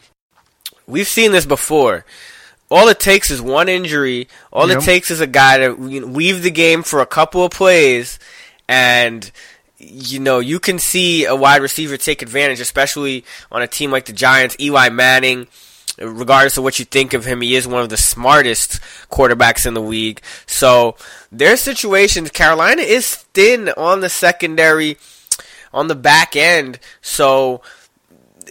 We've 0.87 1.09
seen 1.09 1.33
this 1.33 1.47
before. 1.47 2.05
All 2.71 2.88
it 2.88 2.99
takes 2.99 3.31
is 3.31 3.42
one 3.42 3.68
injury. 3.68 4.29
All 4.51 4.68
yep. 4.68 4.79
it 4.79 4.85
takes 4.85 5.11
is 5.11 5.21
a 5.21 5.27
guy 5.27 5.59
to 5.59 5.73
weave 5.75 6.42
the 6.42 6.51
game 6.51 6.83
for 6.83 7.01
a 7.01 7.07
couple 7.07 7.45
of 7.45 7.53
plays, 7.53 8.18
and 8.66 9.31
you 9.79 10.21
know, 10.21 10.38
you 10.38 10.59
can 10.61 10.79
see 10.79 11.25
a 11.25 11.35
wide 11.35 11.61
receiver 11.61 11.96
take 11.96 12.23
advantage, 12.23 12.61
especially 12.61 13.25
on 13.50 13.63
a 13.63 13.67
team 13.67 13.90
like 13.90 14.07
the 14.07 14.13
Giants. 14.13 14.57
Eli 14.61 14.88
Manning, 14.88 15.48
regardless 15.98 16.57
of 16.57 16.65
what 16.65 16.79
you 16.79 16.85
think 16.85 17.15
of 17.15 17.25
him, 17.25 17.40
he 17.40 17.57
is 17.57 17.67
one 17.67 17.83
of 17.83 17.88
the 17.88 17.96
smartest 17.96 18.81
quarterbacks 19.11 19.67
in 19.67 19.75
the 19.75 19.81
league. 19.81 20.23
So 20.46 20.96
there's 21.31 21.61
situations. 21.61 22.31
Carolina 22.31 22.83
is 22.83 23.17
thin 23.17 23.71
on 23.77 24.00
the 24.00 24.09
secondary, 24.09 24.98
on 25.75 25.88
the 25.88 25.96
back 25.96 26.37
end. 26.37 26.79
So 27.00 27.61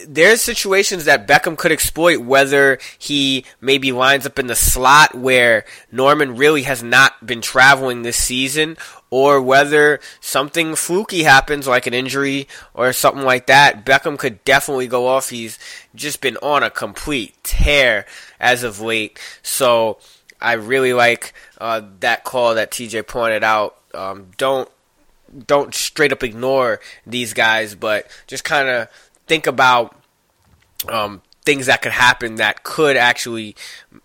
there's 0.06 0.40
situations 0.40 1.04
that 1.04 1.26
Beckham 1.26 1.56
could 1.56 1.72
exploit, 1.72 2.18
whether 2.20 2.78
he 2.98 3.44
maybe 3.60 3.92
lines 3.92 4.26
up 4.26 4.38
in 4.38 4.46
the 4.46 4.54
slot 4.54 5.14
where 5.14 5.64
Norman 5.90 6.36
really 6.36 6.62
has 6.62 6.82
not 6.82 7.24
been 7.26 7.40
traveling 7.40 8.02
this 8.02 8.16
season, 8.16 8.76
or 9.10 9.42
whether 9.42 10.00
something 10.20 10.74
fluky 10.74 11.22
happens, 11.22 11.68
like 11.68 11.86
an 11.86 11.92
injury 11.92 12.48
or 12.72 12.92
something 12.92 13.24
like 13.24 13.46
that. 13.46 13.84
Beckham 13.84 14.18
could 14.18 14.42
definitely 14.44 14.86
go 14.86 15.06
off. 15.06 15.28
He's 15.28 15.58
just 15.94 16.20
been 16.20 16.38
on 16.38 16.62
a 16.62 16.70
complete 16.70 17.34
tear 17.44 18.06
as 18.40 18.62
of 18.62 18.80
late. 18.80 19.18
So 19.42 19.98
I 20.40 20.54
really 20.54 20.94
like 20.94 21.34
uh, 21.58 21.82
that 22.00 22.24
call 22.24 22.54
that 22.54 22.70
TJ 22.70 23.06
pointed 23.06 23.44
out. 23.44 23.76
Um, 23.94 24.30
don't 24.38 24.68
don't 25.46 25.74
straight 25.74 26.12
up 26.12 26.22
ignore 26.22 26.80
these 27.06 27.32
guys, 27.32 27.74
but 27.74 28.06
just 28.26 28.44
kind 28.44 28.68
of 28.68 28.88
think 29.26 29.46
about 29.46 29.96
um, 30.88 31.22
things 31.44 31.66
that 31.66 31.82
could 31.82 31.92
happen 31.92 32.36
that 32.36 32.62
could 32.62 32.96
actually 32.96 33.56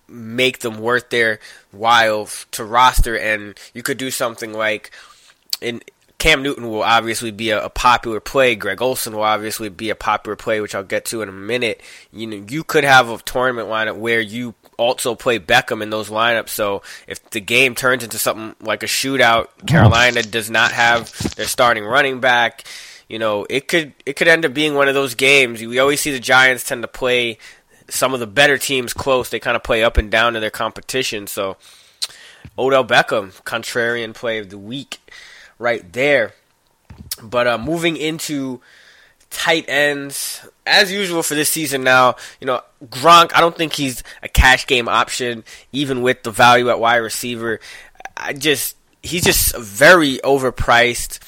make 0.07 0.59
them 0.59 0.80
worth 0.80 1.09
their 1.09 1.39
while 1.72 2.28
to 2.51 2.63
roster. 2.63 3.18
And 3.18 3.57
you 3.74 3.84
could 3.84 3.97
do 3.97 4.11
something 4.11 4.53
like 4.53 4.91
in 5.61 5.82
Cam 6.18 6.41
Newton 6.41 6.68
will 6.68 6.82
obviously 6.82 7.30
be 7.30 7.51
a, 7.51 7.65
a, 7.65 7.70
popular 7.70 8.20
play. 8.20 8.55
Greg 8.55 8.82
Olsen 8.82 9.13
will 9.13 9.24
obviously 9.24 9.70
be 9.70 9.91
a 9.91 9.95
popular 9.95 10.36
play, 10.36 10.59
which 10.61 10.74
I'll 10.74 10.84
get 10.84 11.05
to 11.05 11.22
in 11.22 11.30
a 11.30 11.34
minute. 11.34 11.80
You 12.11 12.26
know, 12.26 12.45
you 12.49 12.63
could 12.63 12.84
have 12.84 13.09
a 13.09 13.18
tournament 13.20 13.70
lineup 13.70 13.97
where 13.97 14.20
you 14.20 14.55
also 14.78 15.13
play 15.13 15.38
Beckham 15.38 15.84
in 15.84 15.91
those 15.91 16.09
lineups. 16.09 16.49
So 16.49 16.82
if 17.07 17.30
the 17.30 17.39
game 17.39 17.76
turns 17.76 18.03
into 18.03 18.18
something 18.18 18.55
like 18.65 18.82
a 18.82 18.88
shootout, 18.88 19.47
Carolina 19.68 20.24
does 20.24 20.49
not 20.49 20.72
have 20.72 21.11
their 21.36 21.45
starting 21.45 21.84
running 21.84 22.20
back. 22.20 22.63
You 23.08 23.20
know, 23.20 23.45
it 23.49 23.68
could 23.68 23.93
it 24.05 24.14
could 24.14 24.28
end 24.28 24.45
up 24.45 24.53
being 24.53 24.76
one 24.76 24.88
of 24.88 24.93
those 24.93 25.16
games. 25.16 25.62
We 25.62 25.80
always 25.80 26.01
see 26.01 26.12
the 26.12 26.20
Giants 26.20 26.64
tend 26.64 26.82
to 26.82 26.88
play 26.88 27.38
some 27.89 28.14
of 28.14 28.20
the 28.20 28.28
better 28.28 28.58
teams 28.58 28.93
close. 28.93 29.30
They 29.30 29.39
kind 29.39 29.55
of 29.55 29.64
play 29.64 29.84
up 29.84 29.97
and 29.97 30.12
down 30.12 30.34
to 30.34 30.39
their 30.39 30.49
competition. 30.49 31.28
So 31.28 31.55
Odell 32.58 32.86
Beckham, 32.86 33.32
contrarian 33.43 34.14
play 34.14 34.39
of 34.39 34.49
the 34.49 34.58
week 34.58 34.99
right 35.58 35.91
there. 35.93 36.34
But 37.22 37.47
uh, 37.47 37.58
moving 37.58 37.95
into 37.95 38.62
tight 39.30 39.66
ends, 39.68 40.47
as 40.66 40.91
usual 40.91 41.24
for 41.24 41.36
this 41.36 41.49
season 41.49 41.84
now, 41.84 42.16
you 42.41 42.47
know, 42.47 42.62
Gronk, 42.86 43.32
I 43.34 43.39
don't 43.39 43.55
think 43.55 43.74
he's 43.74 44.03
a 44.24 44.28
cash 44.28 44.66
game 44.68 44.88
option, 44.88 45.43
even 45.72 46.01
with 46.01 46.24
the 46.24 46.32
value 46.32 46.70
at 46.70 46.80
wide 46.80 46.97
receiver. 46.97 47.60
I 48.16 48.34
just, 48.34 48.76
he's 49.03 49.24
just 49.24 49.55
very 49.55 50.18
overpriced. 50.24 51.20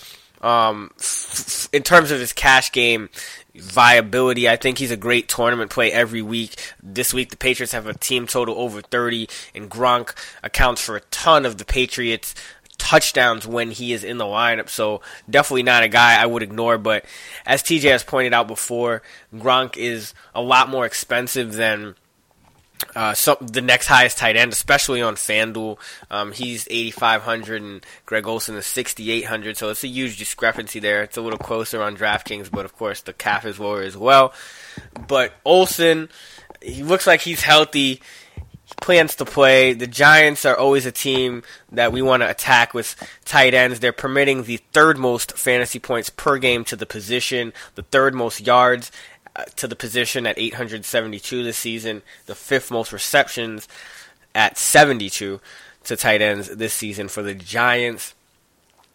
Um, 0.42 0.92
f- 1.00 1.68
in 1.74 1.84
terms 1.84 2.12
of 2.12 2.20
his 2.20 2.34
cash 2.34 2.72
game 2.72 3.10
viability, 3.56 4.48
I 4.48 4.56
think 4.56 4.78
he's 4.78 4.92
a 4.92 4.98
great 4.98 5.28
tournament 5.28 5.70
play 5.72 5.92
every 5.92 6.22
week. 6.22 6.56
This 6.82 7.14
week, 7.14 7.30
the 7.30 7.38
Patriots 7.38 7.74
have 7.74 7.88
a 7.88 7.94
team 7.94 8.28
total 8.28 8.58
over 8.58 8.82
30, 8.82 9.28
and 9.54 9.70
Gronk 9.70 10.14
accounts 10.44 10.82
for 10.82 10.96
a 10.96 11.02
ton 11.02 11.46
of 11.46 11.58
the 11.58 11.66
Patriots' 11.66 12.34
touchdowns 12.78 13.46
when 13.46 13.72
he 13.72 13.94
is 13.94 14.04
in 14.04 14.18
the 14.18 14.26
lineup. 14.26 14.70
So 14.70 15.02
definitely 15.30 15.64
not 15.64 15.84
a 15.84 15.90
guy 15.90 16.20
I 16.20 16.26
would 16.26 16.42
ignore. 16.42 16.78
But 16.78 17.06
as 17.46 17.62
TJ 17.62 17.92
has 17.92 18.04
pointed 18.04 18.34
out 18.34 18.48
before, 18.48 19.04
Gronk 19.36 19.78
is 19.78 20.14
a 20.34 20.42
lot 20.42 20.70
more 20.70 20.86
expensive 20.86 21.54
than. 21.54 21.96
Uh, 22.96 23.14
some, 23.14 23.38
the 23.42 23.62
next 23.62 23.88
highest 23.88 24.18
tight 24.18 24.36
end, 24.36 24.52
especially 24.52 25.02
on 25.02 25.16
FanDuel, 25.16 25.78
um, 26.10 26.32
he's 26.32 26.68
8,500 26.70 27.62
and 27.62 27.86
Greg 28.06 28.28
Olsen 28.28 28.56
is 28.56 28.66
6,800. 28.66 29.58
So 29.58 29.70
it's 29.70 29.84
a 29.84 29.88
huge 29.88 30.18
discrepancy 30.18 30.80
there. 30.80 31.04
It's 31.04 31.18
a 31.18 31.22
little 31.22 31.40
closer 31.40 31.82
on 31.82 31.96
DraftKings, 31.98 32.50
but 32.52 32.66
of 32.66 32.76
course 32.76 33.02
the 33.02 33.14
cap 33.14 33.46
is 33.46 33.60
lower 33.60 33.82
as 33.82 33.98
well. 33.98 34.34
But 35.08 35.34
Olsen, 35.46 36.10
he 36.62 36.84
looks 36.84 37.08
like 37.08 37.22
he's 37.22 37.42
healthy 37.42 38.02
plans 38.82 39.16
to 39.16 39.26
play. 39.26 39.74
The 39.74 39.88
Giants 39.88 40.46
are 40.46 40.58
always 40.58 40.86
a 40.86 40.92
team 40.92 41.44
that 41.72 41.92
we 41.92 42.02
want 42.02 42.22
to 42.22 42.30
attack 42.30 42.74
with 42.74 42.96
tight 43.26 43.54
ends. 43.54 43.80
They're 43.80 43.92
permitting 43.92 44.44
the 44.44 44.58
third 44.72 44.98
most 44.98 45.38
fantasy 45.38 45.80
points 45.80 46.10
per 46.10 46.38
game 46.38 46.64
to 46.66 46.76
the 46.76 46.86
position, 46.86 47.54
the 47.76 47.84
third 47.84 48.14
most 48.14 48.42
yards 48.42 48.92
to 49.56 49.68
the 49.68 49.76
position 49.76 50.26
at 50.26 50.38
872 50.38 51.44
this 51.44 51.58
season, 51.58 52.02
the 52.26 52.36
fifth 52.36 52.72
most 52.72 52.92
receptions 52.92 53.68
at 54.36 54.58
72 54.58 55.40
to 55.84 55.96
tight 55.96 56.22
ends 56.22 56.50
this 56.50 56.74
season 56.74 57.08
for 57.08 57.22
the 57.22 57.34
Giants. 57.34 58.14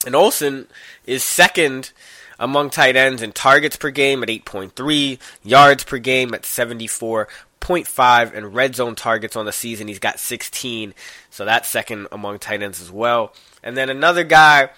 And 0.06 0.14
Olsen 0.14 0.66
is 1.06 1.24
second 1.24 1.92
among 2.38 2.70
tight 2.70 2.96
ends 2.96 3.22
in 3.22 3.32
targets 3.32 3.76
per 3.76 3.90
game 3.90 4.22
at 4.22 4.28
8.3, 4.28 5.18
yards 5.42 5.84
per 5.84 5.98
game 5.98 6.34
at 6.34 6.42
74.5, 6.42 8.34
and 8.34 8.54
red 8.54 8.74
zone 8.74 8.94
targets 8.94 9.36
on 9.36 9.46
the 9.46 9.52
season. 9.52 9.88
He's 9.88 9.98
got 9.98 10.18
16, 10.18 10.94
so 11.30 11.44
that's 11.44 11.68
second 11.68 12.08
among 12.12 12.38
tight 12.38 12.62
ends 12.62 12.80
as 12.80 12.90
well. 12.90 13.32
And 13.62 13.76
then 13.76 13.88
another 13.88 14.24
guy, 14.24 14.70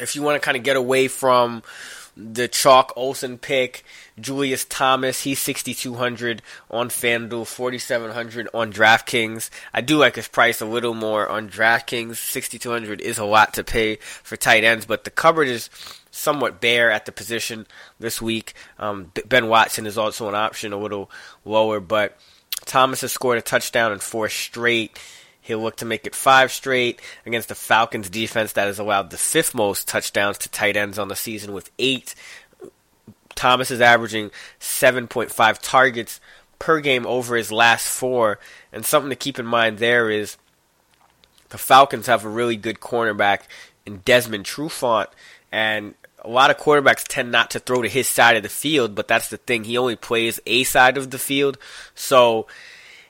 if 0.00 0.16
you 0.16 0.22
want 0.22 0.40
to 0.40 0.44
kind 0.44 0.56
of 0.56 0.62
get 0.62 0.76
away 0.76 1.08
from 1.08 1.62
the 2.16 2.48
chalk 2.48 2.92
Olsen 2.96 3.38
pick, 3.38 3.84
Julius 4.20 4.64
Thomas, 4.64 5.22
he's 5.22 5.38
6,200 5.40 6.42
on 6.70 6.88
FanDuel, 6.88 7.46
4,700 7.46 8.48
on 8.52 8.72
DraftKings. 8.72 9.48
I 9.72 9.80
do 9.80 9.98
like 9.98 10.16
his 10.16 10.28
price 10.28 10.60
a 10.60 10.66
little 10.66 10.94
more 10.94 11.28
on 11.28 11.48
DraftKings. 11.48 12.16
6,200 12.16 13.00
is 13.00 13.18
a 13.18 13.24
lot 13.24 13.54
to 13.54 13.64
pay 13.64 13.96
for 13.96 14.36
tight 14.36 14.64
ends, 14.64 14.84
but 14.84 15.04
the 15.04 15.10
cupboard 15.10 15.48
is 15.48 15.70
somewhat 16.10 16.60
bare 16.60 16.90
at 16.90 17.06
the 17.06 17.12
position 17.12 17.66
this 17.98 18.20
week. 18.20 18.54
Um, 18.78 19.12
ben 19.26 19.48
Watson 19.48 19.86
is 19.86 19.96
also 19.96 20.28
an 20.28 20.34
option, 20.34 20.72
a 20.72 20.78
little 20.78 21.10
lower, 21.44 21.80
but 21.80 22.18
Thomas 22.64 23.00
has 23.00 23.12
scored 23.12 23.38
a 23.38 23.42
touchdown 23.42 23.92
in 23.92 23.98
four 23.98 24.28
straight. 24.28 24.98
He'll 25.42 25.58
look 25.58 25.76
to 25.76 25.84
make 25.84 26.06
it 26.06 26.14
five 26.14 26.52
straight 26.52 27.00
against 27.26 27.48
the 27.48 27.56
Falcons 27.56 28.08
defense 28.08 28.52
that 28.52 28.68
has 28.68 28.78
allowed 28.78 29.10
the 29.10 29.18
fifth 29.18 29.54
most 29.54 29.88
touchdowns 29.88 30.38
to 30.38 30.48
tight 30.48 30.76
ends 30.76 30.98
on 31.00 31.08
the 31.08 31.16
season 31.16 31.52
with 31.52 31.70
eight. 31.80 32.14
Thomas 33.34 33.72
is 33.72 33.80
averaging 33.80 34.30
7.5 34.60 35.58
targets 35.60 36.20
per 36.60 36.80
game 36.80 37.04
over 37.08 37.34
his 37.34 37.50
last 37.50 37.88
four. 37.88 38.38
And 38.72 38.86
something 38.86 39.10
to 39.10 39.16
keep 39.16 39.38
in 39.40 39.46
mind 39.46 39.78
there 39.78 40.08
is 40.08 40.36
the 41.48 41.58
Falcons 41.58 42.06
have 42.06 42.24
a 42.24 42.28
really 42.28 42.56
good 42.56 42.78
cornerback 42.78 43.40
in 43.84 43.98
Desmond 43.98 44.44
Trufant. 44.44 45.08
And 45.50 45.94
a 46.20 46.28
lot 46.28 46.50
of 46.50 46.56
quarterbacks 46.56 47.04
tend 47.06 47.32
not 47.32 47.50
to 47.50 47.58
throw 47.58 47.82
to 47.82 47.88
his 47.88 48.08
side 48.08 48.36
of 48.36 48.44
the 48.44 48.48
field, 48.48 48.94
but 48.94 49.08
that's 49.08 49.28
the 49.28 49.38
thing. 49.38 49.64
He 49.64 49.76
only 49.76 49.96
plays 49.96 50.38
a 50.46 50.62
side 50.62 50.96
of 50.96 51.10
the 51.10 51.18
field. 51.18 51.58
So 51.96 52.46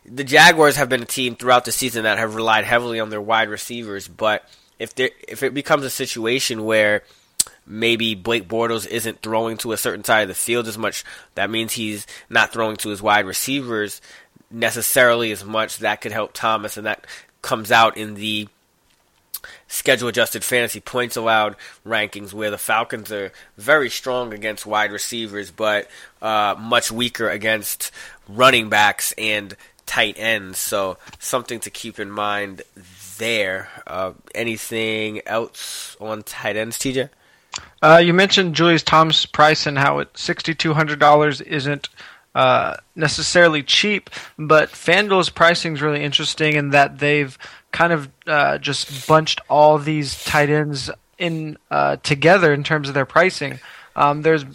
the 0.04 0.24
Jaguars 0.24 0.76
have 0.76 0.88
been 0.88 1.02
a 1.02 1.06
team 1.06 1.36
throughout 1.36 1.64
the 1.64 1.72
season 1.72 2.04
that 2.04 2.18
have 2.18 2.34
relied 2.34 2.64
heavily 2.64 3.00
on 3.00 3.10
their 3.10 3.20
wide 3.20 3.48
receivers, 3.48 4.08
but 4.08 4.48
if 4.78 4.94
there 4.94 5.10
if 5.28 5.42
it 5.42 5.54
becomes 5.54 5.84
a 5.84 5.90
situation 5.90 6.64
where 6.64 7.04
maybe 7.66 8.14
Blake 8.14 8.48
Bortles 8.48 8.86
isn't 8.86 9.22
throwing 9.22 9.56
to 9.58 9.72
a 9.72 9.76
certain 9.76 10.04
side 10.04 10.22
of 10.22 10.28
the 10.28 10.34
field 10.34 10.66
as 10.66 10.76
much, 10.76 11.04
that 11.34 11.50
means 11.50 11.72
he's 11.72 12.06
not 12.28 12.52
throwing 12.52 12.76
to 12.78 12.88
his 12.88 13.00
wide 13.00 13.26
receivers 13.26 14.00
necessarily 14.50 15.30
as 15.30 15.44
much. 15.44 15.78
That 15.78 16.00
could 16.00 16.12
help 16.12 16.32
Thomas, 16.32 16.76
and 16.76 16.86
that 16.86 17.06
comes 17.40 17.70
out 17.70 17.96
in 17.96 18.14
the 18.14 18.48
schedule 19.66 20.08
adjusted 20.08 20.44
fantasy 20.44 20.80
points 20.80 21.16
allowed 21.16 21.56
rankings 21.84 22.32
where 22.32 22.50
the 22.50 22.58
Falcons 22.58 23.10
are 23.10 23.32
very 23.56 23.90
strong 23.90 24.32
against 24.32 24.66
wide 24.66 24.92
receivers, 24.92 25.50
but 25.50 25.88
uh, 26.20 26.54
much 26.58 26.92
weaker 26.92 27.28
against 27.28 27.90
running 28.28 28.68
backs 28.68 29.12
and 29.18 29.56
tight 29.92 30.18
ends. 30.18 30.58
So 30.58 30.96
something 31.18 31.60
to 31.60 31.70
keep 31.70 32.00
in 32.00 32.10
mind 32.10 32.62
there. 33.18 33.68
Uh, 33.86 34.12
anything 34.34 35.20
else 35.26 35.96
on 36.00 36.22
tight 36.22 36.56
ends, 36.56 36.78
TJ? 36.78 37.10
Uh, 37.82 38.00
you 38.02 38.14
mentioned 38.14 38.54
Julius 38.54 38.82
Thomas' 38.82 39.26
price 39.26 39.66
and 39.66 39.78
how 39.78 40.02
hundred 40.02 40.98
dollars 40.98 41.42
isn't 41.42 41.90
uh, 42.34 42.76
necessarily 42.96 43.62
cheap, 43.62 44.08
but 44.38 44.70
FanDuel's 44.70 45.28
pricing 45.28 45.74
is 45.74 45.82
really 45.82 46.02
interesting 46.02 46.54
in 46.54 46.70
that 46.70 46.98
they've 46.98 47.36
kind 47.70 47.92
of 47.92 48.08
uh, 48.26 48.56
just 48.56 49.06
bunched 49.06 49.42
all 49.50 49.76
these 49.76 50.24
tight 50.24 50.48
ends 50.48 50.90
in 51.18 51.58
uh, 51.70 51.96
together 51.96 52.54
in 52.54 52.64
terms 52.64 52.88
of 52.88 52.94
their 52.94 53.04
pricing. 53.04 53.60
Um, 53.94 54.22
there's 54.22 54.46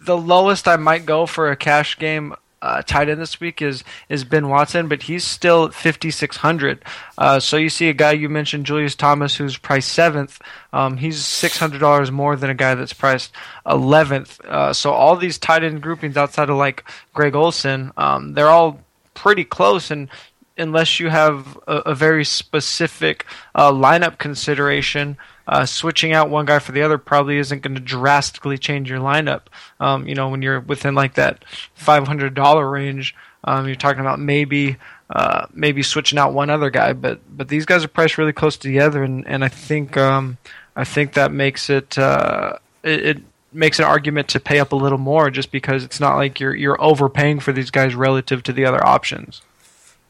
the 0.00 0.16
lowest 0.16 0.68
I 0.68 0.76
might 0.76 1.06
go 1.06 1.26
for 1.26 1.50
a 1.50 1.56
cash 1.56 1.98
game 1.98 2.36
uh, 2.64 2.82
tight 2.82 3.08
end 3.10 3.20
this 3.20 3.40
week 3.40 3.60
is 3.60 3.84
is 4.08 4.24
Ben 4.24 4.48
Watson, 4.48 4.88
but 4.88 5.02
he's 5.02 5.22
still 5.22 5.70
six 5.70 6.36
hundred. 6.38 6.82
Uh, 7.18 7.38
so 7.38 7.56
you 7.58 7.68
see 7.68 7.88
a 7.90 7.92
guy 7.92 8.12
you 8.12 8.28
mentioned, 8.28 8.64
Julius 8.64 8.94
Thomas, 8.94 9.36
who's 9.36 9.58
priced 9.58 9.92
seventh. 9.92 10.40
Um, 10.72 10.96
he's 10.96 11.22
six 11.22 11.58
hundred 11.58 11.80
dollars 11.80 12.10
more 12.10 12.36
than 12.36 12.48
a 12.48 12.54
guy 12.54 12.74
that's 12.74 12.94
priced 12.94 13.32
eleventh. 13.66 14.40
Uh, 14.44 14.72
so 14.72 14.92
all 14.92 15.16
these 15.16 15.38
tight 15.38 15.62
end 15.62 15.82
groupings 15.82 16.16
outside 16.16 16.48
of 16.48 16.56
like 16.56 16.84
Greg 17.12 17.34
Olsen, 17.34 17.92
um, 17.96 18.32
they're 18.32 18.48
all 18.48 18.80
pretty 19.12 19.44
close, 19.44 19.90
and 19.90 20.08
unless 20.56 21.00
you 21.00 21.10
have 21.10 21.58
a, 21.66 21.76
a 21.86 21.94
very 21.94 22.24
specific 22.24 23.26
uh, 23.54 23.70
lineup 23.70 24.18
consideration, 24.18 25.16
uh, 25.46 25.66
switching 25.66 26.12
out 26.12 26.30
one 26.30 26.46
guy 26.46 26.58
for 26.58 26.72
the 26.72 26.82
other 26.82 26.98
probably 26.98 27.38
isn't 27.38 27.62
going 27.62 27.74
to 27.74 27.80
drastically 27.80 28.58
change 28.58 28.88
your 28.88 29.00
lineup. 29.00 29.42
Um, 29.80 30.06
you 30.08 30.14
know, 30.14 30.28
when 30.28 30.42
you're 30.42 30.60
within 30.60 30.94
like 30.94 31.14
that 31.14 31.44
five 31.74 32.06
hundred 32.06 32.34
dollar 32.34 32.68
range, 32.68 33.14
um, 33.44 33.66
you're 33.66 33.76
talking 33.76 34.00
about 34.00 34.18
maybe 34.18 34.76
uh, 35.10 35.46
maybe 35.52 35.82
switching 35.82 36.18
out 36.18 36.32
one 36.32 36.50
other 36.50 36.70
guy. 36.70 36.92
But 36.92 37.20
but 37.36 37.48
these 37.48 37.66
guys 37.66 37.84
are 37.84 37.88
priced 37.88 38.18
really 38.18 38.32
close 38.32 38.56
together, 38.56 39.02
and 39.02 39.26
and 39.26 39.44
I 39.44 39.48
think 39.48 39.96
um, 39.96 40.38
I 40.76 40.84
think 40.84 41.12
that 41.14 41.32
makes 41.32 41.70
it, 41.70 41.98
uh, 41.98 42.58
it, 42.82 43.06
it 43.06 43.22
makes 43.52 43.78
an 43.78 43.84
argument 43.84 44.28
to 44.28 44.40
pay 44.40 44.58
up 44.58 44.72
a 44.72 44.76
little 44.76 44.98
more 44.98 45.30
just 45.30 45.52
because 45.52 45.84
it's 45.84 46.00
not 46.00 46.16
like 46.16 46.40
you're 46.40 46.54
you're 46.54 46.80
overpaying 46.82 47.40
for 47.40 47.52
these 47.52 47.70
guys 47.70 47.94
relative 47.94 48.42
to 48.44 48.52
the 48.52 48.64
other 48.64 48.84
options. 48.84 49.42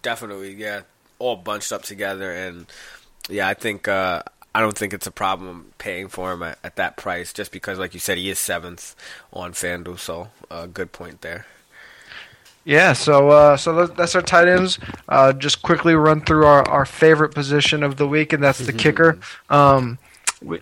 Definitely, 0.02 0.54
yeah, 0.54 0.82
all 1.18 1.36
bunched 1.36 1.72
up 1.72 1.82
together, 1.82 2.30
and 2.30 2.66
yeah, 3.28 3.48
I 3.48 3.54
think 3.54 3.88
uh, 3.88 4.22
I 4.54 4.60
don't 4.60 4.78
think 4.78 4.92
it's 4.94 5.06
a 5.06 5.10
problem 5.10 5.72
paying 5.78 6.08
for 6.08 6.32
him 6.32 6.42
at, 6.42 6.58
at, 6.62 6.76
that 6.76 6.96
price, 6.96 7.32
just 7.32 7.50
because, 7.50 7.78
like 7.78 7.92
you 7.92 8.00
said, 8.00 8.18
he 8.18 8.30
is 8.30 8.38
seventh 8.38 8.94
on 9.32 9.52
FanDuel. 9.52 9.98
So, 9.98 10.28
uh, 10.50 10.66
good 10.66 10.92
point 10.92 11.22
there. 11.22 11.46
Yeah, 12.64 12.94
so 12.94 13.28
uh, 13.28 13.56
so 13.58 13.86
that's 13.86 14.14
our 14.14 14.22
tight 14.22 14.48
ends. 14.48 14.78
Uh, 15.08 15.32
just 15.34 15.60
quickly 15.60 15.94
run 15.94 16.22
through 16.22 16.46
our, 16.46 16.66
our 16.68 16.86
favorite 16.86 17.34
position 17.34 17.82
of 17.82 17.96
the 17.96 18.08
week, 18.08 18.32
and 18.32 18.42
that's 18.42 18.58
the 18.58 18.72
mm-hmm. 18.72 18.78
kicker. 18.78 19.18
Um, 19.50 19.98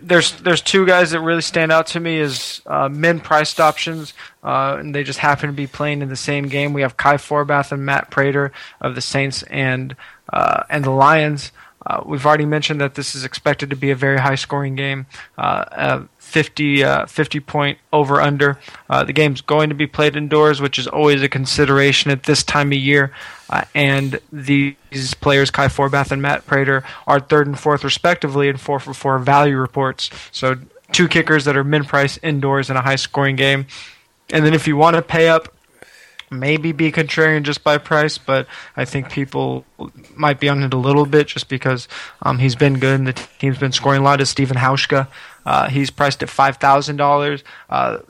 there's 0.01 0.33
there's 0.41 0.61
two 0.61 0.85
guys 0.85 1.11
that 1.11 1.21
really 1.21 1.41
stand 1.41 1.71
out 1.71 1.87
to 1.87 1.99
me 1.99 2.19
as 2.19 2.61
uh, 2.65 2.89
min 2.89 3.19
priced 3.19 3.59
options, 3.59 4.13
uh, 4.43 4.77
and 4.79 4.93
they 4.93 5.03
just 5.03 5.19
happen 5.19 5.47
to 5.47 5.53
be 5.53 5.67
playing 5.67 6.01
in 6.01 6.09
the 6.09 6.15
same 6.15 6.47
game. 6.47 6.73
We 6.73 6.81
have 6.81 6.97
Kai 6.97 7.15
Forbath 7.15 7.71
and 7.71 7.85
Matt 7.85 8.09
Prater 8.09 8.51
of 8.81 8.95
the 8.95 9.01
Saints 9.01 9.43
and 9.43 9.95
uh, 10.31 10.63
and 10.69 10.83
the 10.83 10.91
Lions. 10.91 11.51
Uh, 11.85 12.01
we've 12.05 12.25
already 12.25 12.45
mentioned 12.45 12.79
that 12.81 12.95
this 12.95 13.15
is 13.15 13.23
expected 13.23 13.69
to 13.69 13.75
be 13.75 13.91
a 13.91 13.95
very 13.95 14.19
high 14.19 14.35
scoring 14.35 14.75
game. 14.75 15.05
Uh, 15.37 16.03
50, 16.17 16.83
uh, 16.83 17.05
50 17.05 17.39
point 17.41 17.77
over 17.91 18.19
under. 18.19 18.57
Uh, 18.89 19.03
the 19.03 19.13
game's 19.13 19.41
going 19.41 19.69
to 19.69 19.75
be 19.75 19.85
played 19.85 20.15
indoors, 20.15 20.61
which 20.61 20.79
is 20.79 20.87
always 20.87 21.21
a 21.21 21.29
consideration 21.29 22.09
at 22.09 22.23
this 22.23 22.43
time 22.43 22.71
of 22.71 22.77
year. 22.77 23.13
Uh, 23.49 23.65
and 23.75 24.19
these 24.31 25.13
players, 25.15 25.51
Kai 25.51 25.67
Forbath 25.67 26.11
and 26.11 26.21
Matt 26.21 26.47
Prater, 26.47 26.83
are 27.05 27.19
third 27.19 27.45
and 27.45 27.59
fourth 27.59 27.83
respectively 27.83 28.47
in 28.47 28.57
four 28.57 28.79
for 28.79 28.93
four 28.93 29.19
value 29.19 29.57
reports. 29.57 30.09
So 30.31 30.55
two 30.91 31.07
kickers 31.07 31.45
that 31.45 31.55
are 31.55 31.63
min 31.63 31.83
price 31.83 32.17
indoors 32.23 32.69
in 32.69 32.77
a 32.77 32.81
high 32.81 32.95
scoring 32.95 33.35
game. 33.35 33.67
And 34.31 34.45
then 34.45 34.53
if 34.53 34.67
you 34.67 34.75
want 34.75 34.95
to 34.95 35.01
pay 35.01 35.27
up, 35.27 35.52
maybe 36.39 36.71
be 36.71 36.91
contrarian 36.91 37.43
just 37.43 37.63
by 37.63 37.77
price, 37.77 38.17
but 38.17 38.47
I 38.75 38.85
think 38.85 39.09
people 39.09 39.65
might 40.15 40.39
be 40.39 40.49
on 40.49 40.63
it 40.63 40.73
a 40.73 40.77
little 40.77 41.05
bit 41.05 41.27
just 41.27 41.49
because 41.49 41.87
um, 42.21 42.39
he's 42.39 42.55
been 42.55 42.79
good 42.79 42.99
and 42.99 43.07
the 43.07 43.13
team's 43.39 43.57
been 43.57 43.71
scoring 43.71 44.01
a 44.01 44.03
lot. 44.03 44.21
Is 44.21 44.29
Stephen 44.29 44.57
Hauschka? 44.57 45.07
Uh, 45.45 45.67
he's 45.69 45.89
priced 45.89 46.23
at 46.23 46.29
five 46.29 46.57
thousand 46.57 47.01
uh, 47.01 47.03
dollars. 47.03 47.43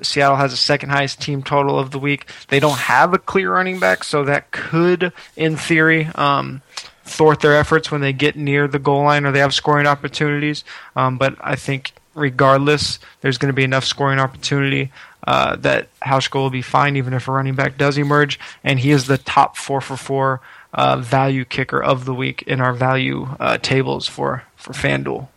Seattle 0.01 0.37
has 0.37 0.53
a 0.53 0.57
second 0.57 0.89
highest 0.89 1.21
team 1.21 1.41
total 1.41 1.79
of 1.79 1.91
the 1.91 1.99
week. 1.99 2.27
They 2.49 2.59
don't 2.59 2.77
have 2.77 3.13
a 3.13 3.17
clear 3.17 3.53
running 3.53 3.79
back, 3.79 4.03
so 4.03 4.23
that 4.25 4.51
could, 4.51 5.11
in 5.35 5.57
theory, 5.57 6.05
um, 6.15 6.61
thwart 7.03 7.41
their 7.41 7.55
efforts 7.55 7.91
when 7.91 8.01
they 8.01 8.13
get 8.13 8.35
near 8.35 8.67
the 8.67 8.79
goal 8.79 9.03
line 9.03 9.25
or 9.25 9.31
they 9.31 9.39
have 9.39 9.53
scoring 9.53 9.87
opportunities. 9.87 10.63
Um, 10.95 11.17
but 11.17 11.35
I 11.41 11.55
think 11.55 11.93
regardless, 12.15 12.99
there's 13.21 13.37
going 13.37 13.49
to 13.49 13.55
be 13.55 13.63
enough 13.63 13.85
scoring 13.85 14.19
opportunity 14.19 14.91
uh, 15.25 15.55
that 15.57 15.87
Hauschka 16.01 16.35
will 16.35 16.49
be 16.49 16.61
fine 16.61 16.95
even 16.95 17.13
if 17.13 17.27
a 17.27 17.31
running 17.31 17.55
back 17.55 17.77
does 17.77 17.97
emerge. 17.97 18.39
And 18.63 18.79
he 18.79 18.91
is 18.91 19.07
the 19.07 19.17
top 19.17 19.57
four 19.57 19.81
for 19.81 19.97
four 19.97 20.41
uh, 20.73 20.97
value 20.97 21.45
kicker 21.45 21.81
of 21.81 22.05
the 22.05 22.13
week 22.13 22.41
in 22.43 22.59
our 22.59 22.73
value 22.73 23.27
uh, 23.39 23.57
tables 23.57 24.07
for 24.07 24.43
for 24.55 24.73
FanDuel. 24.73 25.27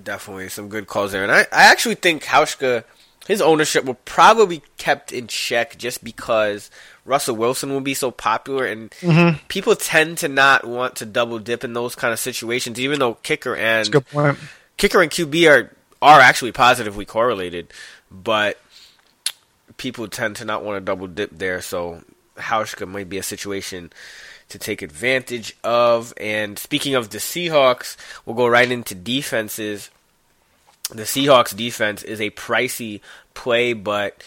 Definitely 0.00 0.48
some 0.50 0.68
good 0.68 0.86
calls 0.86 1.12
there, 1.12 1.22
and 1.22 1.32
I, 1.32 1.40
I 1.52 1.70
actually 1.70 1.94
think 1.94 2.24
Hauschka, 2.24 2.84
his 3.26 3.40
ownership 3.40 3.84
will 3.84 3.94
probably 4.04 4.58
be 4.58 4.62
kept 4.76 5.10
in 5.10 5.26
check 5.26 5.78
just 5.78 6.04
because 6.04 6.70
Russell 7.06 7.36
Wilson 7.36 7.70
will 7.70 7.80
be 7.80 7.94
so 7.94 8.10
popular, 8.10 8.66
and 8.66 8.90
mm-hmm. 8.90 9.38
people 9.48 9.74
tend 9.74 10.18
to 10.18 10.28
not 10.28 10.66
want 10.66 10.96
to 10.96 11.06
double 11.06 11.38
dip 11.38 11.64
in 11.64 11.72
those 11.72 11.94
kind 11.94 12.12
of 12.12 12.18
situations, 12.18 12.78
even 12.78 12.98
though 12.98 13.14
kicker 13.14 13.56
and 13.56 13.90
kicker 14.76 15.00
and 15.00 15.10
QB 15.10 15.50
are 15.50 15.76
are 16.02 16.20
actually 16.20 16.52
positively 16.52 17.06
correlated, 17.06 17.72
but 18.10 18.58
people 19.76 20.08
tend 20.08 20.36
to 20.36 20.44
not 20.44 20.64
want 20.64 20.76
to 20.76 20.84
double 20.84 21.06
dip 21.06 21.30
there. 21.32 21.60
So 21.60 22.02
Hauschka 22.36 22.86
might 22.86 23.08
be 23.08 23.18
a 23.18 23.22
situation 23.22 23.92
to 24.48 24.58
take 24.58 24.82
advantage 24.82 25.56
of. 25.64 26.12
And 26.16 26.58
speaking 26.58 26.94
of 26.94 27.10
the 27.10 27.18
Seahawks, 27.18 27.96
we'll 28.24 28.36
go 28.36 28.46
right 28.46 28.70
into 28.70 28.94
defenses. 28.94 29.90
The 30.90 31.02
Seahawks 31.02 31.56
defense 31.56 32.02
is 32.02 32.20
a 32.20 32.30
pricey 32.30 33.00
play, 33.34 33.72
but 33.72 34.22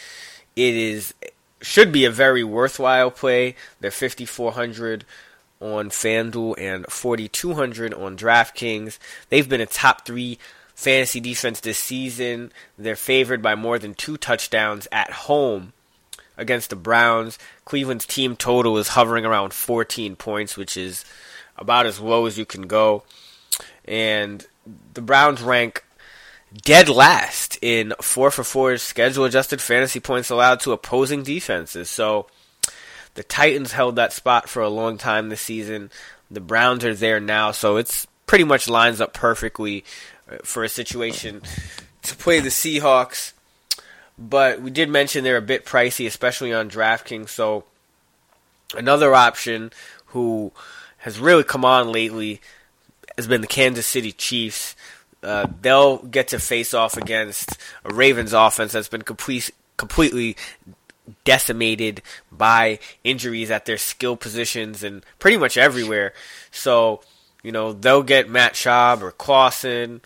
it 0.56 0.76
is 0.76 1.14
should 1.62 1.92
be 1.92 2.06
a 2.06 2.12
very 2.12 2.44
worthwhile 2.44 3.12
play. 3.12 3.56
They're 3.80 3.92
5400 3.92 5.06
on 5.62 5.90
FanDuel 5.90 6.56
and 6.58 6.86
4200 6.88 7.94
on 7.94 8.18
DraftKings. 8.18 8.98
They've 9.30 9.48
been 9.48 9.62
a 9.62 9.66
top 9.66 10.06
3 10.06 10.38
fantasy 10.80 11.20
defense 11.20 11.60
this 11.60 11.78
season. 11.78 12.54
They're 12.78 12.96
favored 12.96 13.42
by 13.42 13.56
more 13.56 13.78
than 13.78 13.94
2 13.94 14.16
touchdowns 14.18 14.88
at 14.94 15.12
home 15.12 15.74
against 16.38 16.70
the 16.70 16.78
Browns. 16.78 17.38
Cleveland's 17.66 18.06
team 18.06 18.38
total 18.38 18.78
is 18.78 18.90
hovering 18.90 19.26
around 19.26 19.54
14 19.54 20.16
points, 20.16 20.56
which 20.56 20.78
is 20.78 21.04
about 21.58 21.86
as 21.86 22.00
low 22.00 22.26
as 22.26 22.38
you 22.38 22.46
can 22.46 22.68
go. 22.68 23.04
And 23.84 24.48
the 24.94 25.02
Browns 25.02 25.42
rank 25.42 25.84
dead 26.64 26.88
last 26.88 27.60
in 27.62 27.94
4 28.02 28.32
for 28.32 28.44
4 28.46 28.78
schedule 28.78 29.26
adjusted 29.26 29.62
fantasy 29.62 30.00
points 30.00 30.30
allowed 30.30 30.62
to 30.62 30.72
opposing 30.72 31.24
defenses. 31.24 31.90
So 31.90 32.28
the 33.16 33.24
Titans 33.24 33.74
held 33.74 33.98
that 33.98 34.14
spot 34.14 34.48
for 34.48 34.62
a 34.62 34.70
long 34.70 34.98
time 34.98 35.28
this 35.28 35.42
season. 35.42 35.92
The 36.32 36.40
Browns 36.40 36.86
are 36.86 36.96
there 36.96 37.20
now, 37.20 37.52
so 37.52 37.76
it's 37.76 38.08
pretty 38.28 38.46
much 38.46 38.70
lines 38.70 39.02
up 39.02 39.12
perfectly 39.12 39.84
for 40.44 40.64
a 40.64 40.70
situation 40.70 41.42
to 42.04 42.16
play 42.16 42.40
the 42.40 42.50
Seahawks 42.50 43.34
but 44.20 44.62
we 44.62 44.70
did 44.70 44.90
mention 44.90 45.24
they're 45.24 45.38
a 45.38 45.42
bit 45.42 45.66
pricey, 45.66 46.06
especially 46.06 46.54
on 46.54 46.70
DraftKings. 46.70 47.30
So 47.30 47.64
another 48.76 49.16
option 49.16 49.72
who 50.08 50.52
has 50.98 51.20
really 51.20 51.44
come 51.44 51.64
on 51.64 51.92
lately 51.92 52.42
has 53.16 53.28
been 53.28 53.42
the 53.42 53.48
Kansas 53.48 53.88
City 53.88 54.12
Chiefs. 54.12 54.76
Uh, 55.24 55.48
they'll 55.62 56.00
get 56.00 56.28
to 56.30 56.40
face 56.40 56.74
off 56.74 56.98
against 56.98 57.58
a 57.86 57.94
Ravens 57.94 58.34
offense 58.34 58.74
that's 58.74 58.90
been 58.90 59.04
complete, 59.04 59.52
completely 59.78 60.36
decimated 61.24 62.02
by 62.30 62.80
injuries 63.06 63.50
at 63.50 63.66
their 63.66 63.78
skill 63.78 64.18
positions 64.18 64.84
and 64.84 65.04
pretty 65.18 65.38
much 65.38 65.58
everywhere. 65.58 66.14
So, 66.52 67.02
you 67.42 67.54
know, 67.54 67.72
they'll 67.72 68.04
get 68.04 68.30
Matt 68.30 68.54
Schaub 68.54 69.02
or 69.02 69.12
Clausen. 69.12 70.02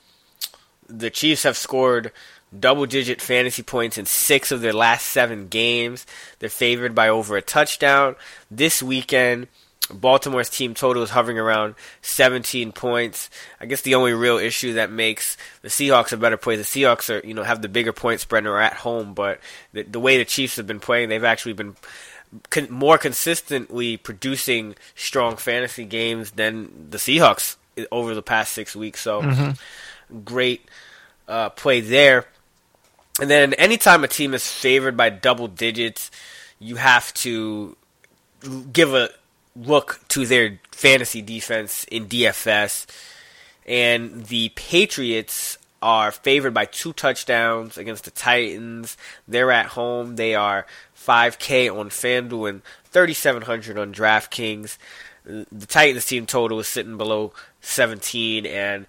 The 0.96 1.10
Chiefs 1.10 1.44
have 1.44 1.58
scored 1.58 2.12
double 2.58 2.86
digit 2.86 3.22
fantasy 3.22 3.64
points 3.64 3.98
in 3.98 4.06
six 4.06 4.52
of 4.52 4.62
their 4.62 4.74
last 4.74 5.08
seven 5.08 5.48
games. 5.48 6.06
They're 6.40 6.50
favored 6.50 6.94
by 6.94 7.10
over 7.10 7.36
a 7.36 7.42
touchdown. 7.42 8.16
This 8.52 8.84
weekend, 8.84 9.48
Baltimore's 9.92 10.50
team 10.50 10.74
total 10.74 11.04
is 11.04 11.10
hovering 11.10 11.38
around 11.40 11.76
17 12.02 12.72
points. 12.72 13.30
I 13.60 13.66
guess 13.66 13.82
the 13.82 13.96
only 13.96 14.14
real 14.14 14.38
issue 14.38 14.74
that 14.74 14.92
makes 14.92 15.36
the 15.62 15.70
Seahawks 15.70 16.14
a 16.14 16.18
better 16.18 16.38
play, 16.38 16.56
the 16.56 16.64
Seahawks 16.64 17.10
are, 17.10 17.26
you 17.26 17.34
know, 17.34 17.44
have 17.44 17.62
the 17.62 17.70
bigger 17.70 17.94
point 17.94 18.22
spread 18.22 18.40
and 18.40 18.48
are 18.48 18.62
at 18.62 18.74
home, 18.74 19.14
but 19.14 19.40
the, 19.74 19.84
the 19.84 20.00
way 20.00 20.18
the 20.18 20.26
Chiefs 20.26 20.56
have 20.56 20.68
been 20.68 20.80
playing, 20.80 21.10
they've 21.10 21.24
actually 21.24 21.54
been 21.54 21.76
con- 22.50 22.72
more 22.72 22.98
consistently 22.98 23.98
producing 23.98 24.76
strong 24.96 25.36
fantasy 25.36 25.86
games 25.86 26.32
than 26.32 26.90
the 26.92 26.98
Seahawks 26.98 27.58
over 27.92 28.16
the 28.16 28.22
past 28.22 28.54
six 28.54 28.76
weeks. 28.76 29.02
So, 29.02 29.22
mm-hmm. 29.22 30.20
great 30.24 30.62
uh, 31.28 31.50
play 31.50 31.82
there. 31.82 32.26
And 33.20 33.30
then 33.30 33.54
anytime 33.54 34.04
a 34.04 34.08
team 34.08 34.34
is 34.34 34.50
favored 34.50 34.98
by 34.98 35.10
double 35.10 35.48
digits, 35.48 36.10
you 36.60 36.78
have 36.78 37.14
to 37.16 37.78
give 38.72 38.94
a 38.94 39.10
look 39.56 40.00
to 40.10 40.26
their 40.26 40.60
fantasy 40.72 41.22
defense 41.22 41.86
in 41.86 42.08
DFS. 42.08 42.88
And 43.66 44.26
the 44.26 44.50
Patriots 44.56 45.58
are 45.82 46.12
favored 46.12 46.54
by 46.54 46.66
two 46.66 46.94
touchdowns 46.94 47.78
against 47.78 48.06
the 48.06 48.12
Titans. 48.12 48.98
They're 49.28 49.52
at 49.52 49.68
home. 49.68 50.16
They 50.16 50.34
are 50.34 50.66
5K 50.98 51.70
on 51.70 51.90
FanDuel 51.90 52.50
and 52.50 52.62
3,700 52.86 53.78
on 53.78 53.94
DraftKings. 53.94 54.78
The 55.26 55.66
Titans 55.68 56.06
team 56.06 56.26
total 56.26 56.60
is 56.60 56.68
sitting 56.68 56.98
below 56.98 57.34
17, 57.62 58.46
and 58.46 58.86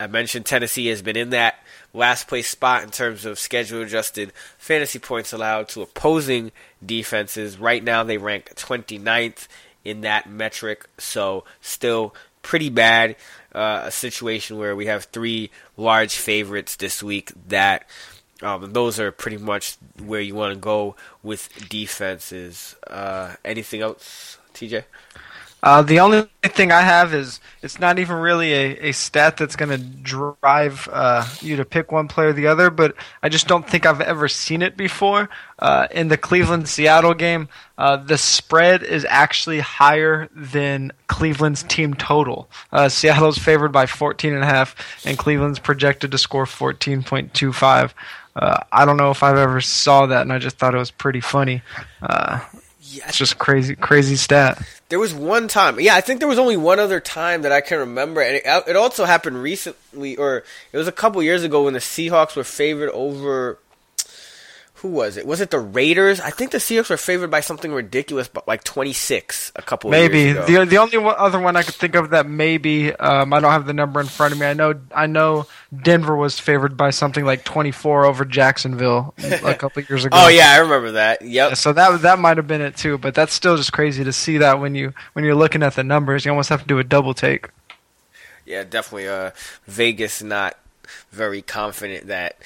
I 0.00 0.06
mentioned 0.06 0.46
Tennessee 0.46 0.86
has 0.86 1.02
been 1.02 1.16
in 1.16 1.30
that 1.30 1.56
last 1.92 2.28
place 2.28 2.48
spot 2.48 2.84
in 2.84 2.90
terms 2.90 3.24
of 3.24 3.36
schedule 3.36 3.82
adjusted 3.82 4.32
fantasy 4.56 5.00
points 5.00 5.32
allowed 5.32 5.68
to 5.70 5.82
opposing 5.82 6.52
defenses. 6.84 7.58
Right 7.58 7.82
now, 7.82 8.04
they 8.04 8.16
rank 8.16 8.54
29th 8.54 9.48
in 9.84 10.02
that 10.02 10.30
metric, 10.30 10.88
so 10.98 11.44
still 11.60 12.14
pretty 12.42 12.70
bad. 12.70 13.16
Uh, 13.52 13.82
a 13.86 13.90
situation 13.90 14.56
where 14.56 14.76
we 14.76 14.86
have 14.86 15.04
three 15.04 15.50
large 15.76 16.14
favorites 16.16 16.76
this 16.76 17.02
week 17.02 17.32
that. 17.48 17.88
Um, 18.40 18.72
those 18.72 19.00
are 19.00 19.10
pretty 19.10 19.36
much 19.36 19.78
where 20.00 20.20
you 20.20 20.36
want 20.36 20.54
to 20.54 20.60
go 20.60 20.94
with 21.24 21.48
defenses. 21.68 22.76
Uh, 22.86 23.34
anything 23.44 23.80
else, 23.80 24.38
TJ? 24.54 24.84
Uh, 25.62 25.82
the 25.82 25.98
only 25.98 26.24
thing 26.44 26.70
I 26.70 26.82
have 26.82 27.12
is 27.12 27.40
it's 27.62 27.80
not 27.80 27.98
even 27.98 28.16
really 28.16 28.52
a, 28.52 28.88
a 28.88 28.92
stat 28.92 29.36
that's 29.36 29.56
going 29.56 29.70
to 29.70 29.78
drive 29.78 30.88
uh, 30.92 31.26
you 31.40 31.56
to 31.56 31.64
pick 31.64 31.90
one 31.90 32.06
player 32.06 32.28
or 32.28 32.32
the 32.32 32.46
other, 32.46 32.70
but 32.70 32.94
I 33.22 33.28
just 33.28 33.48
don't 33.48 33.68
think 33.68 33.84
I've 33.84 34.00
ever 34.00 34.28
seen 34.28 34.62
it 34.62 34.76
before. 34.76 35.28
Uh, 35.58 35.88
in 35.90 36.08
the 36.08 36.16
Cleveland 36.16 36.68
Seattle 36.68 37.14
game, 37.14 37.48
uh, 37.76 37.96
the 37.96 38.16
spread 38.16 38.84
is 38.84 39.04
actually 39.08 39.58
higher 39.58 40.28
than 40.34 40.92
Cleveland's 41.08 41.64
team 41.64 41.94
total. 41.94 42.48
Uh, 42.72 42.88
Seattle's 42.88 43.38
favored 43.38 43.72
by 43.72 43.86
14.5, 43.86 44.74
and 45.04 45.18
Cleveland's 45.18 45.58
projected 45.58 46.12
to 46.12 46.18
score 46.18 46.44
14.25. 46.44 47.92
Uh, 48.36 48.60
I 48.70 48.84
don't 48.84 48.96
know 48.96 49.10
if 49.10 49.24
I've 49.24 49.36
ever 49.36 49.60
saw 49.60 50.06
that, 50.06 50.22
and 50.22 50.32
I 50.32 50.38
just 50.38 50.58
thought 50.58 50.74
it 50.74 50.78
was 50.78 50.92
pretty 50.92 51.20
funny. 51.20 51.62
Yeah, 52.90 53.04
it's 53.08 53.18
just 53.18 53.38
crazy, 53.38 53.74
crazy 53.74 54.16
stat. 54.16 54.62
There 54.88 54.98
was 54.98 55.12
one 55.12 55.48
time, 55.48 55.78
yeah, 55.78 55.94
I 55.94 56.00
think 56.00 56.20
there 56.20 56.28
was 56.28 56.38
only 56.38 56.56
one 56.56 56.78
other 56.78 57.00
time 57.00 57.42
that 57.42 57.52
I 57.52 57.60
can 57.60 57.78
remember, 57.80 58.22
and 58.22 58.36
it, 58.36 58.44
it 58.66 58.76
also 58.76 59.04
happened 59.04 59.42
recently, 59.42 60.16
or 60.16 60.44
it 60.72 60.76
was 60.78 60.88
a 60.88 60.92
couple 60.92 61.22
years 61.22 61.44
ago 61.44 61.64
when 61.64 61.74
the 61.74 61.80
Seahawks 61.80 62.34
were 62.34 62.44
favored 62.44 62.90
over 62.90 63.58
who 64.78 64.88
was 64.88 65.16
it? 65.16 65.26
Was 65.26 65.40
it 65.40 65.50
the 65.50 65.58
Raiders? 65.58 66.20
I 66.20 66.30
think 66.30 66.52
the 66.52 66.58
Seahawks 66.58 66.88
were 66.88 66.96
favored 66.96 67.30
by 67.30 67.40
something 67.40 67.72
ridiculous, 67.72 68.28
but 68.28 68.46
like 68.46 68.62
26 68.62 69.52
a 69.56 69.62
couple 69.62 69.90
maybe. 69.90 70.32
The 70.32 70.64
the 70.64 70.78
only 70.78 70.96
other 70.98 71.40
one 71.40 71.56
I 71.56 71.62
could 71.64 71.74
think 71.74 71.96
of 71.96 72.10
that 72.10 72.28
maybe 72.28 72.94
um, 72.94 73.32
I 73.32 73.40
don't 73.40 73.50
have 73.50 73.66
the 73.66 73.72
number 73.72 74.00
in 74.00 74.06
front 74.06 74.32
of 74.34 74.38
me. 74.38 74.46
I 74.46 74.54
know 74.54 74.74
I 74.94 75.06
know 75.06 75.46
Denver 75.82 76.16
was 76.16 76.38
favored 76.38 76.76
by 76.78 76.90
something 76.90 77.24
like 77.26 77.44
24 77.44 78.06
over 78.06 78.24
Jacksonville 78.24 79.12
a 79.18 79.54
couple 79.58 79.82
years 79.82 80.04
ago. 80.06 80.16
oh 80.18 80.28
yeah, 80.28 80.52
I 80.52 80.58
remember 80.58 80.92
that. 80.92 81.20
Yep. 81.22 81.50
Yeah, 81.50 81.54
so 81.54 81.72
that 81.74 82.00
that 82.02 82.18
might 82.18 82.38
have 82.38 82.46
been 82.46 82.62
it 82.62 82.76
too, 82.76 82.96
but 82.96 83.14
that's 83.14 83.34
still 83.34 83.56
just 83.56 83.72
crazy 83.72 84.02
to 84.04 84.12
see 84.12 84.38
that 84.38 84.60
when 84.60 84.74
you 84.74 84.94
when 85.12 85.24
you're 85.26 85.34
looking 85.34 85.62
at 85.62 85.74
the 85.74 85.84
numbers, 85.84 86.24
you 86.24 86.30
almost 86.30 86.48
have 86.48 86.62
to 86.62 86.66
do 86.66 86.78
a 86.78 86.84
double 86.84 87.12
take. 87.12 87.48
Yeah, 88.46 88.64
definitely. 88.64 89.08
Uh, 89.08 89.32
Vegas 89.66 90.22
not 90.22 90.56
very 91.12 91.42
confident 91.42 92.06
that 92.06 92.38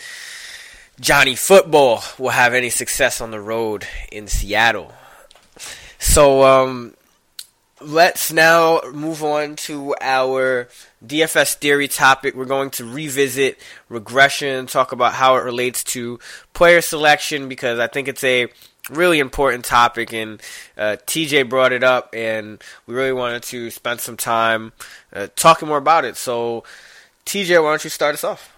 Johnny 1.00 1.36
Football 1.36 2.02
will 2.18 2.30
have 2.30 2.54
any 2.54 2.70
success 2.70 3.20
on 3.20 3.30
the 3.30 3.38
road 3.40 3.86
in 4.10 4.26
Seattle. 4.26 4.92
So 6.00 6.42
um, 6.42 6.94
let's 7.84 8.32
now 8.32 8.80
move 8.92 9.22
on 9.22 9.56
to 9.56 9.94
our 10.00 10.68
DFS 11.04 11.54
theory 11.54 11.88
topic. 11.88 12.34
We're 12.34 12.44
going 12.44 12.70
to 12.70 12.84
revisit 12.84 13.58
regression, 13.88 14.66
talk 14.66 14.92
about 14.92 15.14
how 15.14 15.36
it 15.36 15.44
relates 15.44 15.84
to 15.84 16.18
player 16.52 16.80
selection 16.80 17.48
because 17.48 17.78
I 17.78 17.86
think 17.86 18.08
it's 18.08 18.24
a 18.24 18.48
really 18.90 19.20
important 19.20 19.64
topic 19.64 20.12
and 20.12 20.40
uh, 20.76 20.96
TJ 21.06 21.48
brought 21.48 21.72
it 21.72 21.84
up 21.84 22.10
and 22.12 22.62
we 22.86 22.94
really 22.94 23.12
wanted 23.12 23.42
to 23.44 23.70
spend 23.70 24.00
some 24.00 24.16
time 24.16 24.72
uh, 25.12 25.28
talking 25.36 25.68
more 25.68 25.78
about 25.78 26.04
it. 26.04 26.16
So 26.16 26.64
TJ, 27.26 27.62
why 27.62 27.70
don't 27.70 27.84
you 27.84 27.90
start 27.90 28.14
us 28.14 28.24
off? 28.24 28.54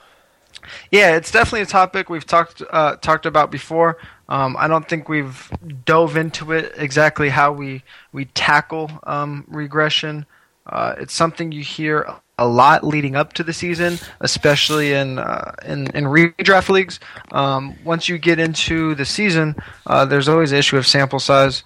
Yeah, 0.90 1.16
it's 1.16 1.30
definitely 1.30 1.62
a 1.62 1.66
topic 1.66 2.08
we've 2.08 2.26
talked 2.26 2.62
uh, 2.70 2.96
talked 2.96 3.26
about 3.26 3.50
before. 3.50 3.98
Um, 4.28 4.56
I 4.58 4.68
don't 4.68 4.88
think 4.88 5.08
we've 5.08 5.50
dove 5.84 6.16
into 6.16 6.52
it 6.52 6.72
exactly 6.76 7.28
how 7.28 7.52
we 7.52 7.82
we 8.12 8.26
tackle 8.26 8.90
um, 9.04 9.44
regression. 9.48 10.26
Uh, 10.66 10.94
it's 10.98 11.12
something 11.12 11.52
you 11.52 11.62
hear 11.62 12.06
a 12.38 12.46
lot 12.46 12.84
leading 12.84 13.16
up 13.16 13.32
to 13.34 13.44
the 13.44 13.52
season, 13.52 13.98
especially 14.20 14.92
in 14.92 15.18
uh, 15.18 15.52
in, 15.64 15.88
in 15.94 16.04
redraft 16.04 16.68
leagues. 16.68 17.00
Um, 17.32 17.76
once 17.84 18.08
you 18.08 18.18
get 18.18 18.38
into 18.38 18.94
the 18.94 19.04
season, 19.04 19.56
uh, 19.86 20.04
there's 20.04 20.28
always 20.28 20.52
an 20.52 20.58
issue 20.58 20.76
of 20.76 20.86
sample 20.86 21.20
size, 21.20 21.62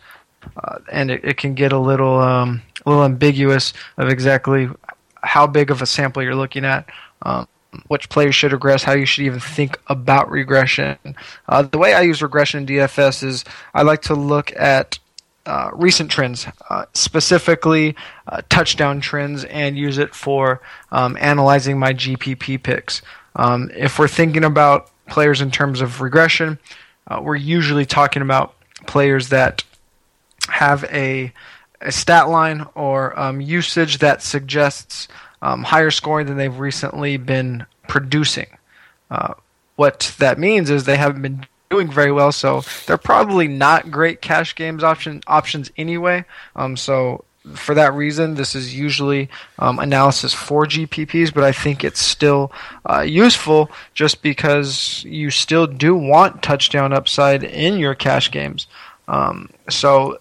uh, 0.63 0.79
and 0.91 1.11
it, 1.11 1.25
it, 1.25 1.37
can 1.37 1.55
get 1.55 1.73
a 1.73 1.79
little 1.79 2.19
um, 2.19 2.63
a 2.85 2.91
little 2.91 3.05
ambiguous 3.05 3.73
of 3.97 4.09
exactly 4.09 4.69
how 5.23 5.47
big 5.47 5.71
of 5.71 5.81
a 5.81 5.87
sample 5.87 6.23
you're 6.23 6.35
looking 6.35 6.65
at. 6.65 6.89
Um, 7.23 7.49
which 7.89 8.09
players 8.09 8.35
should 8.35 8.53
regress, 8.53 8.83
how 8.83 8.95
you 8.95 9.05
should 9.05 9.25
even 9.25 9.41
think 9.41 9.79
about 9.89 10.31
regression. 10.31 10.97
Uh, 11.49 11.62
the 11.62 11.79
way 11.79 11.95
I 11.95 12.03
use 12.03 12.23
regression 12.23 12.61
in 12.61 12.66
DFS 12.66 13.23
is 13.23 13.45
I 13.75 13.83
like 13.83 14.03
to 14.03 14.14
look 14.14 14.53
at 14.57 14.99
uh, 15.47 15.71
recent 15.73 16.11
trends, 16.11 16.47
uh, 16.69 16.85
specifically 16.93 17.97
uh, 18.27 18.43
touchdown 18.49 19.01
trends, 19.01 19.45
and 19.45 19.79
use 19.79 19.99
it 19.99 20.14
for 20.14 20.61
um, 20.93 21.16
analyzing 21.21 21.79
my 21.79 21.95
GPP 21.95 22.62
picks. 22.62 23.03
Um, 23.37 23.71
if 23.75 23.99
we're 23.99 24.09
thinking 24.09 24.45
about 24.45 24.91
players 25.07 25.41
in 25.41 25.51
terms 25.51 25.81
of 25.81 26.01
regression, 26.01 26.59
uh, 27.07 27.21
we're 27.23 27.37
usually 27.37 27.87
talking 27.87 28.23
about 28.23 28.55
players 28.87 29.31
that 29.31 29.64
have 30.49 30.85
a, 30.85 31.33
a 31.81 31.93
stat 31.93 32.29
line 32.29 32.66
or 32.75 33.19
um, 33.19 33.41
usage 33.41 33.99
that 33.99 34.23
suggests 34.23 35.09
um, 35.43 35.64
higher 35.64 35.91
scoring 35.91 36.26
than 36.26 36.36
they've 36.36 36.59
recently 36.59 37.16
been 37.16 37.66
producing. 37.86 38.47
Uh, 39.11 39.34
what 39.76 40.14
that 40.18 40.39
means 40.39 40.70
is 40.70 40.84
they 40.84 40.97
haven't 40.97 41.22
been 41.22 41.47
doing 41.70 41.91
very 41.91 42.12
well, 42.12 42.32
so 42.32 42.62
they're 42.86 42.99
probably 42.99 43.47
not 43.47 43.91
great 43.91 44.20
cash 44.20 44.55
games 44.55 44.82
option 44.82 45.22
options 45.26 45.70
anyway. 45.76 46.24
Um, 46.57 46.76
so 46.76 47.24
for 47.55 47.74
that 47.74 47.95
reason, 47.95 48.34
this 48.34 48.55
is 48.55 48.74
usually 48.74 49.28
um, 49.59 49.78
analysis 49.78 50.34
for 50.34 50.66
GPPs, 50.66 51.32
but 51.32 51.45
I 51.45 51.53
think 51.53 51.84
it's 51.84 52.01
still 52.01 52.53
uh, 52.89 53.01
useful 53.01 53.70
just 53.95 54.22
because 54.22 55.05
you 55.05 55.30
still 55.30 55.66
do 55.66 55.95
want 55.95 56.43
touchdown 56.43 56.93
upside 56.93 57.45
in 57.45 57.78
your 57.78 57.95
cash 57.95 58.30
games. 58.30 58.66
Um, 59.07 59.51
so 59.70 60.18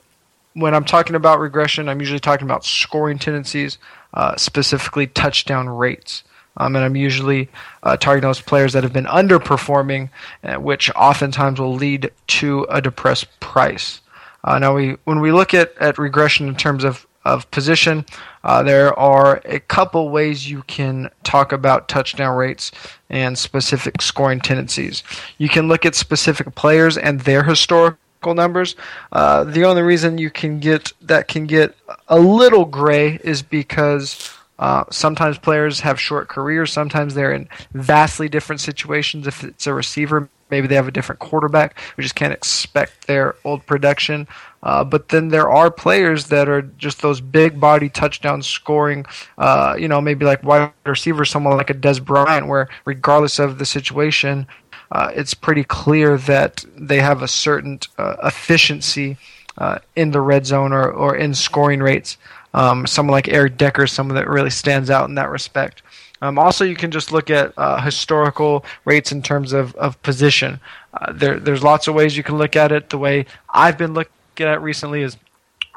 when 0.54 0.74
I'm 0.74 0.86
talking 0.86 1.16
about 1.16 1.40
regression, 1.40 1.90
I'm 1.90 2.00
usually 2.00 2.20
talking 2.20 2.48
about 2.48 2.66
scoring 2.66 3.20
tendencies, 3.20 3.78
uh, 4.14 4.36
specifically 4.36 5.08
touchdown 5.08 5.70
rates. 5.70 6.24
Um, 6.58 6.76
and 6.76 6.84
I'm 6.84 6.96
usually 6.96 7.50
uh, 7.84 7.98
targeting 7.98 8.28
those 8.28 8.42
players 8.42 8.74
that 8.74 8.84
have 8.84 8.94
been 8.94 9.06
underperforming, 9.06 10.10
uh, 10.44 10.56
which 10.56 10.90
oftentimes 10.96 11.60
will 11.60 11.76
lead 11.76 12.12
to 12.28 12.66
a 12.70 12.82
depressed 12.82 13.40
price. 13.40 14.02
Uh, 14.44 14.58
now, 14.60 14.76
we 14.76 14.98
when 15.04 15.20
we 15.20 15.32
look 15.32 15.54
at, 15.54 15.78
at 15.78 15.98
regression 15.98 16.48
in 16.48 16.56
terms 16.56 16.84
of, 16.84 17.06
of 17.26 17.50
position, 17.52 18.06
uh, 18.44 18.64
there 18.64 18.98
are 18.98 19.42
a 19.46 19.60
couple 19.60 20.10
ways 20.10 20.50
you 20.50 20.64
can 20.64 21.12
talk 21.24 21.52
about 21.52 21.90
touchdown 21.90 22.36
rates 22.36 22.72
and 23.10 23.38
specific 23.38 24.02
scoring 24.02 24.40
tendencies. 24.40 25.04
You 25.38 25.50
can 25.50 25.68
look 25.68 25.86
at 25.86 25.96
specific 25.96 26.56
players 26.56 26.98
and 26.98 27.22
their 27.22 27.44
historical 27.44 28.00
numbers. 28.26 28.76
Uh, 29.12 29.44
the 29.44 29.66
only 29.66 29.82
reason 29.82 30.18
you 30.18 30.30
can 30.30 30.60
get 30.60 30.92
that 31.02 31.28
can 31.28 31.46
get 31.46 31.76
a 32.08 32.20
little 32.20 32.66
gray 32.66 33.20
is 33.24 33.42
because 33.42 34.32
uh, 34.60 34.84
sometimes 34.90 35.38
players 35.38 35.80
have 35.82 36.00
short 36.00 36.28
careers. 36.28 36.72
Sometimes 36.72 37.14
they're 37.14 37.34
in 37.34 37.48
vastly 37.74 38.28
different 38.28 38.62
situations. 38.62 39.28
If 39.28 39.44
it's 39.44 39.68
a 39.68 39.74
receiver, 39.74 40.30
maybe 40.50 40.68
they 40.68 40.76
have 40.76 40.88
a 40.88 40.92
different 40.92 41.20
quarterback. 41.20 41.78
We 41.96 42.04
just 42.04 42.16
can't 42.16 42.34
expect 42.34 43.08
their 43.08 43.36
old 43.44 43.66
production. 43.66 44.28
Uh, 44.64 44.84
but 44.84 45.10
then 45.10 45.30
there 45.30 45.50
are 45.50 45.70
players 45.70 46.28
that 46.28 46.50
are 46.50 46.64
just 46.64 47.02
those 47.02 47.22
big 47.22 47.60
body 47.60 47.90
touchdown 47.90 48.42
scoring, 48.42 49.06
uh, 49.38 49.76
you 49.78 49.88
know, 49.88 50.02
maybe 50.02 50.26
like 50.26 50.44
wide 50.44 50.72
receiver, 50.86 51.24
someone 51.24 51.56
like 51.56 51.70
a 51.70 51.76
Dez 51.76 52.04
Bryant, 52.04 52.48
where 52.48 52.68
regardless 52.86 53.40
of 53.40 53.60
the 53.60 53.66
situation, 53.66 54.48
uh, 54.92 55.12
it's 55.14 55.34
pretty 55.34 55.64
clear 55.64 56.18
that 56.18 56.66
they 56.76 57.00
have 57.00 57.22
a 57.22 57.28
certain 57.28 57.80
uh, 57.98 58.16
efficiency 58.24 59.18
uh, 59.58 59.80
in 59.96 60.12
the 60.12 60.22
red 60.22 60.46
zone 60.46 60.72
or, 60.72 60.90
or 60.92 61.16
in 61.16 61.34
scoring 61.34 61.82
rates. 61.82 62.18
Um, 62.54 62.88
someone 62.88 63.12
like 63.12 63.28
Eric 63.28 63.58
Decker, 63.58 63.84
is 63.84 63.92
someone 63.92 64.16
that 64.16 64.28
really 64.28 64.50
stands 64.50 64.90
out 64.90 65.10
in 65.10 65.16
that 65.16 65.30
respect. 65.30 65.82
Um, 66.22 66.40
also, 66.40 66.66
you 66.66 66.76
can 66.76 66.90
just 66.90 67.12
look 67.12 67.30
at 67.30 67.54
uh, 67.58 67.80
historical 67.82 68.66
rates 68.86 69.12
in 69.12 69.22
terms 69.22 69.54
of, 69.54 69.76
of 69.76 70.02
position. 70.02 70.60
Uh, 70.94 71.12
there, 71.14 71.40
there's 71.40 71.62
lots 71.62 71.88
of 71.88 71.94
ways 71.94 72.18
you 72.18 72.24
can 72.24 72.38
look 72.38 72.56
at 72.56 72.72
it. 72.72 72.90
The 72.90 72.98
way 72.98 73.26
I've 73.50 73.78
been 73.78 73.94
looking 73.94 74.12
at 74.40 74.56
it 74.56 74.62
recently 74.62 75.04
is 75.04 75.18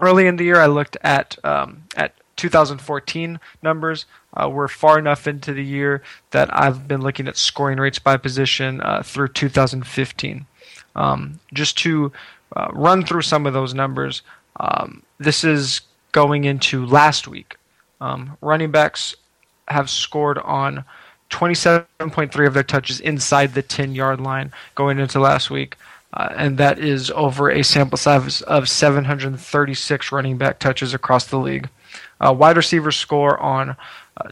early 0.01 0.27
in 0.27 0.37
the 0.37 0.45
year, 0.45 0.61
I 0.61 0.67
looked 0.67 0.97
at 1.03 1.37
um, 1.45 1.85
at 1.97 2.15
2014 2.41 3.39
numbers. 3.63 4.07
Uh, 4.35 4.49
we're 4.49 4.69
far 4.69 4.99
enough 4.99 5.27
into 5.27 5.53
the 5.53 5.65
year 5.65 6.03
that 6.31 6.49
I've 6.57 6.89
been 6.89 7.03
looking 7.03 7.29
at 7.29 7.37
scoring 7.37 7.79
rates 7.79 7.99
by 7.99 8.17
position 8.17 8.81
uh, 8.81 9.03
through 9.03 9.29
2015. 9.29 10.47
Um, 10.97 11.39
just 11.53 11.79
to 11.79 12.13
uh, 12.57 12.69
run 12.73 13.05
through 13.05 13.23
some 13.23 13.47
of 13.47 13.53
those 13.53 13.75
numbers, 13.75 14.23
um, 14.59 15.03
this 15.19 15.45
is 15.45 15.83
going 16.13 16.45
into 16.45 16.87
last 16.87 17.29
week. 17.29 17.57
Um, 18.01 18.37
running 18.41 18.71
backs 18.71 19.15
have 19.69 19.91
scored 19.91 20.39
on 20.39 20.85
27.3 21.31 22.47
of 22.47 22.55
their 22.55 22.63
touches 22.63 23.01
inside 23.01 23.55
the 23.55 23.63
10 23.63 23.95
yard 23.95 24.21
line 24.21 24.53
going 24.75 24.99
into 24.99 25.21
last 25.21 25.51
week. 25.51 25.77
Uh, 26.13 26.33
and 26.37 26.59
that 26.59 26.79
is 26.79 27.11
over 27.13 27.51
a 27.51 27.63
sample 27.63 27.97
size 27.97 28.43
of 28.43 28.69
736 28.69 30.11
running 30.11 30.39
back 30.39 30.59
touches 30.59 30.93
across 30.93 31.27
the 31.27 31.39
league. 31.39 31.69
Uh, 32.21 32.33
wide 32.33 32.57
receivers 32.57 32.97
score 32.97 33.39
on 33.39 33.77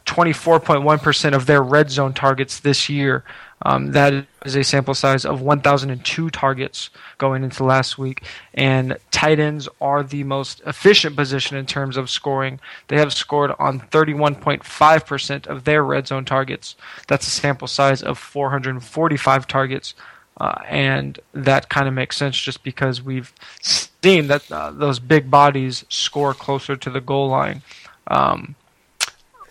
24.1% 0.06 1.32
uh, 1.32 1.36
of 1.36 1.46
their 1.46 1.62
red 1.62 1.90
zone 1.90 2.12
targets 2.12 2.60
this 2.60 2.88
year. 2.88 3.24
Um, 3.62 3.92
that 3.92 4.26
is 4.44 4.54
a 4.54 4.62
sample 4.62 4.94
size 4.94 5.24
of 5.24 5.40
1,002 5.40 6.30
targets 6.30 6.90
going 7.16 7.42
into 7.42 7.64
last 7.64 7.98
week. 7.98 8.22
And 8.54 8.96
tight 9.10 9.40
ends 9.40 9.68
are 9.80 10.02
the 10.02 10.22
most 10.24 10.60
efficient 10.66 11.16
position 11.16 11.56
in 11.56 11.66
terms 11.66 11.96
of 11.96 12.08
scoring. 12.08 12.60
They 12.86 12.98
have 12.98 13.12
scored 13.12 13.52
on 13.58 13.80
31.5% 13.80 15.46
of 15.46 15.64
their 15.64 15.82
red 15.82 16.06
zone 16.06 16.24
targets. 16.24 16.76
That's 17.08 17.26
a 17.26 17.30
sample 17.30 17.68
size 17.68 18.02
of 18.02 18.18
445 18.18 19.48
targets. 19.48 19.94
Uh, 20.38 20.62
and 20.68 21.18
that 21.32 21.68
kind 21.68 21.88
of 21.88 21.94
makes 21.94 22.16
sense 22.16 22.38
just 22.38 22.62
because 22.62 23.02
we've 23.02 23.32
seen 23.60 24.28
that 24.28 24.50
uh, 24.52 24.70
those 24.70 25.00
big 25.00 25.30
bodies 25.30 25.84
score 25.88 26.32
closer 26.32 26.76
to 26.76 26.90
the 26.90 27.00
goal 27.00 27.28
line. 27.28 27.62
Um, 28.06 28.54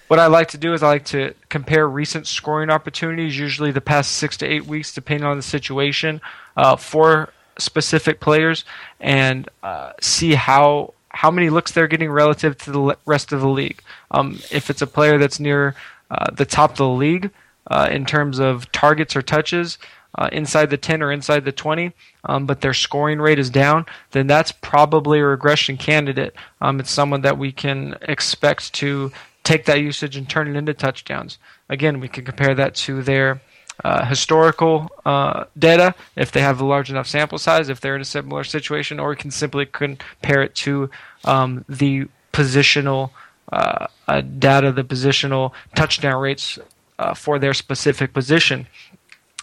what 0.07 0.19
I 0.19 0.27
like 0.27 0.47
to 0.49 0.57
do 0.57 0.73
is 0.73 0.83
I 0.83 0.87
like 0.87 1.05
to 1.05 1.33
compare 1.49 1.87
recent 1.87 2.27
scoring 2.27 2.69
opportunities, 2.69 3.37
usually 3.37 3.71
the 3.71 3.81
past 3.81 4.13
six 4.13 4.37
to 4.37 4.45
eight 4.45 4.65
weeks, 4.65 4.93
depending 4.93 5.25
on 5.25 5.35
the 5.35 5.43
situation, 5.43 6.21
uh, 6.55 6.77
for 6.77 7.33
specific 7.59 8.19
players 8.19 8.63
and 8.99 9.49
uh, 9.63 9.91
see 9.99 10.35
how 10.35 10.93
how 11.09 11.31
many 11.31 11.49
looks 11.49 11.71
they're 11.71 11.87
getting 11.87 12.11
relative 12.11 12.57
to 12.59 12.71
the 12.71 12.97
rest 13.05 13.31
of 13.33 13.41
the 13.41 13.47
league. 13.47 13.81
Um, 14.11 14.39
if 14.51 14.69
it's 14.69 14.83
a 14.83 14.87
player 14.87 15.17
that's 15.17 15.39
near 15.39 15.75
uh, 16.11 16.29
the 16.31 16.45
top 16.45 16.71
of 16.71 16.77
the 16.77 16.87
league 16.87 17.31
uh, 17.65 17.89
in 17.91 18.05
terms 18.05 18.39
of 18.39 18.71
targets 18.71 19.15
or 19.15 19.23
touches, 19.23 19.79
uh, 20.17 20.29
inside 20.31 20.69
the 20.69 20.77
10 20.77 21.03
or 21.03 21.11
inside 21.11 21.45
the 21.45 21.51
20, 21.51 21.91
um, 22.25 22.45
but 22.45 22.61
their 22.61 22.73
scoring 22.73 23.19
rate 23.19 23.39
is 23.39 23.49
down, 23.49 23.85
then 24.11 24.27
that's 24.27 24.51
probably 24.51 25.19
a 25.19 25.25
regression 25.25 25.77
candidate. 25.77 26.33
Um, 26.61 26.79
it's 26.79 26.91
someone 26.91 27.21
that 27.21 27.37
we 27.37 27.51
can 27.51 27.95
expect 28.01 28.73
to 28.73 29.11
take 29.43 29.65
that 29.65 29.79
usage 29.79 30.17
and 30.17 30.27
turn 30.27 30.47
it 30.47 30.57
into 30.57 30.73
touchdowns. 30.73 31.37
Again, 31.69 31.99
we 31.99 32.07
can 32.07 32.25
compare 32.25 32.55
that 32.55 32.75
to 32.75 33.01
their 33.01 33.41
uh, 33.83 34.05
historical 34.05 34.89
uh, 35.05 35.45
data 35.57 35.93
if 36.15 36.31
they 36.31 36.41
have 36.41 36.59
a 36.59 36.65
large 36.65 36.89
enough 36.89 37.07
sample 37.07 37.37
size, 37.37 37.69
if 37.69 37.79
they're 37.79 37.95
in 37.95 38.01
a 38.01 38.05
similar 38.05 38.43
situation, 38.43 38.99
or 38.99 39.09
we 39.09 39.15
can 39.15 39.31
simply 39.31 39.65
compare 39.65 40.41
it 40.41 40.55
to 40.55 40.89
um, 41.25 41.63
the 41.69 42.07
positional 42.33 43.11
uh, 43.51 43.87
uh 44.09 44.21
data, 44.21 44.73
the 44.73 44.83
positional 44.83 45.53
touchdown 45.73 46.21
rates 46.21 46.59
uh, 46.99 47.13
for 47.13 47.39
their 47.39 47.53
specific 47.53 48.13
position. 48.13 48.67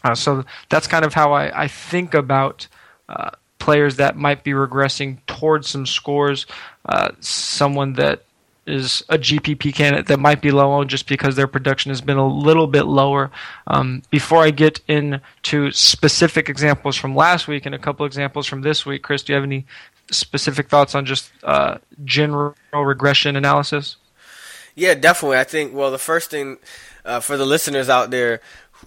Uh, 0.05 0.15
so 0.15 0.45
that's 0.69 0.87
kind 0.87 1.05
of 1.05 1.15
how 1.15 1.33
I, 1.33 1.63
I 1.65 1.69
think 1.69 2.15
about 2.15 2.69
uh, 3.09 3.31
players 3.59 3.97
that 3.97 4.17
might 4.17 4.45
be 4.45 4.53
regressing 4.53 5.19
towards 5.27 5.69
some 5.69 5.87
scores. 5.87 6.47
Uh, 6.85 7.11
someone 7.21 7.95
that 7.95 8.23
is 8.67 9.03
a 9.09 9.19
GPP 9.19 9.75
candidate 9.75 10.07
that 10.07 10.19
might 10.19 10.41
be 10.41 10.51
low 10.51 10.71
on 10.71 10.89
just 10.89 11.07
because 11.07 11.37
their 11.37 11.47
production 11.47 11.91
has 11.91 12.01
been 12.01 12.17
a 12.17 12.27
little 12.27 12.67
bit 12.67 12.85
lower. 12.85 13.31
Um, 13.67 14.03
before 14.11 14.43
I 14.43 14.51
get 14.51 14.81
into 14.89 15.71
specific 15.71 16.49
examples 16.49 16.97
from 16.97 17.15
last 17.15 17.47
week 17.47 17.67
and 17.67 17.75
a 17.75 17.79
couple 17.79 18.07
examples 18.07 18.47
from 18.47 18.63
this 18.63 18.87
week, 18.87 19.03
Chris, 19.03 19.23
do 19.23 19.33
you 19.33 19.35
have 19.35 19.45
any 19.45 19.67
specific 20.11 20.69
thoughts 20.69 20.95
on 20.95 21.05
just 21.05 21.31
uh, 21.43 21.79
general 22.05 22.55
regression 22.73 23.37
analysis? 23.37 23.97
Yeah, 24.75 24.95
definitely. 24.95 25.39
I 25.39 25.45
think, 25.45 25.75
well, 25.75 25.91
the 25.91 25.99
first 25.99 26.31
thing 26.31 26.59
uh, 27.05 27.21
for 27.21 27.37
the 27.37 27.47
listeners 27.47 27.89
out 27.89 28.11
there 28.11 28.41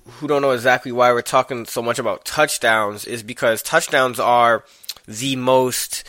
who 0.06 0.28
don't 0.28 0.42
know 0.42 0.52
exactly 0.52 0.92
why 0.92 1.12
we're 1.12 1.22
talking 1.22 1.66
so 1.66 1.82
much 1.82 2.00
about 2.00 2.26
touchdowns 2.26 3.06
is 3.06 3.24
because 3.24 3.62
touchdowns 3.62 4.20
are 4.20 4.64
the 5.08 5.36
most 5.36 6.04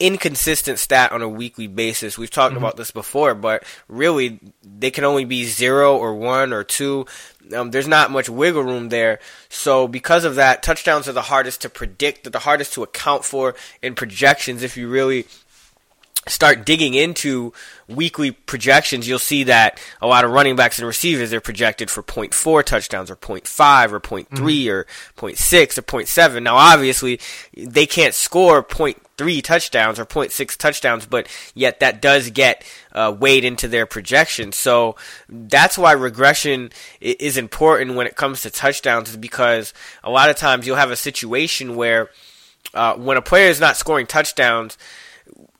inconsistent 0.00 0.78
stat 0.78 1.10
on 1.10 1.22
a 1.22 1.28
weekly 1.28 1.66
basis. 1.66 2.16
We've 2.16 2.30
talked 2.30 2.54
mm-hmm. 2.54 2.62
about 2.62 2.76
this 2.76 2.90
before, 2.90 3.34
but 3.34 3.64
really 3.88 4.38
they 4.62 4.90
can 4.90 5.04
only 5.04 5.24
be 5.24 5.44
zero 5.44 5.96
or 5.96 6.14
one 6.14 6.52
or 6.52 6.62
two. 6.62 7.06
Um, 7.54 7.70
there's 7.70 7.88
not 7.88 8.10
much 8.10 8.28
wiggle 8.28 8.62
room 8.62 8.90
there. 8.90 9.18
So 9.48 9.88
because 9.88 10.24
of 10.24 10.36
that, 10.36 10.62
touchdowns 10.62 11.08
are 11.08 11.12
the 11.12 11.22
hardest 11.22 11.62
to 11.62 11.68
predict, 11.68 12.24
they're 12.24 12.30
the 12.30 12.38
hardest 12.40 12.74
to 12.74 12.82
account 12.82 13.24
for 13.24 13.56
in 13.82 13.94
projections 13.94 14.62
if 14.62 14.76
you 14.76 14.88
really 14.88 15.26
start 16.28 16.64
digging 16.64 16.94
into 16.94 17.52
weekly 17.88 18.30
projections, 18.30 19.08
you'll 19.08 19.18
see 19.18 19.44
that 19.44 19.80
a 20.00 20.06
lot 20.06 20.24
of 20.24 20.30
running 20.30 20.56
backs 20.56 20.78
and 20.78 20.86
receivers 20.86 21.32
are 21.32 21.40
projected 21.40 21.90
for 21.90 22.02
0.4 22.02 22.64
touchdowns 22.64 23.10
or 23.10 23.16
0.5 23.16 23.92
or 23.92 24.00
0.3 24.00 24.26
mm-hmm. 24.28 24.70
or 24.70 24.86
0.6 25.16 25.78
or 25.78 25.82
0.7. 25.82 26.42
Now, 26.42 26.56
obviously, 26.56 27.20
they 27.56 27.86
can't 27.86 28.14
score 28.14 28.62
0.3 28.62 29.42
touchdowns 29.42 29.98
or 29.98 30.06
0.6 30.06 30.56
touchdowns, 30.56 31.06
but 31.06 31.28
yet 31.54 31.80
that 31.80 32.02
does 32.02 32.30
get 32.30 32.64
uh, 32.92 33.14
weighed 33.18 33.44
into 33.44 33.68
their 33.68 33.86
projection. 33.86 34.52
So 34.52 34.96
that's 35.28 35.78
why 35.78 35.92
regression 35.92 36.70
is 37.00 37.36
important 37.36 37.94
when 37.94 38.06
it 38.06 38.16
comes 38.16 38.42
to 38.42 38.50
touchdowns, 38.50 39.10
is 39.10 39.16
because 39.16 39.72
a 40.04 40.10
lot 40.10 40.30
of 40.30 40.36
times 40.36 40.66
you'll 40.66 40.76
have 40.76 40.90
a 40.90 40.96
situation 40.96 41.76
where 41.76 42.10
uh, 42.74 42.94
when 42.96 43.16
a 43.16 43.22
player 43.22 43.48
is 43.48 43.60
not 43.60 43.76
scoring 43.76 44.06
touchdowns, 44.06 44.76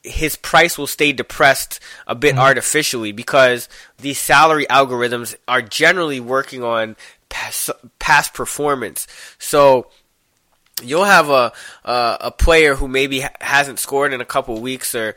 his 0.09 0.37
price 0.37 0.79
will 0.79 0.87
stay 0.87 1.13
depressed 1.13 1.81
a 2.07 2.15
bit 2.15 2.33
mm-hmm. 2.33 2.41
artificially 2.41 3.13
because 3.13 3.69
these 3.99 4.19
salary 4.19 4.67
algorithms 4.67 5.37
are 5.47 5.63
generally 5.63 6.21
working 6.21 6.63
on 6.63 6.97
past, 7.29 7.71
past 7.99 8.35
performance. 8.35 9.07
So 9.39 9.89
you'll 10.83 11.05
have 11.05 11.29
a, 11.29 11.53
a, 11.85 12.17
a 12.23 12.31
player 12.31 12.75
who 12.75 12.89
maybe 12.89 13.25
hasn't 13.41 13.79
scored 13.79 14.13
in 14.13 14.21
a 14.21 14.27
couple 14.27 14.61
weeks 14.61 14.95
or 14.95 15.15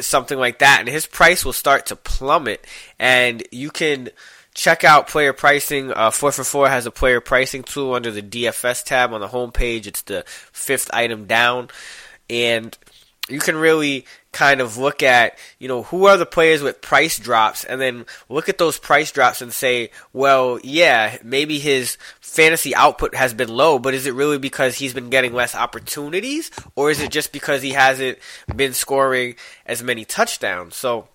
something 0.00 0.38
like 0.38 0.58
that, 0.58 0.80
and 0.80 0.88
his 0.88 1.06
price 1.06 1.44
will 1.44 1.52
start 1.52 1.86
to 1.86 1.96
plummet. 1.96 2.66
And 2.98 3.42
you 3.50 3.70
can 3.70 4.10
check 4.54 4.84
out 4.84 5.08
player 5.08 5.32
pricing. 5.32 5.92
Uh, 5.92 6.10
4for4 6.10 6.68
has 6.68 6.86
a 6.86 6.90
player 6.90 7.20
pricing 7.20 7.62
tool 7.62 7.94
under 7.94 8.10
the 8.10 8.22
DFS 8.22 8.84
tab 8.84 9.12
on 9.12 9.20
the 9.20 9.28
homepage. 9.28 9.86
It's 9.86 10.02
the 10.02 10.24
fifth 10.26 10.90
item 10.92 11.26
down, 11.26 11.68
and 12.28 12.76
you 13.28 13.38
can 13.38 13.56
really 13.56 14.06
kind 14.32 14.60
of 14.60 14.78
look 14.78 15.02
at, 15.02 15.38
you 15.58 15.68
know, 15.68 15.82
who 15.84 16.06
are 16.06 16.16
the 16.16 16.26
players 16.26 16.62
with 16.62 16.80
price 16.80 17.18
drops 17.18 17.64
and 17.64 17.80
then 17.80 18.06
look 18.28 18.48
at 18.48 18.58
those 18.58 18.78
price 18.78 19.12
drops 19.12 19.42
and 19.42 19.52
say, 19.52 19.90
well, 20.12 20.58
yeah, 20.64 21.18
maybe 21.22 21.58
his 21.58 21.98
fantasy 22.20 22.74
output 22.74 23.14
has 23.14 23.34
been 23.34 23.50
low, 23.50 23.78
but 23.78 23.94
is 23.94 24.06
it 24.06 24.14
really 24.14 24.38
because 24.38 24.76
he's 24.76 24.94
been 24.94 25.10
getting 25.10 25.34
less 25.34 25.54
opportunities 25.54 26.50
or 26.74 26.90
is 26.90 27.00
it 27.00 27.10
just 27.10 27.30
because 27.32 27.62
he 27.62 27.70
hasn't 27.70 28.18
been 28.56 28.72
scoring 28.72 29.34
as 29.66 29.82
many 29.82 30.04
touchdowns? 30.04 30.76
So, 30.76 31.08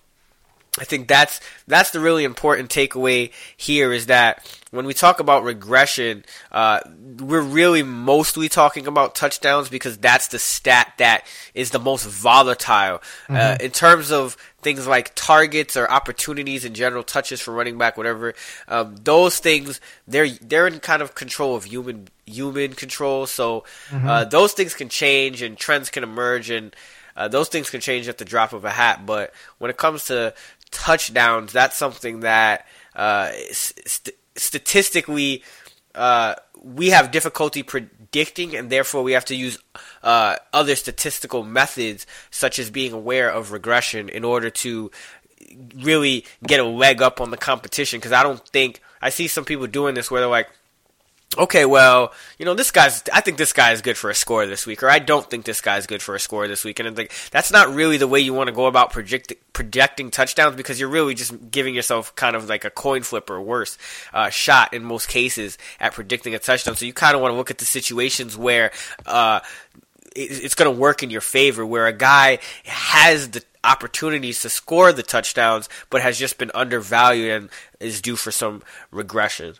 I 0.80 0.84
think 0.84 1.08
that's 1.08 1.40
that's 1.66 1.90
the 1.90 2.00
really 2.00 2.24
important 2.24 2.70
takeaway 2.70 3.32
here 3.56 3.92
is 3.92 4.06
that 4.06 4.44
when 4.70 4.84
we 4.84 4.94
talk 4.94 5.18
about 5.18 5.44
regression, 5.44 6.24
uh, 6.52 6.80
we're 7.20 7.40
really 7.40 7.82
mostly 7.82 8.48
talking 8.48 8.86
about 8.86 9.14
touchdowns 9.14 9.68
because 9.68 9.96
that's 9.96 10.28
the 10.28 10.38
stat 10.38 10.92
that 10.98 11.24
is 11.54 11.70
the 11.70 11.78
most 11.78 12.06
volatile 12.06 12.96
uh, 12.96 12.98
mm-hmm. 12.98 13.36
uh, 13.36 13.56
in 13.60 13.70
terms 13.70 14.12
of 14.12 14.36
things 14.60 14.86
like 14.86 15.14
targets 15.14 15.76
or 15.76 15.90
opportunities 15.90 16.64
in 16.64 16.74
general, 16.74 17.02
touches 17.02 17.40
for 17.40 17.52
running 17.52 17.78
back, 17.78 17.96
whatever. 17.96 18.34
Um, 18.66 18.96
those 19.02 19.38
things 19.38 19.80
they're 20.06 20.28
they're 20.28 20.66
in 20.66 20.80
kind 20.80 21.02
of 21.02 21.14
control 21.14 21.56
of 21.56 21.64
human 21.64 22.08
human 22.26 22.74
control, 22.74 23.26
so 23.26 23.64
mm-hmm. 23.88 24.08
uh, 24.08 24.24
those 24.24 24.52
things 24.52 24.74
can 24.74 24.88
change 24.88 25.42
and 25.42 25.56
trends 25.56 25.90
can 25.90 26.02
emerge 26.02 26.50
and. 26.50 26.74
Uh, 27.16 27.26
those 27.26 27.48
things 27.48 27.68
can 27.68 27.80
change 27.80 28.06
at 28.06 28.18
the 28.18 28.24
drop 28.24 28.52
of 28.52 28.64
a 28.64 28.70
hat, 28.70 29.04
but 29.04 29.34
when 29.58 29.72
it 29.72 29.76
comes 29.76 30.04
to 30.04 30.32
touchdowns, 30.70 31.52
that's 31.52 31.76
something 31.76 32.20
that 32.20 32.66
uh, 32.94 33.30
st- 33.52 34.16
statistically 34.36 35.42
uh, 35.94 36.34
we 36.62 36.90
have 36.90 37.10
difficulty 37.10 37.62
predicting, 37.62 38.56
and 38.56 38.70
therefore 38.70 39.02
we 39.02 39.12
have 39.12 39.24
to 39.26 39.34
use 39.34 39.58
uh, 40.02 40.36
other 40.52 40.76
statistical 40.76 41.42
methods, 41.42 42.06
such 42.30 42.58
as 42.58 42.70
being 42.70 42.92
aware 42.92 43.30
of 43.30 43.52
regression, 43.52 44.08
in 44.08 44.24
order 44.24 44.50
to 44.50 44.90
really 45.76 46.24
get 46.46 46.60
a 46.60 46.64
leg 46.64 47.00
up 47.02 47.20
on 47.20 47.30
the 47.30 47.36
competition. 47.36 47.98
Because 47.98 48.12
I 48.12 48.22
don't 48.22 48.46
think 48.48 48.80
I 49.00 49.10
see 49.10 49.28
some 49.28 49.44
people 49.44 49.66
doing 49.66 49.94
this 49.94 50.10
where 50.10 50.20
they're 50.20 50.28
like, 50.28 50.48
okay, 51.36 51.66
well, 51.66 52.12
you 52.38 52.46
know, 52.46 52.54
this 52.54 52.70
guy's, 52.70 53.02
I 53.12 53.20
think 53.20 53.36
this 53.36 53.52
guy 53.52 53.72
is 53.72 53.82
good 53.82 53.98
for 53.98 54.08
a 54.08 54.14
score 54.14 54.46
this 54.46 54.66
week, 54.66 54.82
or 54.82 54.88
I 54.88 54.98
don't 54.98 55.28
think 55.28 55.44
this 55.44 55.60
guy 55.60 55.76
is 55.76 55.86
good 55.86 56.02
for 56.02 56.14
a 56.14 56.20
score 56.20 56.48
this 56.48 56.64
week. 56.64 56.80
And 56.80 56.96
like, 56.96 57.12
that's 57.30 57.52
not 57.52 57.74
really 57.74 57.98
the 57.98 58.08
way 58.08 58.20
you 58.20 58.32
want 58.32 58.48
to 58.48 58.54
go 58.54 58.66
about 58.66 58.92
project, 58.92 59.34
projecting 59.52 60.10
touchdowns 60.10 60.56
because 60.56 60.80
you're 60.80 60.88
really 60.88 61.14
just 61.14 61.50
giving 61.50 61.74
yourself 61.74 62.14
kind 62.16 62.34
of 62.34 62.48
like 62.48 62.64
a 62.64 62.70
coin 62.70 63.02
flip 63.02 63.28
or 63.28 63.42
worse 63.42 63.76
uh, 64.14 64.30
shot 64.30 64.72
in 64.72 64.82
most 64.82 65.08
cases 65.08 65.58
at 65.80 65.92
predicting 65.92 66.34
a 66.34 66.38
touchdown. 66.38 66.76
So 66.76 66.86
you 66.86 66.94
kind 66.94 67.14
of 67.14 67.20
want 67.20 67.32
to 67.32 67.36
look 67.36 67.50
at 67.50 67.58
the 67.58 67.66
situations 67.66 68.36
where, 68.36 68.70
uh, 69.04 69.40
it's 70.16 70.56
going 70.56 70.74
to 70.74 70.80
work 70.80 71.02
in 71.04 71.10
your 71.10 71.20
favor 71.20 71.64
where 71.64 71.86
a 71.86 71.92
guy 71.92 72.38
has 72.64 73.30
the 73.30 73.44
opportunities 73.62 74.40
to 74.40 74.48
score 74.48 74.92
the 74.92 75.02
touchdowns 75.02 75.68
but 75.90 76.00
has 76.02 76.18
just 76.18 76.38
been 76.38 76.50
undervalued 76.54 77.30
and 77.30 77.50
is 77.78 78.00
due 78.00 78.16
for 78.16 78.32
some 78.32 78.62
regression. 78.90 79.54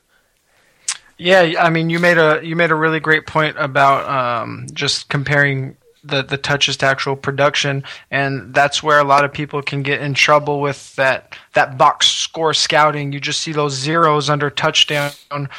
Yeah, 1.18 1.54
I 1.58 1.68
mean, 1.70 1.90
you 1.90 1.98
made 1.98 2.16
a 2.16 2.40
you 2.44 2.54
made 2.54 2.70
a 2.70 2.76
really 2.76 3.00
great 3.00 3.26
point 3.26 3.56
about 3.58 4.08
um, 4.08 4.66
just 4.72 5.08
comparing 5.08 5.76
the 6.04 6.22
the 6.22 6.38
touches 6.38 6.76
to 6.78 6.86
actual 6.86 7.16
production, 7.16 7.82
and 8.10 8.54
that's 8.54 8.84
where 8.84 9.00
a 9.00 9.04
lot 9.04 9.24
of 9.24 9.32
people 9.32 9.60
can 9.60 9.82
get 9.82 10.00
in 10.00 10.14
trouble 10.14 10.60
with 10.60 10.94
that 10.94 11.36
that 11.54 11.76
box 11.76 12.06
score 12.06 12.54
scouting. 12.54 13.12
You 13.12 13.18
just 13.18 13.40
see 13.40 13.50
those 13.50 13.74
zeros 13.74 14.30
under 14.30 14.48
touchdown 14.48 15.10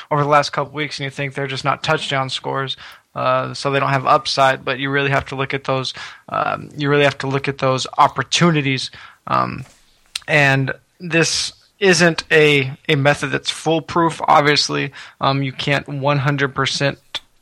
over 0.09 0.23
the 0.23 0.29
last 0.29 0.51
couple 0.51 0.73
weeks, 0.73 0.97
and 0.97 1.03
you 1.03 1.09
think 1.09 1.33
they're 1.33 1.45
just 1.47 1.65
not 1.65 1.83
touchdown 1.83 2.29
scores. 2.29 2.77
Uh, 3.13 3.53
so 3.53 3.71
they 3.71 3.79
don't 3.79 3.89
have 3.89 4.05
upside, 4.05 4.63
but 4.63 4.79
you 4.79 4.89
really 4.89 5.09
have 5.09 5.25
to 5.25 5.35
look 5.35 5.53
at 5.53 5.65
those. 5.65 5.93
Um, 6.29 6.69
you 6.77 6.89
really 6.89 7.03
have 7.03 7.17
to 7.17 7.27
look 7.27 7.49
at 7.49 7.57
those 7.57 7.85
opportunities, 7.97 8.91
um, 9.27 9.65
and 10.25 10.71
this 11.01 11.51
isn't 11.79 12.23
a, 12.31 12.71
a 12.87 12.95
method 12.95 13.27
that's 13.27 13.49
foolproof. 13.49 14.21
Obviously, 14.27 14.91
um, 15.21 15.43
you 15.43 15.51
can't 15.51 15.85
100% 15.87 16.97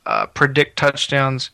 uh, 0.05 0.25
predict 0.27 0.77
touchdowns 0.77 1.49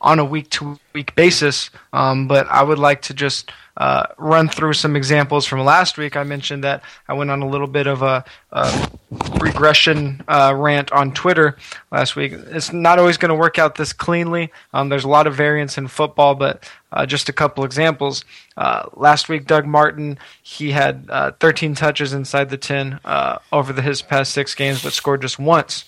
on 0.00 0.18
a 0.18 0.24
week 0.24 0.50
to 0.50 0.78
week 0.92 1.14
basis. 1.14 1.70
Um, 1.92 2.28
but 2.28 2.46
I 2.48 2.62
would 2.62 2.78
like 2.78 3.02
to 3.02 3.14
just 3.14 3.50
uh, 3.76 4.06
run 4.16 4.48
through 4.48 4.72
some 4.72 4.96
examples 4.96 5.44
from 5.46 5.60
last 5.60 5.98
week. 5.98 6.16
I 6.16 6.22
mentioned 6.22 6.64
that 6.64 6.82
I 7.08 7.12
went 7.12 7.30
on 7.30 7.42
a 7.42 7.48
little 7.48 7.66
bit 7.66 7.86
of 7.86 8.02
a, 8.02 8.24
a 8.52 8.90
regression 9.38 10.24
uh, 10.28 10.54
rant 10.56 10.92
on 10.92 11.12
Twitter 11.12 11.56
last 11.92 12.16
week. 12.16 12.32
It's 12.32 12.72
not 12.72 12.98
always 12.98 13.18
going 13.18 13.28
to 13.30 13.34
work 13.34 13.58
out 13.58 13.74
this 13.74 13.92
cleanly. 13.92 14.50
Um, 14.72 14.88
there's 14.88 15.04
a 15.04 15.08
lot 15.08 15.26
of 15.26 15.34
variance 15.34 15.76
in 15.76 15.88
football, 15.88 16.34
but 16.34 16.68
uh, 16.92 17.04
just 17.04 17.28
a 17.28 17.32
couple 17.32 17.64
examples. 17.64 18.24
Uh, 18.56 18.88
last 18.94 19.28
week, 19.28 19.46
Doug 19.46 19.66
Martin 19.66 20.18
he 20.42 20.70
had 20.70 21.06
uh, 21.10 21.32
13 21.32 21.74
touches 21.74 22.14
inside 22.14 22.48
the 22.48 22.56
10 22.56 23.00
uh, 23.04 23.38
over 23.52 23.72
the, 23.72 23.82
his 23.82 24.00
past 24.00 24.32
six 24.32 24.54
games, 24.54 24.82
but 24.82 24.92
scored 24.92 25.20
just 25.20 25.38
once. 25.38 25.84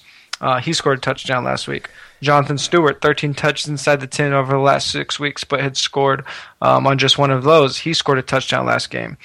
He 0.63 0.73
scored 0.73 0.99
a 0.99 1.01
touchdown 1.01 1.45
last 1.45 1.67
week. 1.67 1.89
Jonathan 2.21 2.59
Stewart, 2.59 3.01
13 3.01 3.35
touches 3.35 3.69
inside 3.69 4.01
the 4.01 4.07
10 4.07 4.33
over 4.33 4.53
the 4.53 4.59
last 4.59 4.91
six 4.91 5.21
weeks, 5.21 5.45
but 5.45 5.61
had 5.61 5.77
scored 5.77 6.25
um, 6.61 6.87
on 6.87 6.99
just 6.99 7.19
one 7.19 7.31
of 7.31 7.45
those. 7.45 7.79
He 7.79 7.95
scored 7.95 8.19
a 8.19 8.23
touchdown 8.23 8.67
last 8.67 8.91
game. 8.91 9.17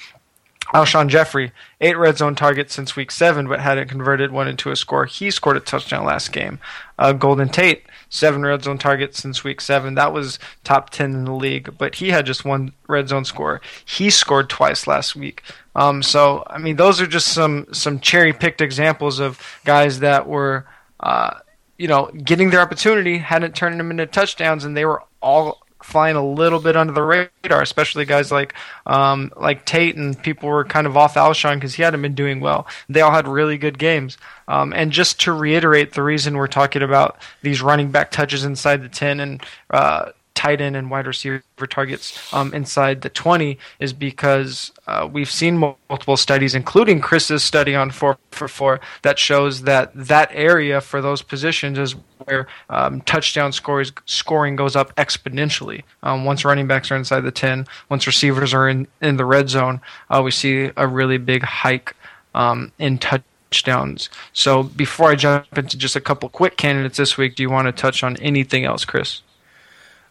Alshon 0.72 1.08
Jeffery, 1.08 1.52
eight 1.80 1.96
red 1.98 2.16
zone 2.16 2.34
targets 2.34 2.74
since 2.74 2.96
week 2.96 3.10
seven, 3.10 3.46
but 3.46 3.60
hadn't 3.60 3.88
converted 3.88 4.32
one 4.32 4.48
into 4.48 4.70
a 4.70 4.76
score. 4.76 5.04
He 5.04 5.30
scored 5.30 5.56
a 5.56 5.60
touchdown 5.60 6.04
last 6.04 6.32
game. 6.32 6.58
Uh, 6.98 7.12
Golden 7.12 7.48
Tate, 7.48 7.84
seven 8.08 8.42
red 8.42 8.64
zone 8.64 8.78
targets 8.78 9.20
since 9.20 9.44
week 9.44 9.60
seven. 9.60 9.94
That 9.94 10.12
was 10.12 10.38
top 10.64 10.90
10 10.90 11.12
in 11.12 11.24
the 11.26 11.32
league, 11.32 11.76
but 11.76 11.96
he 11.96 12.10
had 12.10 12.24
just 12.24 12.44
one 12.44 12.72
red 12.88 13.08
zone 13.08 13.24
score. 13.24 13.60
He 13.84 14.08
scored 14.08 14.48
twice 14.48 14.86
last 14.86 15.14
week. 15.14 15.42
Um, 15.76 16.02
so, 16.02 16.44
I 16.48 16.58
mean, 16.58 16.76
those 16.76 17.00
are 17.00 17.06
just 17.06 17.28
some, 17.28 17.66
some 17.72 18.00
cherry 18.00 18.32
picked 18.32 18.60
examples 18.60 19.20
of 19.20 19.40
guys 19.64 20.00
that 20.00 20.26
were 20.26 20.66
uh, 20.98 21.34
you 21.78 21.88
know, 21.88 22.10
getting 22.12 22.50
their 22.50 22.60
opportunity, 22.60 23.18
hadn't 23.18 23.54
turned 23.54 23.78
them 23.78 23.90
into 23.90 24.06
touchdowns, 24.06 24.64
and 24.64 24.76
they 24.76 24.84
were 24.84 25.02
all 25.20 25.64
flying 25.84 26.16
a 26.16 26.26
little 26.26 26.60
bit 26.60 26.76
under 26.76 26.94
the 26.94 27.02
radar, 27.02 27.60
especially 27.60 28.06
guys 28.06 28.32
like 28.32 28.54
um, 28.86 29.30
like 29.36 29.66
Tate 29.66 29.96
and 29.96 30.20
people 30.22 30.48
were 30.48 30.64
kind 30.64 30.86
of 30.86 30.96
off 30.96 31.14
Alshon 31.14 31.56
because 31.56 31.74
he 31.74 31.82
hadn't 31.82 32.00
been 32.00 32.14
doing 32.14 32.40
well. 32.40 32.66
They 32.88 33.02
all 33.02 33.12
had 33.12 33.28
really 33.28 33.58
good 33.58 33.78
games. 33.78 34.16
Um, 34.48 34.72
and 34.72 34.90
just 34.90 35.20
to 35.22 35.32
reiterate, 35.32 35.92
the 35.92 36.02
reason 36.02 36.36
we're 36.36 36.46
talking 36.46 36.82
about 36.82 37.18
these 37.42 37.60
running 37.60 37.90
back 37.90 38.10
touches 38.10 38.44
inside 38.44 38.82
the 38.82 38.88
ten 38.88 39.20
and 39.20 39.42
uh, 39.70 40.10
tight 40.34 40.60
end 40.60 40.76
and 40.76 40.90
wide 40.90 41.06
receiver 41.06 41.42
targets 41.68 42.32
um, 42.34 42.52
inside 42.52 43.02
the 43.02 43.08
20 43.08 43.56
is 43.78 43.92
because 43.92 44.72
uh, 44.86 45.08
we've 45.10 45.30
seen 45.30 45.56
multiple 45.56 46.16
studies, 46.16 46.54
including 46.54 47.00
Chris's 47.00 47.42
study 47.42 47.74
on 47.74 47.90
4 47.90 48.18
for 48.30 48.48
4, 48.48 48.80
that 49.02 49.18
shows 49.18 49.62
that 49.62 49.92
that 49.94 50.30
area 50.32 50.80
for 50.80 51.00
those 51.00 51.22
positions 51.22 51.78
is 51.78 51.94
where 52.24 52.46
um, 52.68 53.00
touchdown 53.02 53.52
scores, 53.52 53.92
scoring 54.06 54.56
goes 54.56 54.76
up 54.76 54.94
exponentially. 54.96 55.82
Um, 56.02 56.24
once 56.24 56.44
running 56.44 56.66
backs 56.66 56.90
are 56.90 56.96
inside 56.96 57.20
the 57.20 57.30
10, 57.30 57.66
once 57.88 58.06
receivers 58.06 58.52
are 58.52 58.68
in, 58.68 58.86
in 59.00 59.16
the 59.16 59.24
red 59.24 59.48
zone, 59.48 59.80
uh, 60.10 60.20
we 60.22 60.30
see 60.30 60.70
a 60.76 60.86
really 60.86 61.18
big 61.18 61.42
hike 61.42 61.94
um, 62.34 62.72
in 62.78 62.98
touchdowns. 62.98 64.10
So 64.32 64.64
before 64.64 65.10
I 65.10 65.14
jump 65.14 65.56
into 65.56 65.78
just 65.78 65.96
a 65.96 66.00
couple 66.00 66.28
quick 66.28 66.56
candidates 66.56 66.96
this 66.96 67.16
week, 67.16 67.36
do 67.36 67.42
you 67.42 67.50
want 67.50 67.66
to 67.66 67.72
touch 67.72 68.02
on 68.02 68.16
anything 68.16 68.64
else, 68.64 68.84
Chris? 68.84 69.22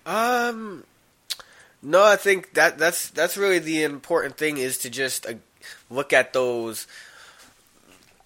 Um, 0.06 0.84
no, 1.82 2.04
I 2.04 2.16
think 2.16 2.54
that 2.54 2.78
that's 2.78 3.10
that's 3.10 3.38
really 3.38 3.60
the 3.60 3.84
important 3.84 4.38
thing 4.38 4.58
is 4.58 4.78
to 4.80 4.90
just 4.90 5.26
uh, 5.26 5.34
look 5.90 6.14
at 6.14 6.34
those 6.34 6.88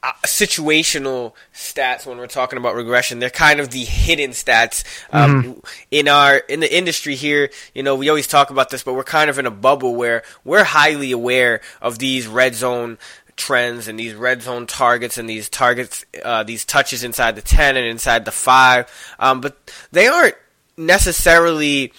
uh, 0.04 0.12
situational 0.26 1.34
stats 1.54 2.06
when 2.06 2.18
we're 2.18 2.28
talking 2.28 2.58
about 2.58 2.76
regression. 2.76 3.20
They're 3.20 3.30
kind 3.30 3.60
of 3.60 3.72
the 3.72 3.84
hidden 3.84 4.32
stats 4.32 4.84
um, 5.12 5.44
mm-hmm. 5.44 5.60
in 5.92 6.08
our 6.08 6.38
in 6.38 6.60
the 6.60 6.76
industry 6.76 7.16
here. 7.16 7.50
You 7.74 7.84
know, 7.84 7.96
we 7.96 8.10
always 8.10 8.28
talk 8.28 8.52
about 8.52 8.70
this, 8.70 8.84
but 8.84 8.94
we're 8.94 9.04
kind 9.04 9.30
of 9.30 9.40
in 9.40 9.46
a 9.46 9.52
bubble 9.52 9.96
where 9.96 10.24
we're 10.44 10.64
highly 10.64 11.12
aware 11.12 11.62
of 11.82 12.00
these 12.00 12.28
red 12.28 12.56
zone 12.56 12.98
trends 13.36 13.88
and 13.88 14.00
these 14.00 14.14
red 14.14 14.42
zone 14.42 14.66
targets 14.66 15.18
and 15.18 15.30
these 15.30 15.48
targets, 15.48 16.06
uh, 16.26 16.44
these 16.44 16.66
touches 16.66 17.04
inside 17.04 17.36
the 17.36 17.42
ten 17.42 17.78
and 17.78 17.86
inside 17.86 18.26
the 18.26 18.32
five. 18.32 18.88
Um, 19.20 19.42
but 19.42 19.58
they 19.92 20.08
aren't 20.08 20.36
necessarily 20.78 21.92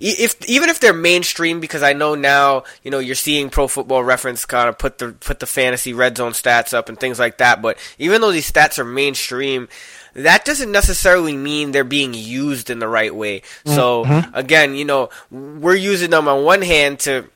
if 0.00 0.36
even 0.48 0.68
if 0.68 0.78
they're 0.78 0.92
mainstream 0.92 1.60
because 1.60 1.82
I 1.82 1.92
know 1.92 2.14
now 2.14 2.64
you 2.82 2.90
know 2.90 2.98
you're 2.98 3.14
seeing 3.14 3.50
Pro 3.50 3.66
Football 3.66 4.04
Reference 4.04 4.44
kind 4.44 4.68
of 4.68 4.78
put 4.78 4.98
the 4.98 5.12
put 5.12 5.40
the 5.40 5.46
fantasy 5.46 5.92
red 5.92 6.16
zone 6.16 6.32
stats 6.32 6.72
up 6.72 6.88
and 6.88 6.98
things 6.98 7.18
like 7.18 7.38
that. 7.38 7.60
But 7.60 7.78
even 7.98 8.20
though 8.20 8.30
these 8.30 8.50
stats 8.50 8.78
are 8.78 8.84
mainstream, 8.84 9.68
that 10.14 10.44
doesn't 10.44 10.70
necessarily 10.70 11.36
mean 11.36 11.72
they're 11.72 11.84
being 11.84 12.14
used 12.14 12.70
in 12.70 12.78
the 12.78 12.88
right 12.88 13.14
way. 13.14 13.42
So 13.64 14.04
mm-hmm. 14.04 14.34
again, 14.34 14.74
you 14.74 14.84
know, 14.84 15.10
we're 15.30 15.74
using 15.74 16.10
them 16.10 16.28
on 16.28 16.44
one 16.44 16.62
hand 16.62 17.00
to 17.00 17.28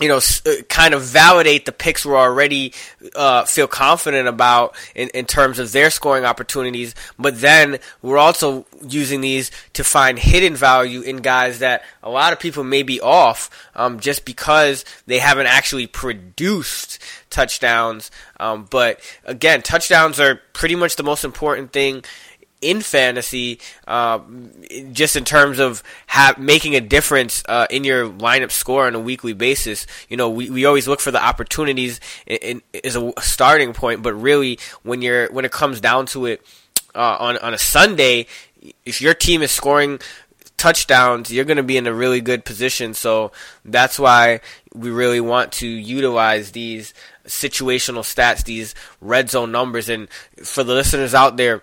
you 0.00 0.08
know, 0.08 0.16
uh, 0.18 0.62
kind 0.68 0.94
of 0.94 1.02
validate 1.02 1.66
the 1.66 1.72
picks 1.72 2.06
we're 2.06 2.16
already 2.16 2.72
uh, 3.14 3.44
feel 3.44 3.66
confident 3.66 4.28
about 4.28 4.74
in, 4.94 5.08
in 5.10 5.26
terms 5.26 5.58
of 5.58 5.72
their 5.72 5.90
scoring 5.90 6.24
opportunities. 6.24 6.94
But 7.18 7.40
then 7.40 7.78
we're 8.02 8.18
also 8.18 8.66
using 8.88 9.20
these 9.20 9.50
to 9.74 9.84
find 9.84 10.18
hidden 10.18 10.56
value 10.56 11.02
in 11.02 11.18
guys 11.18 11.58
that 11.58 11.84
a 12.02 12.10
lot 12.10 12.32
of 12.32 12.40
people 12.40 12.64
may 12.64 12.82
be 12.82 13.00
off 13.00 13.50
um, 13.74 14.00
just 14.00 14.24
because 14.24 14.84
they 15.06 15.18
haven't 15.18 15.46
actually 15.46 15.86
produced 15.86 16.98
touchdowns. 17.28 18.10
Um, 18.38 18.66
but 18.70 19.00
again, 19.24 19.62
touchdowns 19.62 20.18
are 20.18 20.40
pretty 20.52 20.76
much 20.76 20.96
the 20.96 21.02
most 21.02 21.24
important 21.24 21.72
thing 21.72 22.04
in 22.60 22.82
fantasy, 22.82 23.58
uh, 23.86 24.20
just 24.92 25.16
in 25.16 25.24
terms 25.24 25.58
of 25.58 25.82
ha- 26.06 26.34
making 26.38 26.76
a 26.76 26.80
difference 26.80 27.42
uh, 27.48 27.66
in 27.70 27.84
your 27.84 28.08
lineup 28.08 28.50
score 28.50 28.86
on 28.86 28.94
a 28.94 29.00
weekly 29.00 29.32
basis. 29.32 29.86
You 30.08 30.16
know, 30.16 30.28
we, 30.28 30.50
we 30.50 30.64
always 30.64 30.86
look 30.86 31.00
for 31.00 31.10
the 31.10 31.22
opportunities 31.22 32.00
in, 32.26 32.36
in, 32.36 32.62
as 32.84 32.96
a 32.96 33.12
starting 33.20 33.72
point, 33.72 34.02
but 34.02 34.14
really, 34.14 34.58
when 34.82 35.02
you're 35.02 35.30
when 35.32 35.44
it 35.44 35.52
comes 35.52 35.80
down 35.80 36.06
to 36.06 36.26
it, 36.26 36.42
uh, 36.94 37.16
on 37.18 37.38
on 37.38 37.54
a 37.54 37.58
Sunday, 37.58 38.26
if 38.84 39.00
your 39.00 39.14
team 39.14 39.42
is 39.42 39.50
scoring 39.50 40.00
touchdowns, 40.56 41.32
you're 41.32 41.46
going 41.46 41.56
to 41.56 41.62
be 41.62 41.78
in 41.78 41.86
a 41.86 41.94
really 41.94 42.20
good 42.20 42.44
position. 42.44 42.92
So 42.92 43.32
that's 43.64 43.98
why 43.98 44.40
we 44.74 44.90
really 44.90 45.20
want 45.20 45.52
to 45.52 45.66
utilize 45.66 46.52
these 46.52 46.92
situational 47.26 48.02
stats, 48.02 48.44
these 48.44 48.74
red 49.00 49.30
zone 49.30 49.50
numbers, 49.50 49.88
and 49.88 50.08
for 50.44 50.62
the 50.62 50.74
listeners 50.74 51.14
out 51.14 51.38
there 51.38 51.62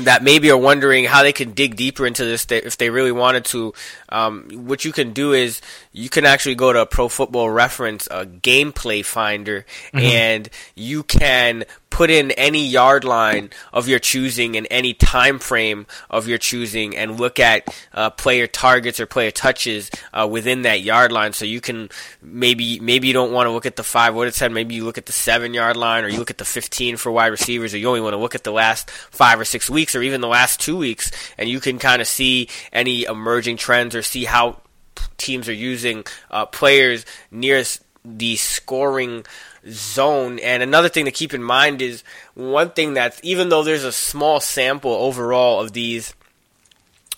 that 0.00 0.22
maybe 0.22 0.50
are 0.50 0.56
wondering 0.56 1.04
how 1.04 1.22
they 1.22 1.32
can 1.32 1.52
dig 1.52 1.76
deeper 1.76 2.06
into 2.06 2.24
this 2.24 2.46
if 2.50 2.76
they 2.78 2.90
really 2.90 3.12
wanted 3.12 3.44
to. 3.46 3.74
Um, 4.08 4.48
what 4.66 4.84
you 4.84 4.92
can 4.92 5.12
do 5.12 5.32
is 5.32 5.60
you 5.92 6.08
can 6.08 6.24
actually 6.24 6.54
go 6.54 6.72
to 6.72 6.80
a 6.80 6.86
Pro 6.86 7.08
Football 7.08 7.50
Reference, 7.50 8.08
a 8.10 8.24
gameplay 8.24 9.04
finder, 9.04 9.66
mm-hmm. 9.92 9.98
and 9.98 10.48
you 10.74 11.02
can 11.02 11.64
put 11.92 12.08
in 12.08 12.30
any 12.32 12.64
yard 12.66 13.04
line 13.04 13.50
of 13.70 13.86
your 13.86 13.98
choosing 13.98 14.56
and 14.56 14.66
any 14.70 14.94
time 14.94 15.38
frame 15.38 15.86
of 16.08 16.26
your 16.26 16.38
choosing 16.38 16.96
and 16.96 17.20
look 17.20 17.38
at 17.38 17.68
uh, 17.92 18.08
player 18.08 18.46
targets 18.46 18.98
or 18.98 19.04
player 19.04 19.30
touches 19.30 19.90
uh, 20.14 20.26
within 20.28 20.62
that 20.62 20.80
yard 20.80 21.12
line. 21.12 21.34
So 21.34 21.44
you 21.44 21.60
can 21.60 21.90
maybe 22.22 22.80
maybe 22.80 23.08
you 23.08 23.12
don't 23.12 23.30
want 23.30 23.46
to 23.46 23.50
look 23.50 23.66
at 23.66 23.76
the 23.76 23.84
five 23.84 24.14
what 24.14 24.26
it 24.26 24.34
said. 24.34 24.50
Maybe 24.52 24.74
you 24.74 24.84
look 24.84 24.96
at 24.96 25.04
the 25.04 25.12
seven 25.12 25.52
yard 25.52 25.76
line 25.76 26.04
or 26.04 26.08
you 26.08 26.18
look 26.18 26.30
at 26.30 26.38
the 26.38 26.46
fifteen 26.46 26.96
for 26.96 27.12
wide 27.12 27.26
receivers, 27.26 27.74
or 27.74 27.78
you 27.78 27.88
only 27.88 28.00
want 28.00 28.14
to 28.14 28.18
look 28.18 28.34
at 28.34 28.44
the 28.44 28.52
last 28.52 28.90
five 28.90 29.38
or 29.38 29.44
six 29.44 29.68
weeks 29.68 29.94
or 29.94 30.02
even 30.02 30.22
the 30.22 30.28
last 30.28 30.60
two 30.60 30.78
weeks, 30.78 31.12
and 31.36 31.48
you 31.48 31.60
can 31.60 31.78
kind 31.78 32.00
of 32.00 32.08
see 32.08 32.48
any 32.72 33.04
emerging 33.04 33.58
trends 33.58 33.94
or 33.94 34.00
see 34.00 34.24
how 34.24 34.56
teams 35.18 35.46
are 35.46 35.52
using 35.52 36.04
uh, 36.30 36.46
players 36.46 37.04
near 37.30 37.62
the 38.04 38.34
scoring 38.36 39.24
zone. 39.68 40.38
And 40.38 40.62
another 40.62 40.88
thing 40.88 41.04
to 41.04 41.10
keep 41.10 41.34
in 41.34 41.42
mind 41.42 41.82
is 41.82 42.02
one 42.34 42.70
thing 42.70 42.94
that's 42.94 43.20
even 43.22 43.48
though 43.48 43.62
there's 43.62 43.84
a 43.84 43.92
small 43.92 44.40
sample 44.40 44.92
overall 44.92 45.60
of 45.60 45.72
these 45.72 46.14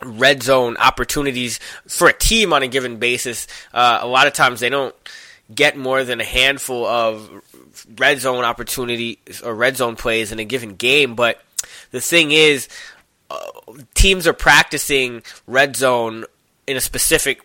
red 0.02 0.42
zone 0.42 0.76
opportunities 0.76 1.58
for 1.86 2.08
a 2.08 2.12
team 2.12 2.52
on 2.52 2.62
a 2.62 2.68
given 2.68 2.98
basis, 2.98 3.46
uh, 3.72 3.98
a 4.02 4.06
lot 4.06 4.26
of 4.26 4.32
times 4.32 4.60
they 4.60 4.68
don't 4.68 4.94
get 5.54 5.76
more 5.76 6.04
than 6.04 6.20
a 6.20 6.24
handful 6.24 6.86
of 6.86 7.30
red 7.98 8.18
zone 8.20 8.44
opportunities 8.44 9.40
or 9.42 9.54
red 9.54 9.76
zone 9.76 9.96
plays 9.96 10.32
in 10.32 10.38
a 10.38 10.44
given 10.44 10.74
game. 10.74 11.14
But 11.14 11.42
the 11.90 12.00
thing 12.00 12.30
is, 12.30 12.68
uh, 13.30 13.36
teams 13.94 14.26
are 14.26 14.32
practicing 14.32 15.22
red 15.46 15.76
zone 15.76 16.24
in 16.66 16.76
a 16.76 16.80
specific 16.80 17.40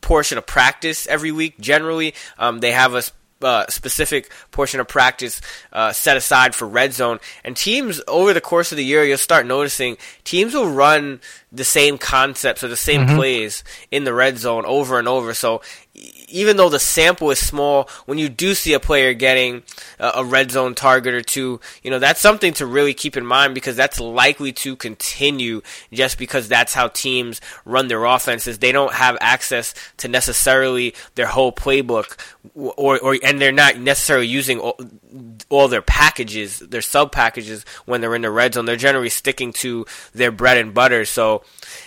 portion 0.00 0.38
of 0.38 0.46
practice 0.46 1.06
every 1.06 1.32
week. 1.32 1.58
Generally, 1.58 2.14
um, 2.38 2.60
they 2.60 2.72
have 2.72 2.94
a 2.94 3.02
uh, 3.44 3.66
specific 3.68 4.32
portion 4.50 4.80
of 4.80 4.88
practice 4.88 5.40
uh, 5.72 5.92
set 5.92 6.16
aside 6.16 6.54
for 6.54 6.66
red 6.66 6.92
zone. 6.92 7.20
And 7.44 7.56
teams 7.56 8.00
over 8.08 8.32
the 8.32 8.40
course 8.40 8.72
of 8.72 8.76
the 8.76 8.84
year, 8.84 9.04
you'll 9.04 9.18
start 9.18 9.46
noticing 9.46 9.96
teams 10.24 10.54
will 10.54 10.70
run 10.70 11.20
the 11.52 11.64
same 11.64 11.98
concepts 11.98 12.64
or 12.64 12.68
the 12.68 12.76
same 12.76 13.02
mm-hmm. 13.02 13.16
plays 13.16 13.62
in 13.90 14.04
the 14.04 14.14
red 14.14 14.38
zone 14.38 14.64
over 14.66 14.98
and 14.98 15.06
over. 15.06 15.34
So 15.34 15.62
even 15.94 16.56
though 16.56 16.68
the 16.68 16.80
sample 16.80 17.30
is 17.30 17.38
small, 17.38 17.88
when 18.06 18.18
you 18.18 18.28
do 18.28 18.54
see 18.54 18.72
a 18.72 18.80
player 18.80 19.14
getting 19.14 19.62
a, 20.00 20.24
red 20.24 20.50
zone 20.50 20.74
target 20.74 21.14
or 21.14 21.22
two, 21.22 21.60
you 21.82 21.90
know, 21.90 22.00
that's 22.00 22.20
something 22.20 22.52
to 22.54 22.66
really 22.66 22.94
keep 22.94 23.16
in 23.16 23.24
mind 23.24 23.54
because 23.54 23.76
that's 23.76 24.00
likely 24.00 24.52
to 24.52 24.74
continue 24.74 25.62
just 25.92 26.18
because 26.18 26.48
that's 26.48 26.74
how 26.74 26.88
teams 26.88 27.40
run 27.64 27.86
their 27.86 28.04
offenses. 28.04 28.58
They 28.58 28.72
don't 28.72 28.94
have 28.94 29.16
access 29.20 29.74
to 29.98 30.08
necessarily 30.08 30.94
their 31.14 31.26
whole 31.26 31.52
playbook 31.52 32.16
or, 32.54 32.98
or 32.98 33.16
and 33.22 33.40
they're 33.40 33.52
not 33.52 33.78
necessarily 33.78 34.26
using 34.26 34.58
all, 34.58 34.76
all 35.48 35.68
their 35.68 35.82
packages, 35.82 36.58
their 36.58 36.82
sub 36.82 37.12
packages 37.12 37.64
when 37.84 38.00
they're 38.00 38.14
in 38.16 38.22
the 38.22 38.30
red 38.30 38.54
zone. 38.54 38.64
They're 38.64 38.76
generally 38.76 39.10
sticking 39.10 39.52
to 39.54 39.86
their 40.12 40.32
bread 40.32 40.56
and 40.56 40.74
butter. 40.74 41.04
So 41.04 41.44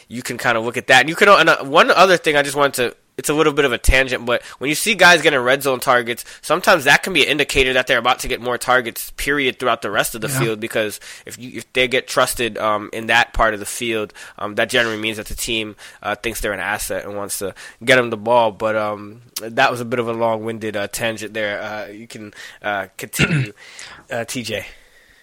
you 0.08 0.22
can 0.22 0.38
kind 0.38 0.58
of 0.58 0.64
look 0.64 0.78
at 0.78 0.88
that. 0.88 1.02
And 1.02 1.10
you 1.10 1.16
can, 1.16 1.28
and 1.28 1.50
uh, 1.50 1.66
one 1.66 1.92
other 1.92 2.16
thing 2.16 2.38
I 2.38 2.44
just 2.44 2.56
wanted 2.56 2.74
to 2.76 2.98
it's 3.18 3.30
a 3.30 3.34
little 3.34 3.54
bit 3.54 3.66
of 3.66 3.74
a 3.74 3.78
tangent, 3.80 4.26
but 4.26 4.44
when 4.60 4.70
you 4.70 4.76
see 4.76 4.94
guys 4.94 5.24
getting 5.24 5.40
red 5.40 5.64
zone 5.64 5.80
targets, 5.80 6.24
sometimes 6.42 6.84
that 6.84 7.02
can 7.02 7.14
be 7.14 7.24
an 7.24 7.30
indicator 7.30 7.74
that 7.74 7.88
they're 7.88 7.98
about 7.98 8.20
to 8.20 8.28
get 8.28 8.42
more 8.42 8.58
targets. 8.60 9.12
Period 9.18 9.58
throughout 9.60 9.82
the 9.82 9.90
rest 9.90 10.14
of 10.14 10.22
the 10.22 10.28
yeah. 10.28 10.40
field, 10.40 10.60
because 10.60 11.00
if 11.26 11.38
you, 11.40 11.58
if 11.58 11.74
they 11.74 11.88
get 11.88 12.08
trusted 12.08 12.58
um, 12.60 12.92
in 12.94 13.08
that 13.08 13.34
part 13.34 13.56
of 13.56 13.60
the 13.60 13.66
field, 13.66 14.14
um, 14.38 14.56
that 14.56 14.70
generally 14.70 15.00
means 15.00 15.18
that 15.18 15.26
the 15.26 15.36
team 15.36 15.76
uh, 16.04 16.16
thinks 16.16 16.42
they're 16.42 16.54
an 16.54 16.60
asset 16.60 17.06
and 17.06 17.16
wants 17.16 17.40
to 17.40 17.56
get 17.84 17.96
them 17.96 18.12
the 18.12 18.18
ball. 18.18 18.52
But 18.52 18.76
um, 18.76 19.24
that 19.42 19.72
was 19.72 19.82
a 19.82 19.86
bit 19.86 20.00
of 20.00 20.08
a 20.08 20.14
long-winded 20.14 20.78
uh, 20.78 20.88
tangent 20.88 21.34
there. 21.34 21.60
Uh, 21.60 21.88
you 21.88 22.08
can 22.08 22.34
uh, 22.62 22.88
continue, 22.98 23.54
uh, 24.12 24.26
TJ. 24.26 24.66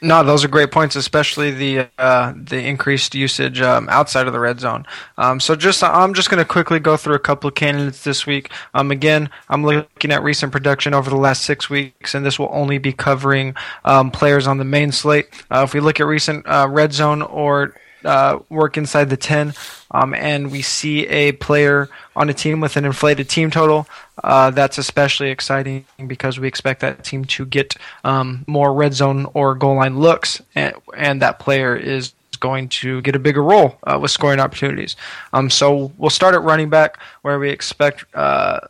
No, 0.05 0.23
those 0.23 0.45
are 0.45 0.49
great 0.49 0.71
points, 0.71 0.97
especially 0.97 1.51
the 1.51 1.89
uh, 1.99 2.35
the 2.37 2.59
increased 2.59 3.15
usage 3.15 3.63
um, 3.63 3.89
outside 3.89 4.27
of 4.27 4.35
the 4.35 4.39
red 4.39 4.61
zone. 4.61 4.85
Um, 5.17 5.41
so 5.41 5.57
just 5.57 5.83
I'm 5.83 6.13
just 6.13 6.29
going 6.29 6.43
to 6.43 6.45
quickly 6.45 6.79
go 6.79 6.99
through 6.99 7.15
a 7.15 7.19
couple 7.19 7.49
of 7.49 7.55
candidates 7.55 8.05
this 8.05 8.27
week. 8.27 8.51
Um, 8.75 8.91
again, 8.91 9.31
I'm 9.49 9.65
looking 9.65 10.13
at 10.13 10.23
recent 10.23 10.53
production 10.53 10.93
over 10.93 11.09
the 11.09 11.17
last 11.17 11.43
six 11.47 11.71
weeks, 11.71 12.15
and 12.15 12.25
this 12.25 12.39
will 12.39 12.51
only 12.53 12.77
be 12.77 12.93
covering 12.93 13.55
um, 13.87 14.11
players 14.11 14.47
on 14.47 14.59
the 14.59 14.65
main 14.65 14.93
slate. 14.93 15.29
Uh, 15.51 15.63
if 15.67 15.73
we 15.73 15.81
look 15.81 15.99
at 16.01 16.07
recent 16.07 16.47
uh, 16.47 16.69
red 16.69 16.93
zone 16.93 17.23
or 17.23 17.75
uh, 18.05 18.39
work 18.49 18.77
inside 18.77 19.11
the 19.11 19.17
10, 19.17 19.55
um, 19.91 20.15
and 20.15 20.51
we 20.51 20.63
see 20.63 21.07
a 21.07 21.33
player 21.33 21.89
on 22.17 22.29
a 22.31 22.35
team 22.35 22.61
with 22.61 22.77
an 22.77 22.85
inflated 22.85 23.29
team 23.29 23.51
total. 23.51 23.87
Uh, 24.23 24.51
that's 24.51 24.79
especially 24.79 25.31
exciting 25.31 25.85
because 26.07 26.39
we 26.39 26.47
expect 26.47 26.81
that 26.81 27.05
team 27.05 27.25
to 27.25 27.45
get 27.45 27.77
um, 28.05 28.45
more 28.47 28.73
red 28.73 28.95
zone 28.95 29.27
or 29.35 29.55
goal 29.55 29.77
line 29.77 29.99
looks, 29.99 30.41
and, 30.55 30.75
and 30.97 31.23
that 31.23 31.39
player 31.39 31.75
is 31.77 32.13
going 32.41 32.69
to 32.69 33.01
get 33.03 33.17
a 33.17 33.19
bigger 33.19 33.43
role 33.43 33.79
uh, 33.85 33.99
with 34.01 34.11
scoring 34.11 34.41
opportunities. 34.41 34.97
Um, 35.33 35.49
so 35.49 35.93
we'll 35.97 36.11
start 36.11 36.35
at 36.35 36.43
running 36.43 36.69
back, 36.69 36.99
where 37.23 37.39
we 37.39 37.51
expect 37.51 38.05
uh, 38.15 38.61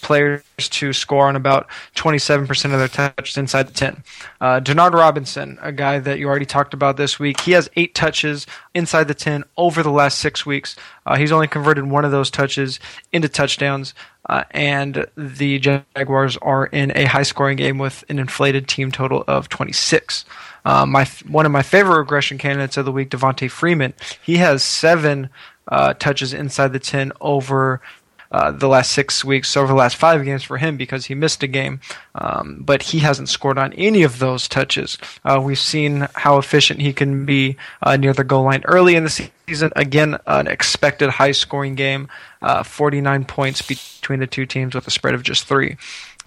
players 0.00 0.42
to 0.58 0.92
score 0.92 1.28
on 1.28 1.36
about 1.36 1.66
27% 1.96 2.48
of 2.72 2.78
their 2.78 2.88
touches 2.88 3.36
inside 3.36 3.68
the 3.68 3.72
10. 3.72 4.02
Uh, 4.40 4.60
Denard 4.60 4.92
Robinson, 4.92 5.58
a 5.62 5.72
guy 5.72 5.98
that 5.98 6.18
you 6.18 6.28
already 6.28 6.46
talked 6.46 6.74
about 6.74 6.96
this 6.96 7.18
week, 7.18 7.40
he 7.40 7.52
has 7.52 7.70
eight 7.76 7.94
touches 7.94 8.46
inside 8.74 9.08
the 9.08 9.14
10 9.14 9.44
over 9.56 9.82
the 9.82 9.90
last 9.90 10.18
six 10.18 10.44
weeks. 10.44 10.76
Uh, 11.06 11.16
he's 11.16 11.32
only 11.32 11.48
converted 11.48 11.84
one 11.84 12.04
of 12.04 12.10
those 12.10 12.30
touches 12.30 12.80
into 13.12 13.28
touchdowns. 13.28 13.94
Uh, 14.28 14.44
and 14.50 15.06
the 15.16 15.58
Jaguars 15.58 16.36
are 16.38 16.66
in 16.66 16.96
a 16.96 17.04
high 17.04 17.22
scoring 17.22 17.56
game 17.56 17.78
with 17.78 18.04
an 18.08 18.18
inflated 18.18 18.68
team 18.68 18.92
total 18.92 19.24
of 19.26 19.48
26. 19.48 20.24
Uh, 20.64 20.84
my 20.86 21.04
one 21.26 21.46
of 21.46 21.52
my 21.52 21.62
favorite 21.62 21.98
regression 21.98 22.38
candidates 22.38 22.76
of 22.76 22.84
the 22.84 22.92
week, 22.92 23.10
Devonta 23.10 23.50
Freeman. 23.50 23.94
He 24.22 24.36
has 24.36 24.62
seven 24.62 25.30
uh, 25.68 25.94
touches 25.94 26.34
inside 26.34 26.72
the 26.72 26.78
ten 26.78 27.12
over 27.20 27.80
uh, 28.30 28.50
the 28.50 28.68
last 28.68 28.92
six 28.92 29.24
weeks, 29.24 29.56
over 29.56 29.68
the 29.68 29.74
last 29.74 29.96
five 29.96 30.24
games 30.24 30.42
for 30.42 30.58
him 30.58 30.76
because 30.76 31.06
he 31.06 31.14
missed 31.14 31.42
a 31.42 31.46
game. 31.46 31.80
Um, 32.14 32.58
but 32.60 32.82
he 32.82 33.00
hasn't 33.00 33.28
scored 33.28 33.58
on 33.58 33.72
any 33.74 34.02
of 34.02 34.18
those 34.18 34.48
touches. 34.48 34.98
Uh, 35.24 35.40
we've 35.42 35.58
seen 35.58 36.08
how 36.14 36.38
efficient 36.38 36.80
he 36.80 36.92
can 36.92 37.24
be 37.24 37.56
uh, 37.82 37.96
near 37.96 38.12
the 38.12 38.24
goal 38.24 38.44
line 38.44 38.62
early 38.66 38.94
in 38.94 39.04
the 39.04 39.30
season. 39.48 39.72
Again, 39.76 40.16
an 40.26 40.46
expected 40.46 41.10
high 41.10 41.32
scoring 41.32 41.74
game, 41.74 42.08
uh, 42.42 42.62
49 42.62 43.24
points 43.24 43.62
between 43.62 44.20
the 44.20 44.26
two 44.26 44.46
teams 44.46 44.74
with 44.74 44.86
a 44.86 44.90
spread 44.90 45.14
of 45.14 45.22
just 45.22 45.46
three. 45.46 45.76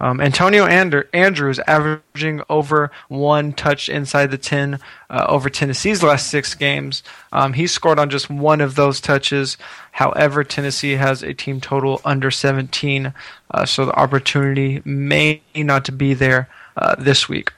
Um, 0.00 0.20
Antonio 0.20 0.66
Ander- 0.66 1.08
Andrews 1.12 1.60
averaging 1.60 2.42
over 2.50 2.90
one 3.08 3.52
touch 3.52 3.88
inside 3.88 4.30
the 4.30 4.38
10 4.38 4.80
uh, 5.08 5.26
over 5.28 5.48
Tennessee's 5.48 6.02
last 6.02 6.28
six 6.28 6.54
games. 6.54 7.02
Um, 7.32 7.52
he 7.52 7.66
scored 7.66 7.98
on 7.98 8.10
just 8.10 8.28
one 8.28 8.60
of 8.60 8.74
those 8.74 9.00
touches. 9.00 9.56
However, 9.92 10.42
Tennessee 10.42 10.92
has 10.92 11.22
a 11.22 11.32
team 11.32 11.60
total 11.60 12.00
under 12.04 12.30
17, 12.30 13.14
uh, 13.52 13.64
so 13.66 13.86
the 13.86 13.98
opportunity 13.98 14.82
may 14.84 15.42
not 15.54 15.84
to 15.84 15.92
be 15.92 16.12
there 16.12 16.48
uh, 16.76 16.96
this 16.96 17.28
week. 17.28 17.52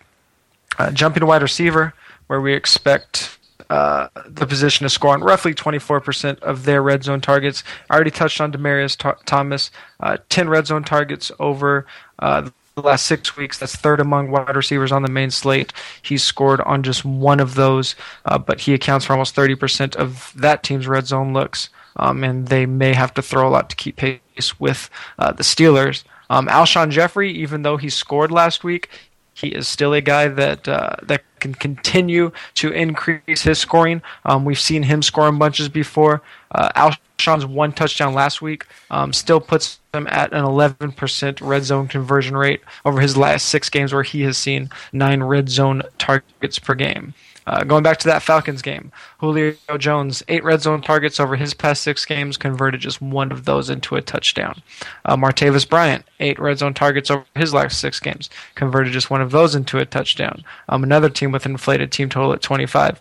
Uh, 0.79 0.91
jumping 0.91 1.21
to 1.21 1.27
wide 1.27 1.43
receiver, 1.43 1.95
where 2.27 2.41
we 2.41 2.53
expect 2.53 3.36
uh, 3.71 4.09
the 4.27 4.47
position 4.47 4.85
to 4.85 4.91
score 4.91 5.13
on 5.13 5.23
roughly 5.23 5.55
24% 5.55 6.39
of 6.41 6.65
their 6.65 6.83
red 6.83 7.05
zone 7.05 7.21
targets. 7.21 7.65
I 7.91 7.95
already 7.95 8.11
touched 8.11 8.41
on 8.41 8.53
Demaryius 8.53 8.97
T- 8.97 9.23
Thomas, 9.25 9.71
uh, 10.01 10.19
10 10.29 10.49
red 10.49 10.67
zone 10.67 10.85
targets 10.85 11.33
over 11.39 11.87
uh, 12.19 12.51
the 12.77 12.83
last 12.83 13.07
six 13.07 13.37
weeks. 13.37 13.59
That's 13.59 13.75
third 13.75 14.01
among 14.01 14.31
wide 14.31 14.55
receivers 14.55 14.93
on 14.93 15.03
the 15.03 15.09
main 15.09 15.31
slate. 15.31 15.73
He's 16.03 16.23
scored 16.23 16.61
on 16.61 16.83
just 16.83 17.05
one 17.05 17.41
of 17.41 17.55
those, 17.55 17.97
uh, 18.27 18.39
but 18.39 18.61
he 18.61 18.75
accounts 18.75 19.07
for 19.07 19.15
almost 19.15 19.35
30% 19.35 19.97
of 19.97 20.33
that 20.37 20.63
team's 20.63 20.87
red 20.87 21.07
zone 21.07 21.33
looks. 21.33 21.71
Um, 21.97 22.23
and 22.23 22.49
they 22.49 22.67
may 22.67 22.93
have 22.93 23.15
to 23.15 23.23
throw 23.23 23.49
a 23.49 23.51
lot 23.51 23.71
to 23.71 23.77
keep 23.77 23.97
pace 23.97 24.61
with 24.61 24.91
uh, 25.19 25.33
the 25.33 25.43
Steelers. 25.43 26.05
Um, 26.29 26.49
Alshon 26.49 26.91
Jeffery, 26.91 27.33
even 27.33 27.63
though 27.63 27.77
he 27.77 27.89
scored 27.89 28.31
last 28.31 28.65
week, 28.65 28.91
he 29.37 29.49
is 29.49 29.69
still 29.69 29.93
a 29.93 30.01
guy 30.01 30.29
that 30.29 30.67
uh, 30.67 30.97
that 31.03 31.23
can 31.41 31.55
continue 31.55 32.33
to 32.55 32.73
increase 32.73 33.43
his 33.43 33.59
scoring. 33.59 34.01
Um, 34.25 34.47
we've 34.47 34.59
seen 34.59 34.83
him 34.83 35.03
score 35.03 35.29
in 35.29 35.39
bunches 35.39 35.69
before. 35.69 36.23
Uh, 36.51 36.71
Alshon's 36.75 37.45
one 37.45 37.73
touchdown 37.73 38.15
last 38.15 38.41
week 38.41 38.67
um, 38.91 39.13
still 39.13 39.41
puts 39.41 39.79
him 39.93 40.07
at 40.07 40.33
an 40.33 40.43
11% 40.43 41.47
red 41.47 41.65
zone 41.65 41.87
conversion 41.87 42.35
rate 42.35 42.63
over 42.87 43.01
his 43.01 43.19
last 43.19 43.51
six 43.51 43.69
games, 43.69 43.93
where 43.93 44.03
he 44.03 44.23
has 44.23 44.39
seen 44.39 44.71
nine 44.91 45.23
red 45.23 45.51
zone 45.51 45.83
targets 45.99 46.59
per 46.59 46.75
game. 46.75 47.13
Uh, 47.47 47.63
going 47.65 47.83
back 47.83 47.99
to 47.99 48.09
that 48.09 48.23
Falcons 48.23 48.63
game, 48.63 48.91
Julio 49.19 49.55
Jones, 49.79 50.23
eight 50.29 50.43
red 50.43 50.61
zone 50.63 50.83
targets 50.83 51.21
over 51.21 51.37
his 51.37 51.55
past 51.55 51.83
six 51.83 52.05
games, 52.05 52.37
converted 52.37 52.81
just 52.81 53.01
one 53.01 53.31
of 53.31 53.45
those 53.45 53.71
into 53.71 53.97
a 53.97 54.03
touchdown. 54.03 54.63
Uh, 55.05 55.17
Martavis 55.17 55.69
Bryant, 55.69 56.05
eight 56.21 56.39
red 56.39 56.59
zone 56.59 56.75
targets 56.75 57.11
over 57.11 57.25
his 57.35 57.55
last 57.55 57.79
six 57.79 58.01
games, 58.01 58.31
converted 58.55 58.93
just 58.93 59.11
one 59.11 59.21
of 59.21 59.31
those 59.31 59.55
into 59.55 59.79
a 59.79 59.87
touchdown. 59.87 60.45
Um, 60.69 60.83
another 60.83 61.09
team 61.09 61.33
with 61.33 61.47
an 61.47 61.53
inflated 61.53 61.93
team 61.93 62.09
total 62.09 62.33
at 62.33 62.43
25. 62.43 63.01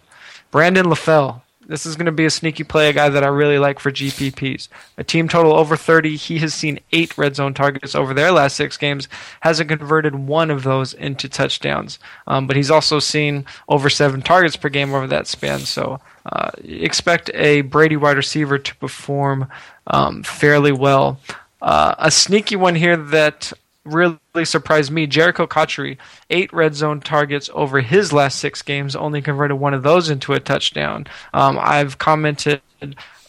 Brandon 0.52 0.86
LaFell, 0.86 1.42
this 1.68 1.86
is 1.86 1.96
going 1.96 2.06
to 2.06 2.12
be 2.12 2.26
a 2.26 2.30
sneaky 2.30 2.64
play, 2.64 2.90
a 2.90 2.94
guy 2.94 3.10
that 3.10 3.24
I 3.24 3.28
really 3.28 3.60
like 3.60 3.80
for 3.80 3.92
GPPs. 3.92 4.68
A 4.98 5.04
team 5.04 5.28
total 5.28 5.54
over 5.54 5.76
30. 5.76 6.16
He 6.16 6.40
has 6.40 6.54
seen 6.54 6.80
eight 6.92 7.18
red 7.18 7.36
zone 7.36 7.54
targets 7.54 7.96
over 7.96 8.14
their 8.14 8.32
last 8.32 8.56
six 8.56 8.78
games, 8.78 9.08
hasn't 9.42 9.70
converted 9.70 10.16
one 10.16 10.52
of 10.52 10.64
those 10.64 10.94
into 10.94 11.28
touchdowns. 11.28 12.00
Um, 12.28 12.48
but 12.48 12.56
he's 12.56 12.72
also 12.72 13.00
seen 13.00 13.46
over 13.68 13.90
seven 13.90 14.22
targets 14.22 14.56
per 14.56 14.70
game 14.70 14.94
over 14.94 15.08
that 15.08 15.28
span. 15.28 15.60
So 15.60 16.00
uh, 16.26 16.52
expect 16.64 17.30
a 17.34 17.62
Brady 17.62 17.98
wide 17.98 18.18
receiver 18.18 18.58
to 18.58 18.76
perform 18.76 19.48
um, 19.88 20.24
fairly 20.24 20.72
well. 20.72 21.20
Uh, 21.62 21.96
a 21.98 22.12
sneaky 22.12 22.56
one 22.56 22.76
here 22.76 22.98
that 22.98 23.52
really 23.86 24.20
surprised 24.44 24.92
me. 24.92 25.08
Jericho 25.08 25.48
Cotchery, 25.48 25.98
eight 26.30 26.52
red 26.52 26.76
zone 26.76 27.00
targets 27.00 27.50
over 27.54 27.82
his 27.82 28.12
last 28.12 28.40
six 28.40 28.62
games, 28.62 28.96
only 28.96 29.22
converted 29.22 29.60
one 29.60 29.74
of 29.74 29.84
those 29.84 30.10
into 30.10 30.34
a 30.34 30.40
touchdown. 30.40 31.08
Um, 31.34 31.58
I've 31.62 31.98
commented 31.98 32.62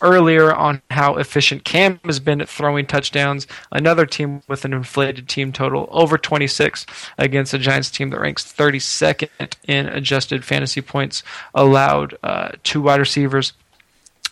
earlier 0.02 0.54
on 0.54 0.82
how 0.90 1.16
efficient 1.16 1.64
Cam 1.64 2.00
has 2.04 2.20
been 2.20 2.40
at 2.40 2.48
throwing 2.48 2.86
touchdowns. 2.86 3.46
Another 3.72 4.06
team 4.06 4.42
with 4.48 4.64
an 4.64 4.72
inflated 4.72 5.28
team 5.28 5.52
total 5.52 5.88
over 5.90 6.18
26 6.18 6.86
against 7.18 7.54
a 7.54 7.58
Giants 7.58 7.90
team 7.90 8.10
that 8.10 8.20
ranks 8.20 8.52
32nd 8.52 9.54
in 9.66 9.86
adjusted 9.86 10.44
fantasy 10.44 10.80
points 10.80 11.22
allowed 11.54 12.16
uh, 12.22 12.50
to 12.64 12.82
wide 12.82 13.00
receivers. 13.00 13.52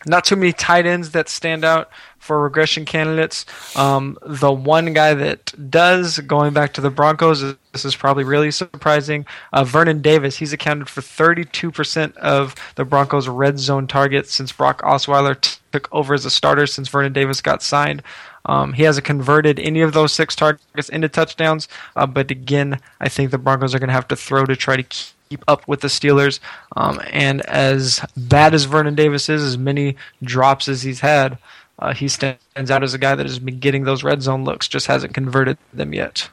Not 0.05 0.25
too 0.25 0.35
many 0.35 0.53
tight 0.53 0.85
ends 0.85 1.11
that 1.11 1.29
stand 1.29 1.65
out 1.65 1.89
for 2.19 2.41
regression 2.41 2.85
candidates. 2.85 3.45
Um, 3.75 4.17
the 4.25 4.51
one 4.51 4.93
guy 4.93 5.13
that 5.13 5.53
does, 5.69 6.19
going 6.19 6.53
back 6.53 6.73
to 6.73 6.81
the 6.81 6.89
Broncos, 6.89 7.41
this 7.71 7.85
is 7.85 7.95
probably 7.95 8.23
really 8.23 8.51
surprising. 8.51 9.25
Uh, 9.53 9.63
Vernon 9.63 10.01
Davis, 10.01 10.37
he's 10.37 10.53
accounted 10.53 10.89
for 10.89 11.01
32% 11.01 12.17
of 12.17 12.55
the 12.75 12.85
Broncos' 12.85 13.27
red 13.27 13.59
zone 13.59 13.85
targets 13.85 14.33
since 14.33 14.51
Brock 14.51 14.81
Osweiler 14.81 15.39
t- 15.39 15.59
took 15.71 15.87
over 15.91 16.13
as 16.13 16.25
a 16.25 16.31
starter 16.31 16.65
since 16.65 16.87
Vernon 16.87 17.13
Davis 17.13 17.41
got 17.41 17.61
signed. 17.61 18.01
Um, 18.47 18.73
he 18.73 18.83
hasn't 18.83 19.05
converted 19.05 19.59
any 19.59 19.81
of 19.81 19.93
those 19.93 20.13
six 20.13 20.35
targets 20.35 20.89
into 20.89 21.09
touchdowns, 21.09 21.67
uh, 21.95 22.05
but 22.05 22.31
again, 22.31 22.79
I 22.99 23.09
think 23.09 23.31
the 23.31 23.37
Broncos 23.37 23.73
are 23.73 23.79
going 23.79 23.87
to 23.87 23.93
have 23.93 24.07
to 24.09 24.15
throw 24.15 24.45
to 24.45 24.55
try 24.55 24.77
to 24.77 24.83
keep 24.83 25.14
up 25.47 25.67
with 25.67 25.81
the 25.81 25.87
Steelers. 25.87 26.39
Um, 26.75 26.99
and 27.11 27.41
as 27.41 28.01
bad 28.15 28.53
as 28.53 28.65
Vernon 28.65 28.95
Davis 28.95 29.29
is, 29.29 29.43
as 29.43 29.57
many 29.57 29.95
drops 30.23 30.67
as 30.67 30.81
he's 30.83 30.99
had, 31.01 31.37
uh, 31.79 31.93
he 31.93 32.07
stands 32.07 32.71
out 32.71 32.83
as 32.83 32.93
a 32.93 32.97
guy 32.97 33.15
that 33.15 33.25
has 33.25 33.39
been 33.39 33.59
getting 33.59 33.83
those 33.83 34.03
red 34.03 34.21
zone 34.21 34.43
looks, 34.43 34.67
just 34.67 34.87
hasn't 34.87 35.13
converted 35.13 35.57
them 35.73 35.93
yet. 35.93 36.29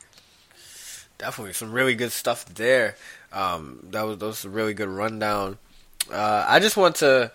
Definitely 1.18 1.52
some 1.52 1.72
really 1.72 1.94
good 1.94 2.12
stuff 2.12 2.44
there. 2.46 2.96
Um, 3.32 3.86
that 3.90 4.02
was 4.02 4.18
that 4.18 4.26
was 4.26 4.44
a 4.44 4.50
really 4.50 4.74
good 4.74 4.88
rundown. 4.88 5.58
Uh, 6.10 6.44
I 6.46 6.60
just 6.60 6.76
want 6.76 6.96
to, 6.96 7.32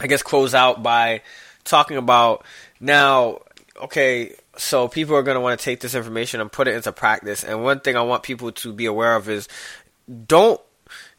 I 0.00 0.06
guess, 0.06 0.22
close 0.22 0.54
out 0.54 0.82
by 0.82 1.22
talking 1.64 1.96
about 1.96 2.44
now. 2.80 3.40
Okay, 3.80 4.34
so 4.56 4.88
people 4.88 5.14
are 5.14 5.22
going 5.22 5.36
to 5.36 5.40
want 5.40 5.58
to 5.58 5.64
take 5.64 5.80
this 5.80 5.94
information 5.94 6.40
and 6.40 6.50
put 6.50 6.66
it 6.66 6.74
into 6.74 6.90
practice. 6.92 7.44
And 7.44 7.62
one 7.62 7.80
thing 7.80 7.96
I 7.96 8.02
want 8.02 8.22
people 8.22 8.50
to 8.50 8.72
be 8.72 8.86
aware 8.86 9.14
of 9.14 9.28
is 9.28 9.48
don't 10.26 10.60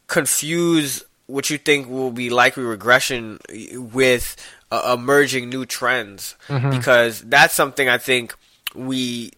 confuse 0.08 1.04
what 1.28 1.50
you 1.50 1.58
think 1.58 1.88
will 1.88 2.12
be 2.12 2.30
likely 2.30 2.64
regression 2.64 3.40
with 3.74 4.36
uh, 4.72 4.96
emerging 4.98 5.50
new 5.50 5.66
trends 5.66 6.36
mm-hmm. 6.48 6.72
because 6.72 7.22
that's 7.22 7.54
something 7.54 7.88
I 7.88 7.98
think 7.98 8.36
we 8.74 9.32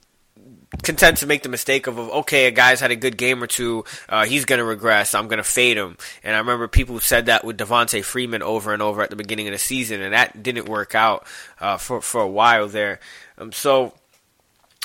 content 0.83 1.17
to 1.17 1.27
make 1.27 1.43
the 1.43 1.49
mistake 1.49 1.87
of, 1.87 1.97
of 1.97 2.09
okay, 2.09 2.45
a 2.47 2.51
guy's 2.51 2.79
had 2.79 2.91
a 2.91 2.95
good 2.95 3.17
game 3.17 3.43
or 3.43 3.47
two, 3.47 3.83
uh, 4.07 4.25
he's 4.25 4.45
going 4.45 4.59
to 4.59 4.65
regress, 4.65 5.13
I'm 5.13 5.27
going 5.27 5.37
to 5.37 5.43
fade 5.43 5.77
him. 5.77 5.97
And 6.23 6.35
I 6.35 6.39
remember 6.39 6.67
people 6.67 6.99
said 6.99 7.25
that 7.25 7.43
with 7.43 7.57
Devonta 7.57 8.03
Freeman 8.03 8.41
over 8.41 8.73
and 8.73 8.81
over 8.81 9.01
at 9.01 9.09
the 9.09 9.15
beginning 9.15 9.47
of 9.47 9.51
the 9.51 9.59
season, 9.59 10.01
and 10.01 10.13
that 10.13 10.41
didn't 10.41 10.69
work 10.69 10.95
out 10.95 11.25
uh, 11.59 11.77
for 11.77 12.01
for 12.01 12.21
a 12.21 12.27
while 12.27 12.67
there. 12.67 12.99
Um, 13.37 13.51
so, 13.51 13.93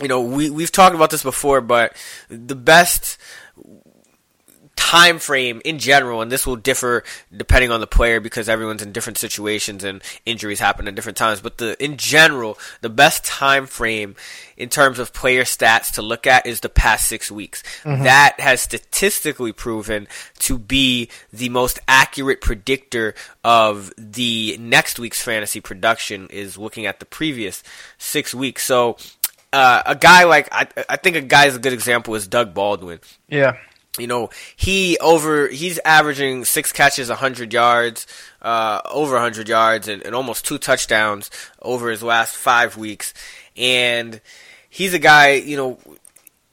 you 0.01 0.09
know, 0.09 0.21
we 0.21 0.51
we've 0.51 0.73
talked 0.73 0.95
about 0.95 1.11
this 1.11 1.23
before, 1.23 1.61
but 1.61 1.97
the 2.29 2.57
best 2.57 3.17
time 4.77 5.19
frame 5.19 5.61
in 5.65 5.79
general, 5.79 6.21
and 6.23 6.31
this 6.31 6.47
will 6.47 6.55
differ 6.55 7.03
depending 7.35 7.73
on 7.73 7.81
the 7.81 7.87
player 7.87 8.21
because 8.21 8.49
everyone's 8.49 8.83
in 8.83 8.93
different 8.93 9.19
situations 9.19 9.83
and 9.83 10.03
injuries 10.25 10.61
happen 10.61 10.87
at 10.87 10.95
different 10.95 11.19
times. 11.19 11.41
But 11.41 11.59
the 11.59 11.83
in 11.83 11.97
general, 11.97 12.57
the 12.83 12.89
best 12.89 13.25
time 13.25 13.67
frame 13.67 14.15
in 14.57 14.69
terms 14.69 14.99
of 14.99 15.13
player 15.13 15.43
stats 15.43 15.93
to 15.95 16.03
look 16.03 16.27
at 16.27 16.47
is 16.47 16.61
the 16.61 16.69
past 16.69 17.09
six 17.09 17.31
weeks. 17.31 17.63
Mm-hmm. 17.83 18.05
That 18.05 18.39
has 18.39 18.61
statistically 18.61 19.53
proven 19.53 20.07
to 20.41 20.59
be 20.59 21.09
the 21.33 21.49
most 21.49 21.81
accurate 21.89 22.41
predictor 22.41 23.15
of 23.43 23.93
the 23.99 24.57
next 24.61 24.99
week's 24.99 25.23
fantasy 25.23 25.61
production 25.61 26.29
is 26.29 26.57
looking 26.59 26.87
at 26.87 27.01
the 27.01 27.07
previous 27.07 27.65
six 27.99 28.35
weeks. 28.35 28.65
So 28.65 28.99
uh, 29.53 29.83
a 29.87 29.97
guy 29.97 30.25
like 30.25 30.49
I, 30.53 30.69
I 30.89 30.97
think 30.97 31.17
a 31.17 31.23
guy 31.23 31.47
is 31.47 31.57
a 31.57 31.59
good 31.59 31.73
example 31.73 32.15
is 32.15 32.29
Doug 32.29 32.53
Baldwin. 32.53 33.01
Yeah 33.29 33.57
you 33.99 34.07
know, 34.07 34.31
he 34.57 34.99
over 34.99 35.49
he's 35.49 35.79
averaging 35.85 36.45
six 36.45 36.73
catches, 36.73 37.09
hundred 37.09 37.53
yards, 37.53 38.07
uh, 38.43 38.81
over 38.91 39.19
hundred 39.19 39.49
yards, 39.49 39.89
and, 39.89 40.03
and, 40.03 40.15
almost 40.15 40.45
two 40.45 40.59
touchdowns 40.59 41.31
over 41.63 41.91
his 41.91 42.03
last 42.03 42.35
five 42.37 42.77
weeks. 42.77 43.15
And 43.57 44.21
he's 44.69 44.95
a 44.95 44.99
guy, 44.99 45.35
you 45.35 45.57
know, 45.57 45.79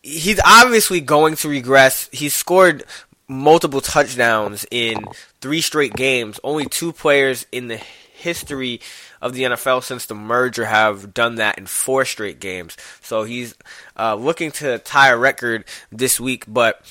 he's 0.02 0.40
obviously 0.44 1.02
going 1.02 1.36
to 1.38 1.50
regress. 1.50 2.10
He's 2.12 2.34
scored 2.34 2.84
multiple 3.28 3.82
touchdowns 3.82 4.66
in 4.70 5.04
three 5.42 5.62
straight 5.62 5.94
games. 5.94 6.40
Only 6.44 6.66
two 6.66 6.94
players 6.94 7.46
in 7.52 7.68
the 7.68 7.78
history 8.24 8.80
of 9.22 9.34
the 9.34 9.44
NFL 9.44 9.84
since 9.84 10.06
the 10.06 10.16
merger 10.16 10.66
have 10.66 11.14
done 11.14 11.36
that 11.36 11.58
in 11.58 11.66
four 11.66 12.06
straight 12.06 12.40
games. 12.40 12.78
So 13.02 13.24
he's 13.24 13.56
uh, 13.98 14.16
looking 14.16 14.52
to 14.54 14.80
tie 14.80 15.10
a 15.10 15.18
record 15.18 15.66
this 15.92 16.20
week, 16.20 16.46
but 16.48 16.82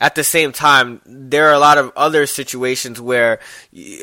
at 0.00 0.14
the 0.14 0.24
same 0.24 0.52
time, 0.52 1.02
there 1.04 1.48
are 1.48 1.52
a 1.52 1.58
lot 1.58 1.76
of 1.76 1.92
other 1.94 2.26
situations 2.26 3.00
where 3.00 3.38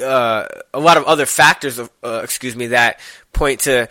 uh, 0.03 0.45
a 0.73 0.79
lot 0.79 0.97
of 0.97 1.03
other 1.05 1.25
factors, 1.25 1.79
of, 1.79 1.89
uh, 2.03 2.21
excuse 2.23 2.55
me, 2.55 2.67
that 2.67 2.99
point 3.33 3.61
to 3.61 3.89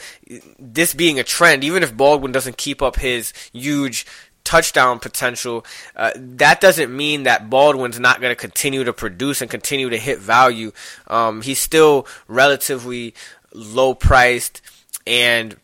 this 0.58 0.94
being 0.94 1.18
a 1.18 1.24
trend. 1.24 1.64
Even 1.64 1.82
if 1.82 1.96
Baldwin 1.96 2.30
doesn't 2.30 2.56
keep 2.56 2.80
up 2.80 2.96
his 2.96 3.32
huge 3.52 4.06
touchdown 4.44 5.00
potential, 5.00 5.66
uh, 5.96 6.12
that 6.14 6.60
doesn't 6.60 6.96
mean 6.96 7.24
that 7.24 7.50
Baldwin's 7.50 7.98
not 7.98 8.20
going 8.20 8.30
to 8.30 8.40
continue 8.40 8.84
to 8.84 8.92
produce 8.92 9.42
and 9.42 9.50
continue 9.50 9.90
to 9.90 9.98
hit 9.98 10.20
value. 10.20 10.70
Um, 11.08 11.42
he's 11.42 11.58
still 11.58 12.06
relatively 12.28 13.14
low 13.52 13.94
priced, 13.94 14.62
and 15.08 15.56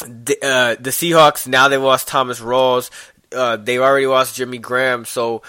the, 0.00 0.36
uh, 0.42 0.82
the 0.82 0.90
Seahawks 0.90 1.46
now 1.46 1.68
they 1.68 1.76
lost 1.76 2.08
Thomas 2.08 2.40
Rawls 2.40 2.90
uh, 3.34 3.56
they 3.56 3.78
already 3.78 4.06
lost 4.06 4.36
Jimmy 4.36 4.58
Graham, 4.58 5.04
so 5.04 5.42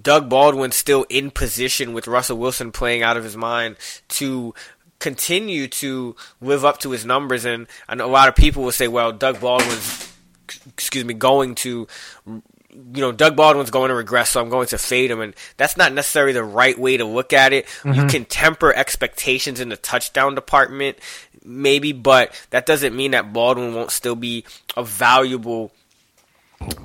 Doug 0.00 0.28
Baldwin's 0.28 0.76
still 0.76 1.06
in 1.08 1.30
position 1.30 1.92
with 1.92 2.06
Russell 2.06 2.38
Wilson 2.38 2.72
playing 2.72 3.02
out 3.02 3.16
of 3.16 3.24
his 3.24 3.36
mind 3.36 3.76
to 4.08 4.54
continue 4.98 5.68
to 5.68 6.16
live 6.40 6.64
up 6.64 6.78
to 6.80 6.90
his 6.90 7.04
numbers. 7.04 7.44
And 7.44 7.66
I 7.88 7.94
know 7.94 8.06
a 8.06 8.10
lot 8.10 8.28
of 8.28 8.36
people 8.36 8.62
will 8.62 8.72
say, 8.72 8.88
well, 8.88 9.12
Doug 9.12 9.40
Baldwin's, 9.40 10.12
excuse 10.66 11.04
me, 11.04 11.14
going 11.14 11.54
to, 11.56 11.86
you 12.26 12.42
know, 12.72 13.12
Doug 13.12 13.36
Baldwin's 13.36 13.70
going 13.70 13.88
to 13.88 13.94
regress, 13.94 14.30
so 14.30 14.40
I'm 14.40 14.50
going 14.50 14.66
to 14.68 14.78
fade 14.78 15.10
him. 15.10 15.20
And 15.20 15.34
that's 15.56 15.76
not 15.76 15.92
necessarily 15.92 16.32
the 16.32 16.44
right 16.44 16.78
way 16.78 16.96
to 16.96 17.04
look 17.04 17.32
at 17.32 17.52
it. 17.52 17.66
Mm-hmm. 17.66 17.92
You 17.92 18.06
can 18.06 18.24
temper 18.24 18.74
expectations 18.74 19.60
in 19.60 19.68
the 19.68 19.76
touchdown 19.76 20.34
department, 20.34 20.98
maybe, 21.44 21.92
but 21.92 22.34
that 22.50 22.66
doesn't 22.66 22.94
mean 22.94 23.12
that 23.12 23.32
Baldwin 23.32 23.74
won't 23.74 23.90
still 23.90 24.16
be 24.16 24.44
a 24.76 24.84
valuable 24.84 25.72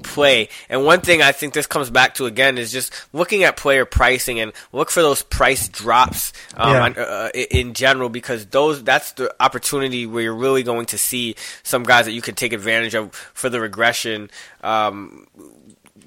play. 0.03 0.49
And 0.69 0.85
one 0.85 1.01
thing 1.01 1.21
I 1.21 1.31
think 1.31 1.53
this 1.53 1.65
comes 1.67 1.89
back 1.89 2.15
to 2.15 2.25
again 2.25 2.57
is 2.57 2.71
just 2.71 2.93
looking 3.13 3.43
at 3.43 3.57
player 3.57 3.85
pricing 3.85 4.39
and 4.39 4.53
look 4.71 4.91
for 4.91 5.01
those 5.01 5.23
price 5.23 5.67
drops 5.67 6.33
um, 6.55 6.93
yeah. 6.95 7.03
uh, 7.03 7.29
in 7.33 7.73
general 7.73 8.09
because 8.09 8.45
those 8.47 8.83
that's 8.83 9.13
the 9.13 9.33
opportunity 9.39 10.05
where 10.05 10.23
you're 10.23 10.35
really 10.35 10.63
going 10.63 10.85
to 10.87 10.97
see 10.97 11.35
some 11.63 11.83
guys 11.83 12.05
that 12.05 12.11
you 12.11 12.21
can 12.21 12.35
take 12.35 12.53
advantage 12.53 12.95
of 12.95 13.13
for 13.15 13.49
the 13.49 13.59
regression. 13.59 14.29
Um, 14.61 15.27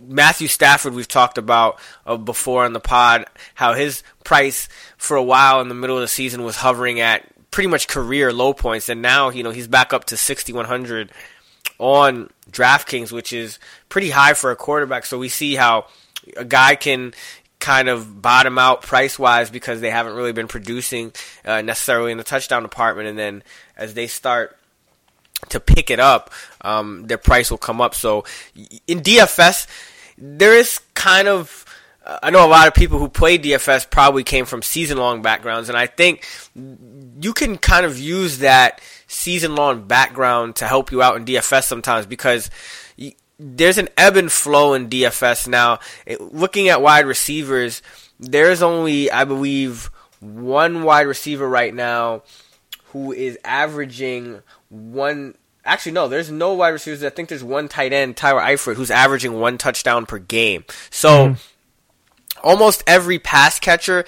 Matthew 0.06 0.46
Stafford, 0.46 0.94
we've 0.94 1.08
talked 1.08 1.38
about 1.38 1.80
uh, 2.06 2.16
before 2.16 2.64
on 2.64 2.72
the 2.72 2.80
pod, 2.80 3.26
how 3.54 3.72
his 3.72 4.02
price 4.24 4.68
for 4.96 5.16
a 5.16 5.22
while 5.22 5.60
in 5.60 5.68
the 5.68 5.74
middle 5.74 5.96
of 5.96 6.02
the 6.02 6.08
season 6.08 6.44
was 6.44 6.56
hovering 6.56 7.00
at 7.00 7.24
pretty 7.50 7.68
much 7.68 7.88
career 7.88 8.32
low 8.32 8.52
points, 8.52 8.88
and 8.88 9.02
now 9.02 9.30
you 9.30 9.42
know 9.42 9.50
he's 9.50 9.68
back 9.68 9.92
up 9.92 10.04
to 10.04 10.16
6,100 10.16 11.10
on 11.78 12.30
DraftKings, 12.50 13.12
which 13.12 13.32
is 13.32 13.58
pretty 13.88 14.10
high 14.10 14.34
for 14.34 14.50
a 14.50 14.56
quarterback. 14.56 15.06
So 15.06 15.18
we 15.18 15.28
see 15.28 15.54
how 15.54 15.86
a 16.36 16.44
guy 16.44 16.74
can 16.74 17.14
kind 17.58 17.88
of 17.88 18.20
bottom 18.20 18.58
out 18.58 18.82
price 18.82 19.18
wise 19.18 19.50
because 19.50 19.80
they 19.80 19.90
haven't 19.90 20.14
really 20.14 20.32
been 20.32 20.48
producing 20.48 21.12
uh, 21.44 21.62
necessarily 21.62 22.12
in 22.12 22.18
the 22.18 22.24
touchdown 22.24 22.62
department, 22.62 23.08
and 23.08 23.18
then 23.18 23.42
as 23.76 23.94
they 23.94 24.06
start 24.06 24.56
to 25.48 25.60
pick 25.60 25.90
it 25.90 26.00
up, 26.00 26.30
um, 26.62 27.06
their 27.06 27.18
price 27.18 27.50
will 27.50 27.58
come 27.58 27.80
up. 27.80 27.94
So 27.94 28.24
in 28.86 29.00
DFS, 29.00 29.66
there 30.18 30.56
is 30.56 30.80
kind 30.94 31.28
of 31.28 31.64
I 32.22 32.30
know 32.30 32.46
a 32.46 32.48
lot 32.48 32.68
of 32.68 32.74
people 32.74 33.00
who 33.00 33.08
play 33.08 33.36
DFS 33.36 33.90
probably 33.90 34.22
came 34.22 34.44
from 34.44 34.62
season 34.62 34.96
long 34.96 35.22
backgrounds, 35.22 35.68
and 35.68 35.76
I 35.76 35.86
think 35.86 36.24
you 36.54 37.32
can 37.32 37.58
kind 37.58 37.84
of 37.84 37.98
use 37.98 38.38
that 38.38 38.80
season 39.06 39.54
long 39.54 39.86
background 39.86 40.56
to 40.56 40.66
help 40.66 40.90
you 40.90 41.02
out 41.02 41.16
in 41.16 41.24
DFS 41.24 41.64
sometimes 41.64 42.06
because 42.06 42.50
there's 43.38 43.78
an 43.78 43.88
ebb 43.96 44.16
and 44.16 44.32
flow 44.32 44.74
in 44.74 44.88
DFS 44.88 45.46
now. 45.48 45.78
Looking 46.18 46.68
at 46.68 46.80
wide 46.80 47.06
receivers, 47.06 47.82
there's 48.18 48.62
only, 48.62 49.10
I 49.10 49.24
believe, 49.24 49.90
one 50.20 50.82
wide 50.82 51.06
receiver 51.06 51.48
right 51.48 51.74
now 51.74 52.22
who 52.86 53.12
is 53.12 53.38
averaging 53.44 54.40
one. 54.68 55.34
Actually, 55.64 55.92
no, 55.92 56.08
there's 56.08 56.30
no 56.30 56.54
wide 56.54 56.70
receivers. 56.70 57.02
I 57.04 57.10
think 57.10 57.28
there's 57.28 57.44
one 57.44 57.68
tight 57.68 57.92
end, 57.92 58.16
Tyler 58.16 58.40
Eifert, 58.40 58.76
who's 58.76 58.90
averaging 58.90 59.38
one 59.38 59.58
touchdown 59.58 60.06
per 60.06 60.18
game. 60.18 60.64
So 60.90 61.30
mm. 61.30 61.46
almost 62.42 62.84
every 62.86 63.18
pass 63.18 63.58
catcher 63.58 64.04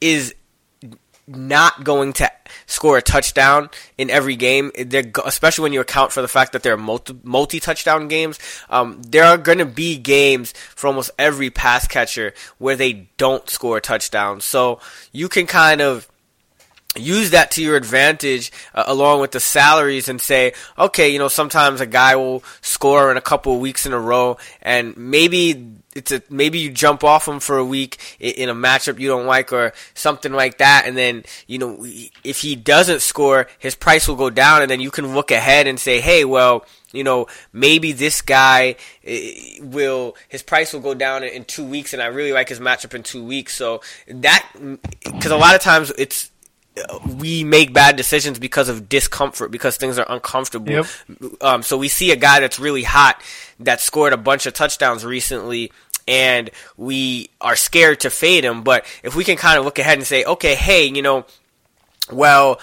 is 0.00 0.34
not 1.28 1.84
going 1.84 2.12
to 2.14 2.30
score 2.66 2.96
a 2.96 3.02
touchdown 3.02 3.70
in 3.96 4.10
every 4.10 4.36
game. 4.36 4.70
They're, 4.78 5.10
especially 5.24 5.62
when 5.62 5.72
you 5.72 5.80
account 5.80 6.12
for 6.12 6.22
the 6.22 6.28
fact 6.28 6.52
that 6.52 6.62
there 6.62 6.74
are 6.74 6.76
multi, 7.22 7.60
touchdown 7.60 8.08
games. 8.08 8.38
Um, 8.70 9.02
there 9.02 9.24
are 9.24 9.38
going 9.38 9.58
to 9.58 9.66
be 9.66 9.98
games 9.98 10.52
for 10.74 10.86
almost 10.86 11.10
every 11.18 11.50
pass 11.50 11.86
catcher 11.86 12.32
where 12.58 12.76
they 12.76 13.08
don't 13.16 13.48
score 13.48 13.76
a 13.76 13.80
touchdown. 13.80 14.40
So 14.40 14.80
you 15.12 15.28
can 15.28 15.46
kind 15.46 15.80
of 15.80 16.08
use 16.98 17.30
that 17.30 17.50
to 17.52 17.62
your 17.62 17.76
advantage 17.76 18.52
uh, 18.74 18.84
along 18.86 19.20
with 19.20 19.32
the 19.32 19.40
salaries 19.40 20.08
and 20.08 20.20
say, 20.20 20.52
okay, 20.78 21.08
you 21.08 21.18
know, 21.18 21.28
sometimes 21.28 21.80
a 21.80 21.86
guy 21.86 22.16
will 22.16 22.42
score 22.60 23.10
in 23.10 23.16
a 23.16 23.22
couple 23.22 23.54
of 23.54 23.60
weeks 23.60 23.86
in 23.86 23.92
a 23.92 23.98
row 24.00 24.36
and 24.62 24.96
maybe 24.96 25.74
it's 25.94 26.12
a 26.12 26.22
maybe 26.28 26.58
you 26.58 26.70
jump 26.70 27.02
off 27.02 27.26
him 27.26 27.40
for 27.40 27.56
a 27.56 27.64
week 27.64 27.98
in 28.20 28.48
a 28.48 28.54
matchup 28.54 29.00
you 29.00 29.08
don't 29.08 29.26
like 29.26 29.52
or 29.52 29.72
something 29.94 30.32
like 30.32 30.58
that 30.58 30.84
and 30.86 30.96
then 30.96 31.24
you 31.46 31.58
know 31.58 31.84
if 32.22 32.40
he 32.40 32.54
doesn't 32.54 33.00
score 33.00 33.48
his 33.58 33.74
price 33.74 34.06
will 34.06 34.14
go 34.14 34.30
down 34.30 34.60
and 34.62 34.70
then 34.70 34.80
you 34.80 34.90
can 34.90 35.14
look 35.14 35.30
ahead 35.30 35.66
and 35.66 35.80
say 35.80 36.00
hey 36.00 36.24
well 36.24 36.64
you 36.92 37.02
know 37.02 37.26
maybe 37.52 37.92
this 37.92 38.22
guy 38.22 38.76
will 39.60 40.14
his 40.28 40.42
price 40.42 40.72
will 40.72 40.80
go 40.80 40.94
down 40.94 41.24
in 41.24 41.44
2 41.44 41.64
weeks 41.64 41.92
and 41.92 42.02
I 42.02 42.06
really 42.06 42.32
like 42.32 42.48
his 42.48 42.60
matchup 42.60 42.94
in 42.94 43.02
2 43.02 43.24
weeks. 43.24 43.54
So 43.54 43.80
that 44.08 44.46
cuz 45.20 45.30
a 45.30 45.36
lot 45.36 45.54
of 45.54 45.60
times 45.60 45.92
it's 45.98 46.30
we 47.18 47.44
make 47.44 47.72
bad 47.72 47.96
decisions 47.96 48.38
because 48.38 48.68
of 48.68 48.88
discomfort, 48.88 49.50
because 49.50 49.76
things 49.76 49.98
are 49.98 50.06
uncomfortable. 50.08 50.72
Yep. 50.72 50.86
Um, 51.40 51.62
so 51.62 51.76
we 51.76 51.88
see 51.88 52.10
a 52.10 52.16
guy 52.16 52.40
that's 52.40 52.58
really 52.58 52.82
hot 52.82 53.22
that 53.60 53.80
scored 53.80 54.12
a 54.12 54.16
bunch 54.16 54.46
of 54.46 54.54
touchdowns 54.54 55.04
recently. 55.04 55.72
And 56.06 56.50
we 56.78 57.28
are 57.38 57.54
scared 57.54 58.00
to 58.00 58.10
fade 58.10 58.42
him, 58.42 58.62
but 58.62 58.86
if 59.02 59.14
we 59.14 59.24
can 59.24 59.36
kind 59.36 59.58
of 59.58 59.66
look 59.66 59.78
ahead 59.78 59.98
and 59.98 60.06
say, 60.06 60.24
okay, 60.24 60.54
hey, 60.54 60.86
you 60.86 61.02
know, 61.02 61.26
well, 62.10 62.60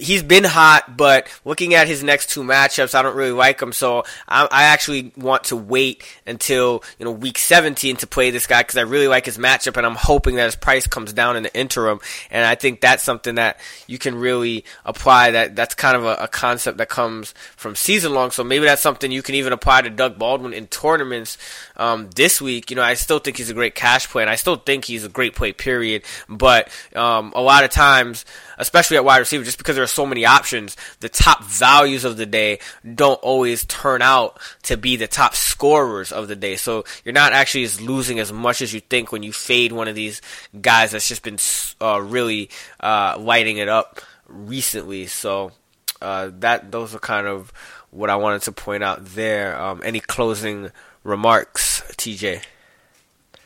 he's 0.00 0.22
been 0.22 0.44
hot, 0.44 0.96
but 0.96 1.28
looking 1.44 1.74
at 1.74 1.86
his 1.86 2.02
next 2.02 2.30
two 2.30 2.42
matchups, 2.42 2.94
I 2.94 3.02
don't 3.02 3.16
really 3.16 3.32
like 3.32 3.60
him. 3.60 3.72
So 3.72 4.04
I, 4.28 4.46
I 4.50 4.64
actually 4.64 5.12
want 5.16 5.44
to 5.44 5.56
wait 5.56 6.04
until 6.26 6.82
you 6.98 7.04
know 7.04 7.12
week 7.12 7.38
17 7.38 7.96
to 7.96 8.06
play 8.06 8.30
this 8.30 8.46
guy 8.46 8.62
because 8.62 8.76
I 8.76 8.82
really 8.82 9.08
like 9.08 9.26
his 9.26 9.38
matchup, 9.38 9.76
and 9.76 9.86
I'm 9.86 9.94
hoping 9.94 10.36
that 10.36 10.44
his 10.44 10.56
price 10.56 10.86
comes 10.86 11.12
down 11.12 11.36
in 11.36 11.42
the 11.42 11.54
interim. 11.56 12.00
And 12.30 12.44
I 12.44 12.54
think 12.54 12.80
that's 12.80 13.02
something 13.02 13.36
that 13.36 13.58
you 13.86 13.98
can 13.98 14.14
really 14.14 14.64
apply. 14.84 15.32
That 15.32 15.56
that's 15.56 15.74
kind 15.74 15.96
of 15.96 16.04
a, 16.04 16.14
a 16.24 16.28
concept 16.28 16.78
that 16.78 16.88
comes 16.88 17.32
from 17.56 17.74
season 17.74 18.14
long. 18.14 18.30
So 18.30 18.44
maybe 18.44 18.64
that's 18.64 18.82
something 18.82 19.10
you 19.10 19.22
can 19.22 19.34
even 19.34 19.52
apply 19.52 19.82
to 19.82 19.90
Doug 19.90 20.18
Baldwin 20.18 20.52
in 20.52 20.66
tournaments 20.66 21.38
um, 21.76 22.10
this 22.14 22.40
week. 22.40 22.70
You 22.70 22.76
know, 22.76 22.82
I 22.82 22.94
still 22.94 23.18
think 23.18 23.36
he's 23.36 23.50
a 23.50 23.54
great 23.54 23.74
cash 23.74 24.08
play, 24.08 24.22
and 24.22 24.30
I 24.30 24.36
still 24.36 24.56
think 24.56 24.84
he's 24.84 25.04
a 25.04 25.08
great 25.08 25.34
play. 25.34 25.52
Period. 25.52 26.02
But 26.28 26.68
um, 26.94 27.32
a 27.34 27.42
lot 27.42 27.64
of 27.64 27.70
times 27.70 28.24
especially 28.58 28.96
at 28.96 29.04
wide 29.04 29.18
receiver, 29.18 29.44
just 29.44 29.58
because 29.58 29.76
there 29.76 29.84
are 29.84 29.88
so 29.88 30.06
many 30.06 30.24
options, 30.24 30.76
the 31.00 31.08
top 31.08 31.44
values 31.44 32.04
of 32.04 32.16
the 32.16 32.26
day 32.26 32.58
don't 32.94 33.20
always 33.22 33.64
turn 33.66 34.02
out 34.02 34.38
to 34.62 34.76
be 34.76 34.96
the 34.96 35.06
top 35.06 35.34
scorers 35.34 36.12
of 36.12 36.28
the 36.28 36.36
day. 36.36 36.56
So 36.56 36.84
you're 37.04 37.12
not 37.12 37.32
actually 37.32 37.64
as 37.64 37.80
losing 37.80 38.18
as 38.18 38.32
much 38.32 38.62
as 38.62 38.72
you 38.72 38.80
think 38.80 39.12
when 39.12 39.22
you 39.22 39.32
fade 39.32 39.72
one 39.72 39.88
of 39.88 39.94
these 39.94 40.20
guys 40.60 40.92
that's 40.92 41.08
just 41.08 41.22
been 41.22 41.38
uh, 41.80 42.00
really 42.00 42.50
uh, 42.80 43.16
lighting 43.18 43.58
it 43.58 43.68
up 43.68 44.00
recently. 44.26 45.06
So 45.06 45.52
uh, 46.00 46.30
that 46.40 46.70
those 46.70 46.94
are 46.94 46.98
kind 46.98 47.26
of 47.26 47.52
what 47.90 48.10
I 48.10 48.16
wanted 48.16 48.42
to 48.42 48.52
point 48.52 48.82
out 48.82 49.04
there. 49.04 49.60
Um, 49.60 49.80
any 49.84 50.00
closing 50.00 50.70
remarks, 51.02 51.82
TJ? 51.92 52.42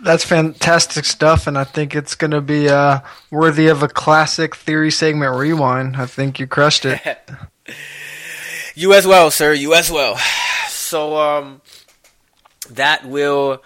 That's 0.01 0.25
fantastic 0.25 1.05
stuff, 1.05 1.47
and 1.47 1.59
I 1.59 1.65
think 1.65 1.95
it's 1.95 2.15
going 2.15 2.31
to 2.31 2.41
be 2.41 2.69
uh, 2.69 3.01
worthy 3.31 3.67
of 3.67 3.83
a 3.83 3.89
classic 3.89 4.55
theory 4.55 4.93
segment 4.93 5.37
rewind. 5.37 5.97
I 5.97 6.07
think 6.07 6.39
you 6.39 6.47
crushed 6.47 6.85
it. 6.85 7.01
you 8.75 8.93
as 8.95 9.07
well, 9.07 9.31
sir. 9.31 9.53
You 9.53 9.75
as 9.75 9.91
well. 9.91 10.19
So, 10.69 11.19
um, 11.19 11.61
that 12.71 13.07
will 13.07 13.63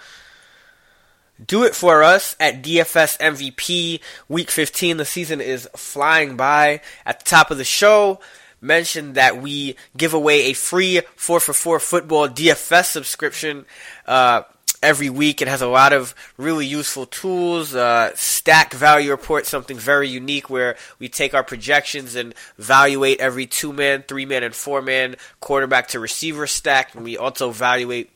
do 1.44 1.64
it 1.64 1.74
for 1.74 2.02
us 2.02 2.34
at 2.40 2.62
DFS 2.62 3.18
MVP 3.18 4.00
Week 4.28 4.50
15. 4.50 4.96
The 4.96 5.04
season 5.04 5.40
is 5.40 5.68
flying 5.76 6.36
by. 6.36 6.80
At 7.06 7.20
the 7.20 7.24
top 7.24 7.50
of 7.50 7.59
the 7.59 7.64
show, 7.64 8.18
mentioned 8.60 9.14
that 9.14 9.40
we 9.40 9.76
give 9.96 10.14
away 10.14 10.44
a 10.44 10.52
free 10.52 11.00
4 11.16 11.40
for 11.40 11.52
4 11.52 11.80
football 11.80 12.28
DFS 12.28 12.86
subscription. 12.86 13.66
Uh, 14.06 14.42
every 14.82 15.09
week. 15.09 15.40
It 15.40 15.48
has 15.48 15.62
a 15.62 15.66
lot 15.66 15.92
of 15.92 16.14
really 16.36 16.66
useful 16.66 17.06
tools. 17.06 17.74
Uh, 17.74 18.12
stack 18.14 18.74
value 18.74 19.10
report, 19.10 19.46
something 19.46 19.78
very 19.78 20.09
unique 20.09 20.50
where 20.50 20.76
we 20.98 21.09
take 21.09 21.34
our 21.34 21.44
projections 21.44 22.14
and 22.14 22.34
evaluate 22.59 23.20
every 23.20 23.46
two 23.46 23.72
man, 23.72 24.04
three 24.06 24.26
man, 24.26 24.42
and 24.42 24.54
four 24.54 24.82
man 24.82 25.16
quarterback 25.40 25.88
to 25.88 26.00
receiver 26.00 26.46
stack, 26.46 26.94
and 26.94 27.04
we 27.04 27.16
also 27.16 27.50
evaluate 27.50 28.10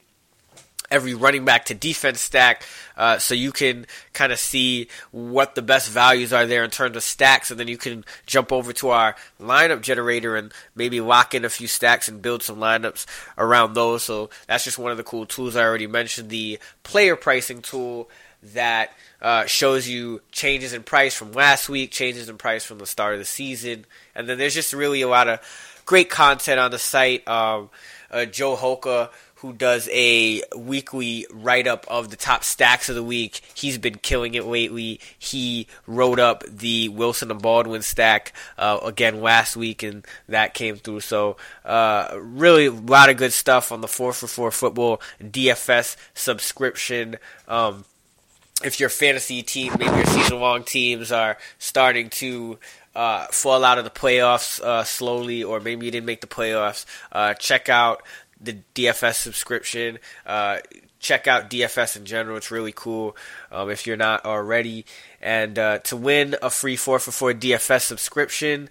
every 0.91 1.15
running 1.15 1.45
back 1.45 1.67
to 1.67 1.75
defense 1.75 2.21
stack 2.21 2.63
uh, 2.97 3.19
so 3.19 3.35
you 3.35 3.53
can 3.53 3.87
kind 4.13 4.33
of 4.33 4.39
see 4.39 4.89
what 5.11 5.55
the 5.55 5.63
best 5.63 5.91
values 5.91 6.33
are 6.33 6.47
there 6.47 6.65
in 6.65 6.71
terms 6.71 6.97
of 6.97 7.03
stacks 7.03 7.51
and 7.51 7.61
then 7.61 7.69
you 7.69 7.77
can 7.77 8.05
jump 8.27 8.53
over 8.53 8.73
to 8.73 8.89
our 8.89 9.17
lineup 9.41 9.81
generator 9.81 10.37
and 10.37 10.53
maybe 10.75 11.01
lock 11.01 11.35
in 11.35 11.45
a 11.45 11.49
few 11.51 11.67
stacks 11.67 12.09
and 12.09 12.23
build 12.23 12.43
some 12.43 12.57
lineups 12.57 13.07
around 13.37 13.75
those. 13.75 14.03
So 14.03 14.31
that's 14.47 14.65
just 14.65 14.79
one 14.79 14.91
of 14.91 14.97
the 14.97 15.05
cool 15.05 15.27
tools 15.27 15.57
i 15.57 15.63
already 15.63 15.87
mentioned 15.87 16.31
the 16.31 16.59
player 16.83 17.17
pricing 17.17 17.63
tool 17.63 18.09
that 18.55 18.93
uh, 19.21 19.47
shows 19.47 19.89
you 19.89 20.21
changes 20.31 20.73
in 20.73 20.83
price 20.83 21.15
from 21.15 21.33
last 21.33 21.69
week 21.69 21.91
changes 21.91 22.29
in 22.29 22.37
price 22.39 22.65
from 22.65 22.79
the 22.79 22.87
start 22.87 23.15
of 23.15 23.19
the 23.19 23.25
season. 23.25 23.87
And 24.15 24.29
then 24.29 24.39
there's 24.39 24.55
just 24.55 24.73
really 24.73 25.03
a 25.03 25.09
lot 25.09 25.29
of 25.29 25.41
great 25.85 26.11
content 26.11 26.61
on 26.61 26.71
the 26.71 26.79
site. 26.79 27.27
Um, 27.27 27.71
uh, 28.11 28.25
Joe 28.25 28.57
Holka 28.57 29.11
who 29.37 29.53
does 29.53 29.89
a 29.93 30.43
weekly 30.57 31.27
write 31.31 31.67
up 31.67 31.85
of 31.89 32.11
the 32.11 32.17
top 32.17 32.43
stacks 32.43 32.89
of 32.89 32.95
the 32.95 33.03
week. 33.03 33.41
He's 33.55 33.79
been 33.79 33.97
killing 33.97 34.35
it 34.35 34.47
lately. 34.47 35.01
He 35.19 35.67
wrote 35.87 36.19
up 36.19 36.43
the 36.49 36.89
Wilson 36.89 37.31
and 37.31 37.43
Baldwin 37.43 37.83
stack 37.83 38.33
uh, 38.57 38.79
again 38.83 39.21
last 39.21 39.57
week, 39.57 39.83
and 39.83 40.07
that 40.29 40.55
came 40.55 40.77
through. 40.77 41.01
So, 41.01 41.37
uh, 41.65 42.17
really, 42.19 42.67
a 42.67 42.73
lot 42.73 43.11
of 43.11 43.19
good 43.19 43.33
stuff 43.33 43.73
on 43.73 43.83
the 43.83 43.89
4 43.89 44.13
for 44.13 44.27
4 44.27 44.51
football 44.51 45.01
DFS 45.23 45.97
subscription. 46.15 47.17
Um, 47.47 47.85
if 48.65 48.81
your 48.81 48.89
fantasy 48.89 49.43
team, 49.43 49.75
maybe 49.79 49.95
your 49.95 50.07
season 50.07 50.41
long 50.41 50.65
teams 50.65 51.13
are 51.13 51.37
starting 51.59 52.09
to 52.09 52.59
uh, 52.95 53.27
fall 53.27 53.63
out 53.63 53.77
of 53.77 53.85
the 53.85 53.91
playoffs 53.91 54.61
uh, 54.61 54.83
slowly, 54.83 55.45
or 55.45 55.61
maybe 55.61 55.85
you 55.85 55.93
didn't 55.93 56.07
make 56.07 56.23
the 56.23 56.27
playoffs, 56.27 56.87
uh, 57.13 57.35
check 57.35 57.69
out 57.69 58.03
the 58.41 58.59
DFS 58.75 59.15
subscription. 59.15 59.99
Uh, 60.25 60.59
check 60.99 61.27
out 61.27 61.51
DFS 61.51 61.97
in 61.97 62.05
general; 62.05 62.37
it's 62.37 62.51
really 62.51 62.73
cool. 62.75 63.17
Um, 63.51 63.71
if 63.71 63.87
you're 63.87 63.97
not 63.97 64.25
already, 64.25 64.85
and 65.21 65.59
uh, 65.59 65.79
to 65.81 65.97
win 65.97 66.37
a 66.43 66.51
free 66.51 66.77
four 66.77 66.99
for 66.99 67.13
four 67.13 67.33
DFS 67.33 67.83
subscription, 67.83 68.69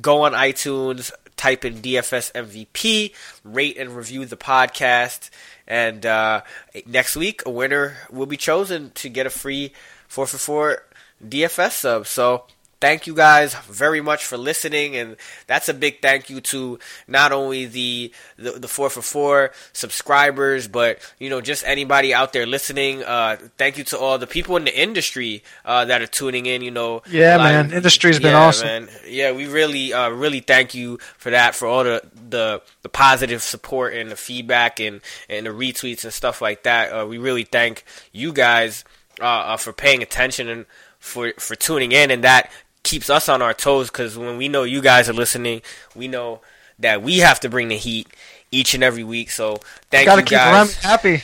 go 0.00 0.22
on 0.22 0.32
iTunes, 0.32 1.12
type 1.36 1.64
in 1.64 1.76
DFS 1.76 2.32
MVP, 2.32 3.14
rate 3.44 3.76
and 3.78 3.96
review 3.96 4.24
the 4.26 4.36
podcast, 4.36 5.30
and 5.66 6.04
uh, 6.04 6.42
next 6.86 7.16
week 7.16 7.42
a 7.46 7.50
winner 7.50 7.96
will 8.10 8.26
be 8.26 8.36
chosen 8.36 8.90
to 8.92 9.08
get 9.08 9.26
a 9.26 9.30
free 9.30 9.72
four 10.06 10.26
for 10.26 10.38
four 10.38 10.82
DFS 11.24 11.72
sub. 11.72 12.06
So 12.06 12.44
thank 12.80 13.06
you 13.06 13.14
guys 13.14 13.54
very 13.54 14.00
much 14.00 14.24
for 14.24 14.36
listening 14.36 14.96
and 14.96 15.16
that's 15.46 15.68
a 15.68 15.74
big 15.74 16.00
thank 16.00 16.30
you 16.30 16.40
to 16.40 16.78
not 17.06 17.32
only 17.32 17.66
the 17.66 18.12
the, 18.36 18.52
the 18.52 18.68
4 18.68 18.90
for 18.90 19.02
4 19.02 19.50
subscribers 19.72 20.68
but 20.68 20.98
you 21.18 21.30
know 21.30 21.40
just 21.40 21.64
anybody 21.66 22.14
out 22.14 22.32
there 22.32 22.46
listening. 22.46 23.02
Uh, 23.02 23.36
thank 23.56 23.78
you 23.78 23.84
to 23.84 23.98
all 23.98 24.18
the 24.18 24.26
people 24.26 24.56
in 24.56 24.64
the 24.64 24.80
industry 24.80 25.42
uh, 25.64 25.84
that 25.84 26.02
are 26.02 26.06
tuning 26.06 26.46
in 26.46 26.62
you 26.62 26.70
know. 26.70 27.02
Yeah 27.10 27.36
man. 27.38 27.66
Of, 27.66 27.74
industry's 27.74 28.20
been 28.20 28.34
awesome. 28.34 28.66
man. 28.66 28.88
yeah 29.06 29.32
we 29.32 29.46
really 29.46 29.92
uh, 29.92 30.10
really 30.10 30.40
thank 30.40 30.74
you 30.74 30.98
for 31.16 31.30
that 31.30 31.54
for 31.54 31.66
all 31.66 31.84
the 31.84 32.02
the 32.30 32.62
the 32.82 32.88
positive 32.88 33.42
support 33.42 33.94
and 33.94 34.10
the 34.10 34.16
feedback 34.16 34.80
and 34.80 35.00
and 35.28 35.46
the 35.46 35.50
retweets 35.50 36.04
and 36.04 36.12
stuff 36.12 36.40
like 36.40 36.62
that. 36.62 36.90
Uh, 36.90 37.06
we 37.06 37.18
really 37.18 37.44
thank 37.44 37.84
you 38.12 38.32
guys 38.32 38.84
uh, 39.20 39.24
uh, 39.24 39.56
for 39.56 39.72
paying 39.72 40.02
attention 40.02 40.48
and 40.48 40.66
for 40.98 41.32
for 41.38 41.54
tuning 41.54 41.92
in 41.92 42.10
and 42.10 42.24
that 42.24 42.50
keeps 42.88 43.10
us 43.10 43.28
on 43.28 43.42
our 43.42 43.52
toes 43.52 43.90
because 43.90 44.16
when 44.16 44.38
we 44.38 44.48
know 44.48 44.62
you 44.62 44.80
guys 44.80 45.10
are 45.10 45.12
listening, 45.12 45.60
we 45.94 46.08
know 46.08 46.40
that 46.78 47.02
we 47.02 47.18
have 47.18 47.38
to 47.40 47.50
bring 47.50 47.68
the 47.68 47.76
heat 47.76 48.08
each 48.50 48.72
and 48.72 48.82
every 48.82 49.04
week. 49.04 49.30
So 49.30 49.58
thank 49.90 50.08
you, 50.08 50.16
you 50.16 50.22
guys. 50.22 50.74
happy. 50.76 51.22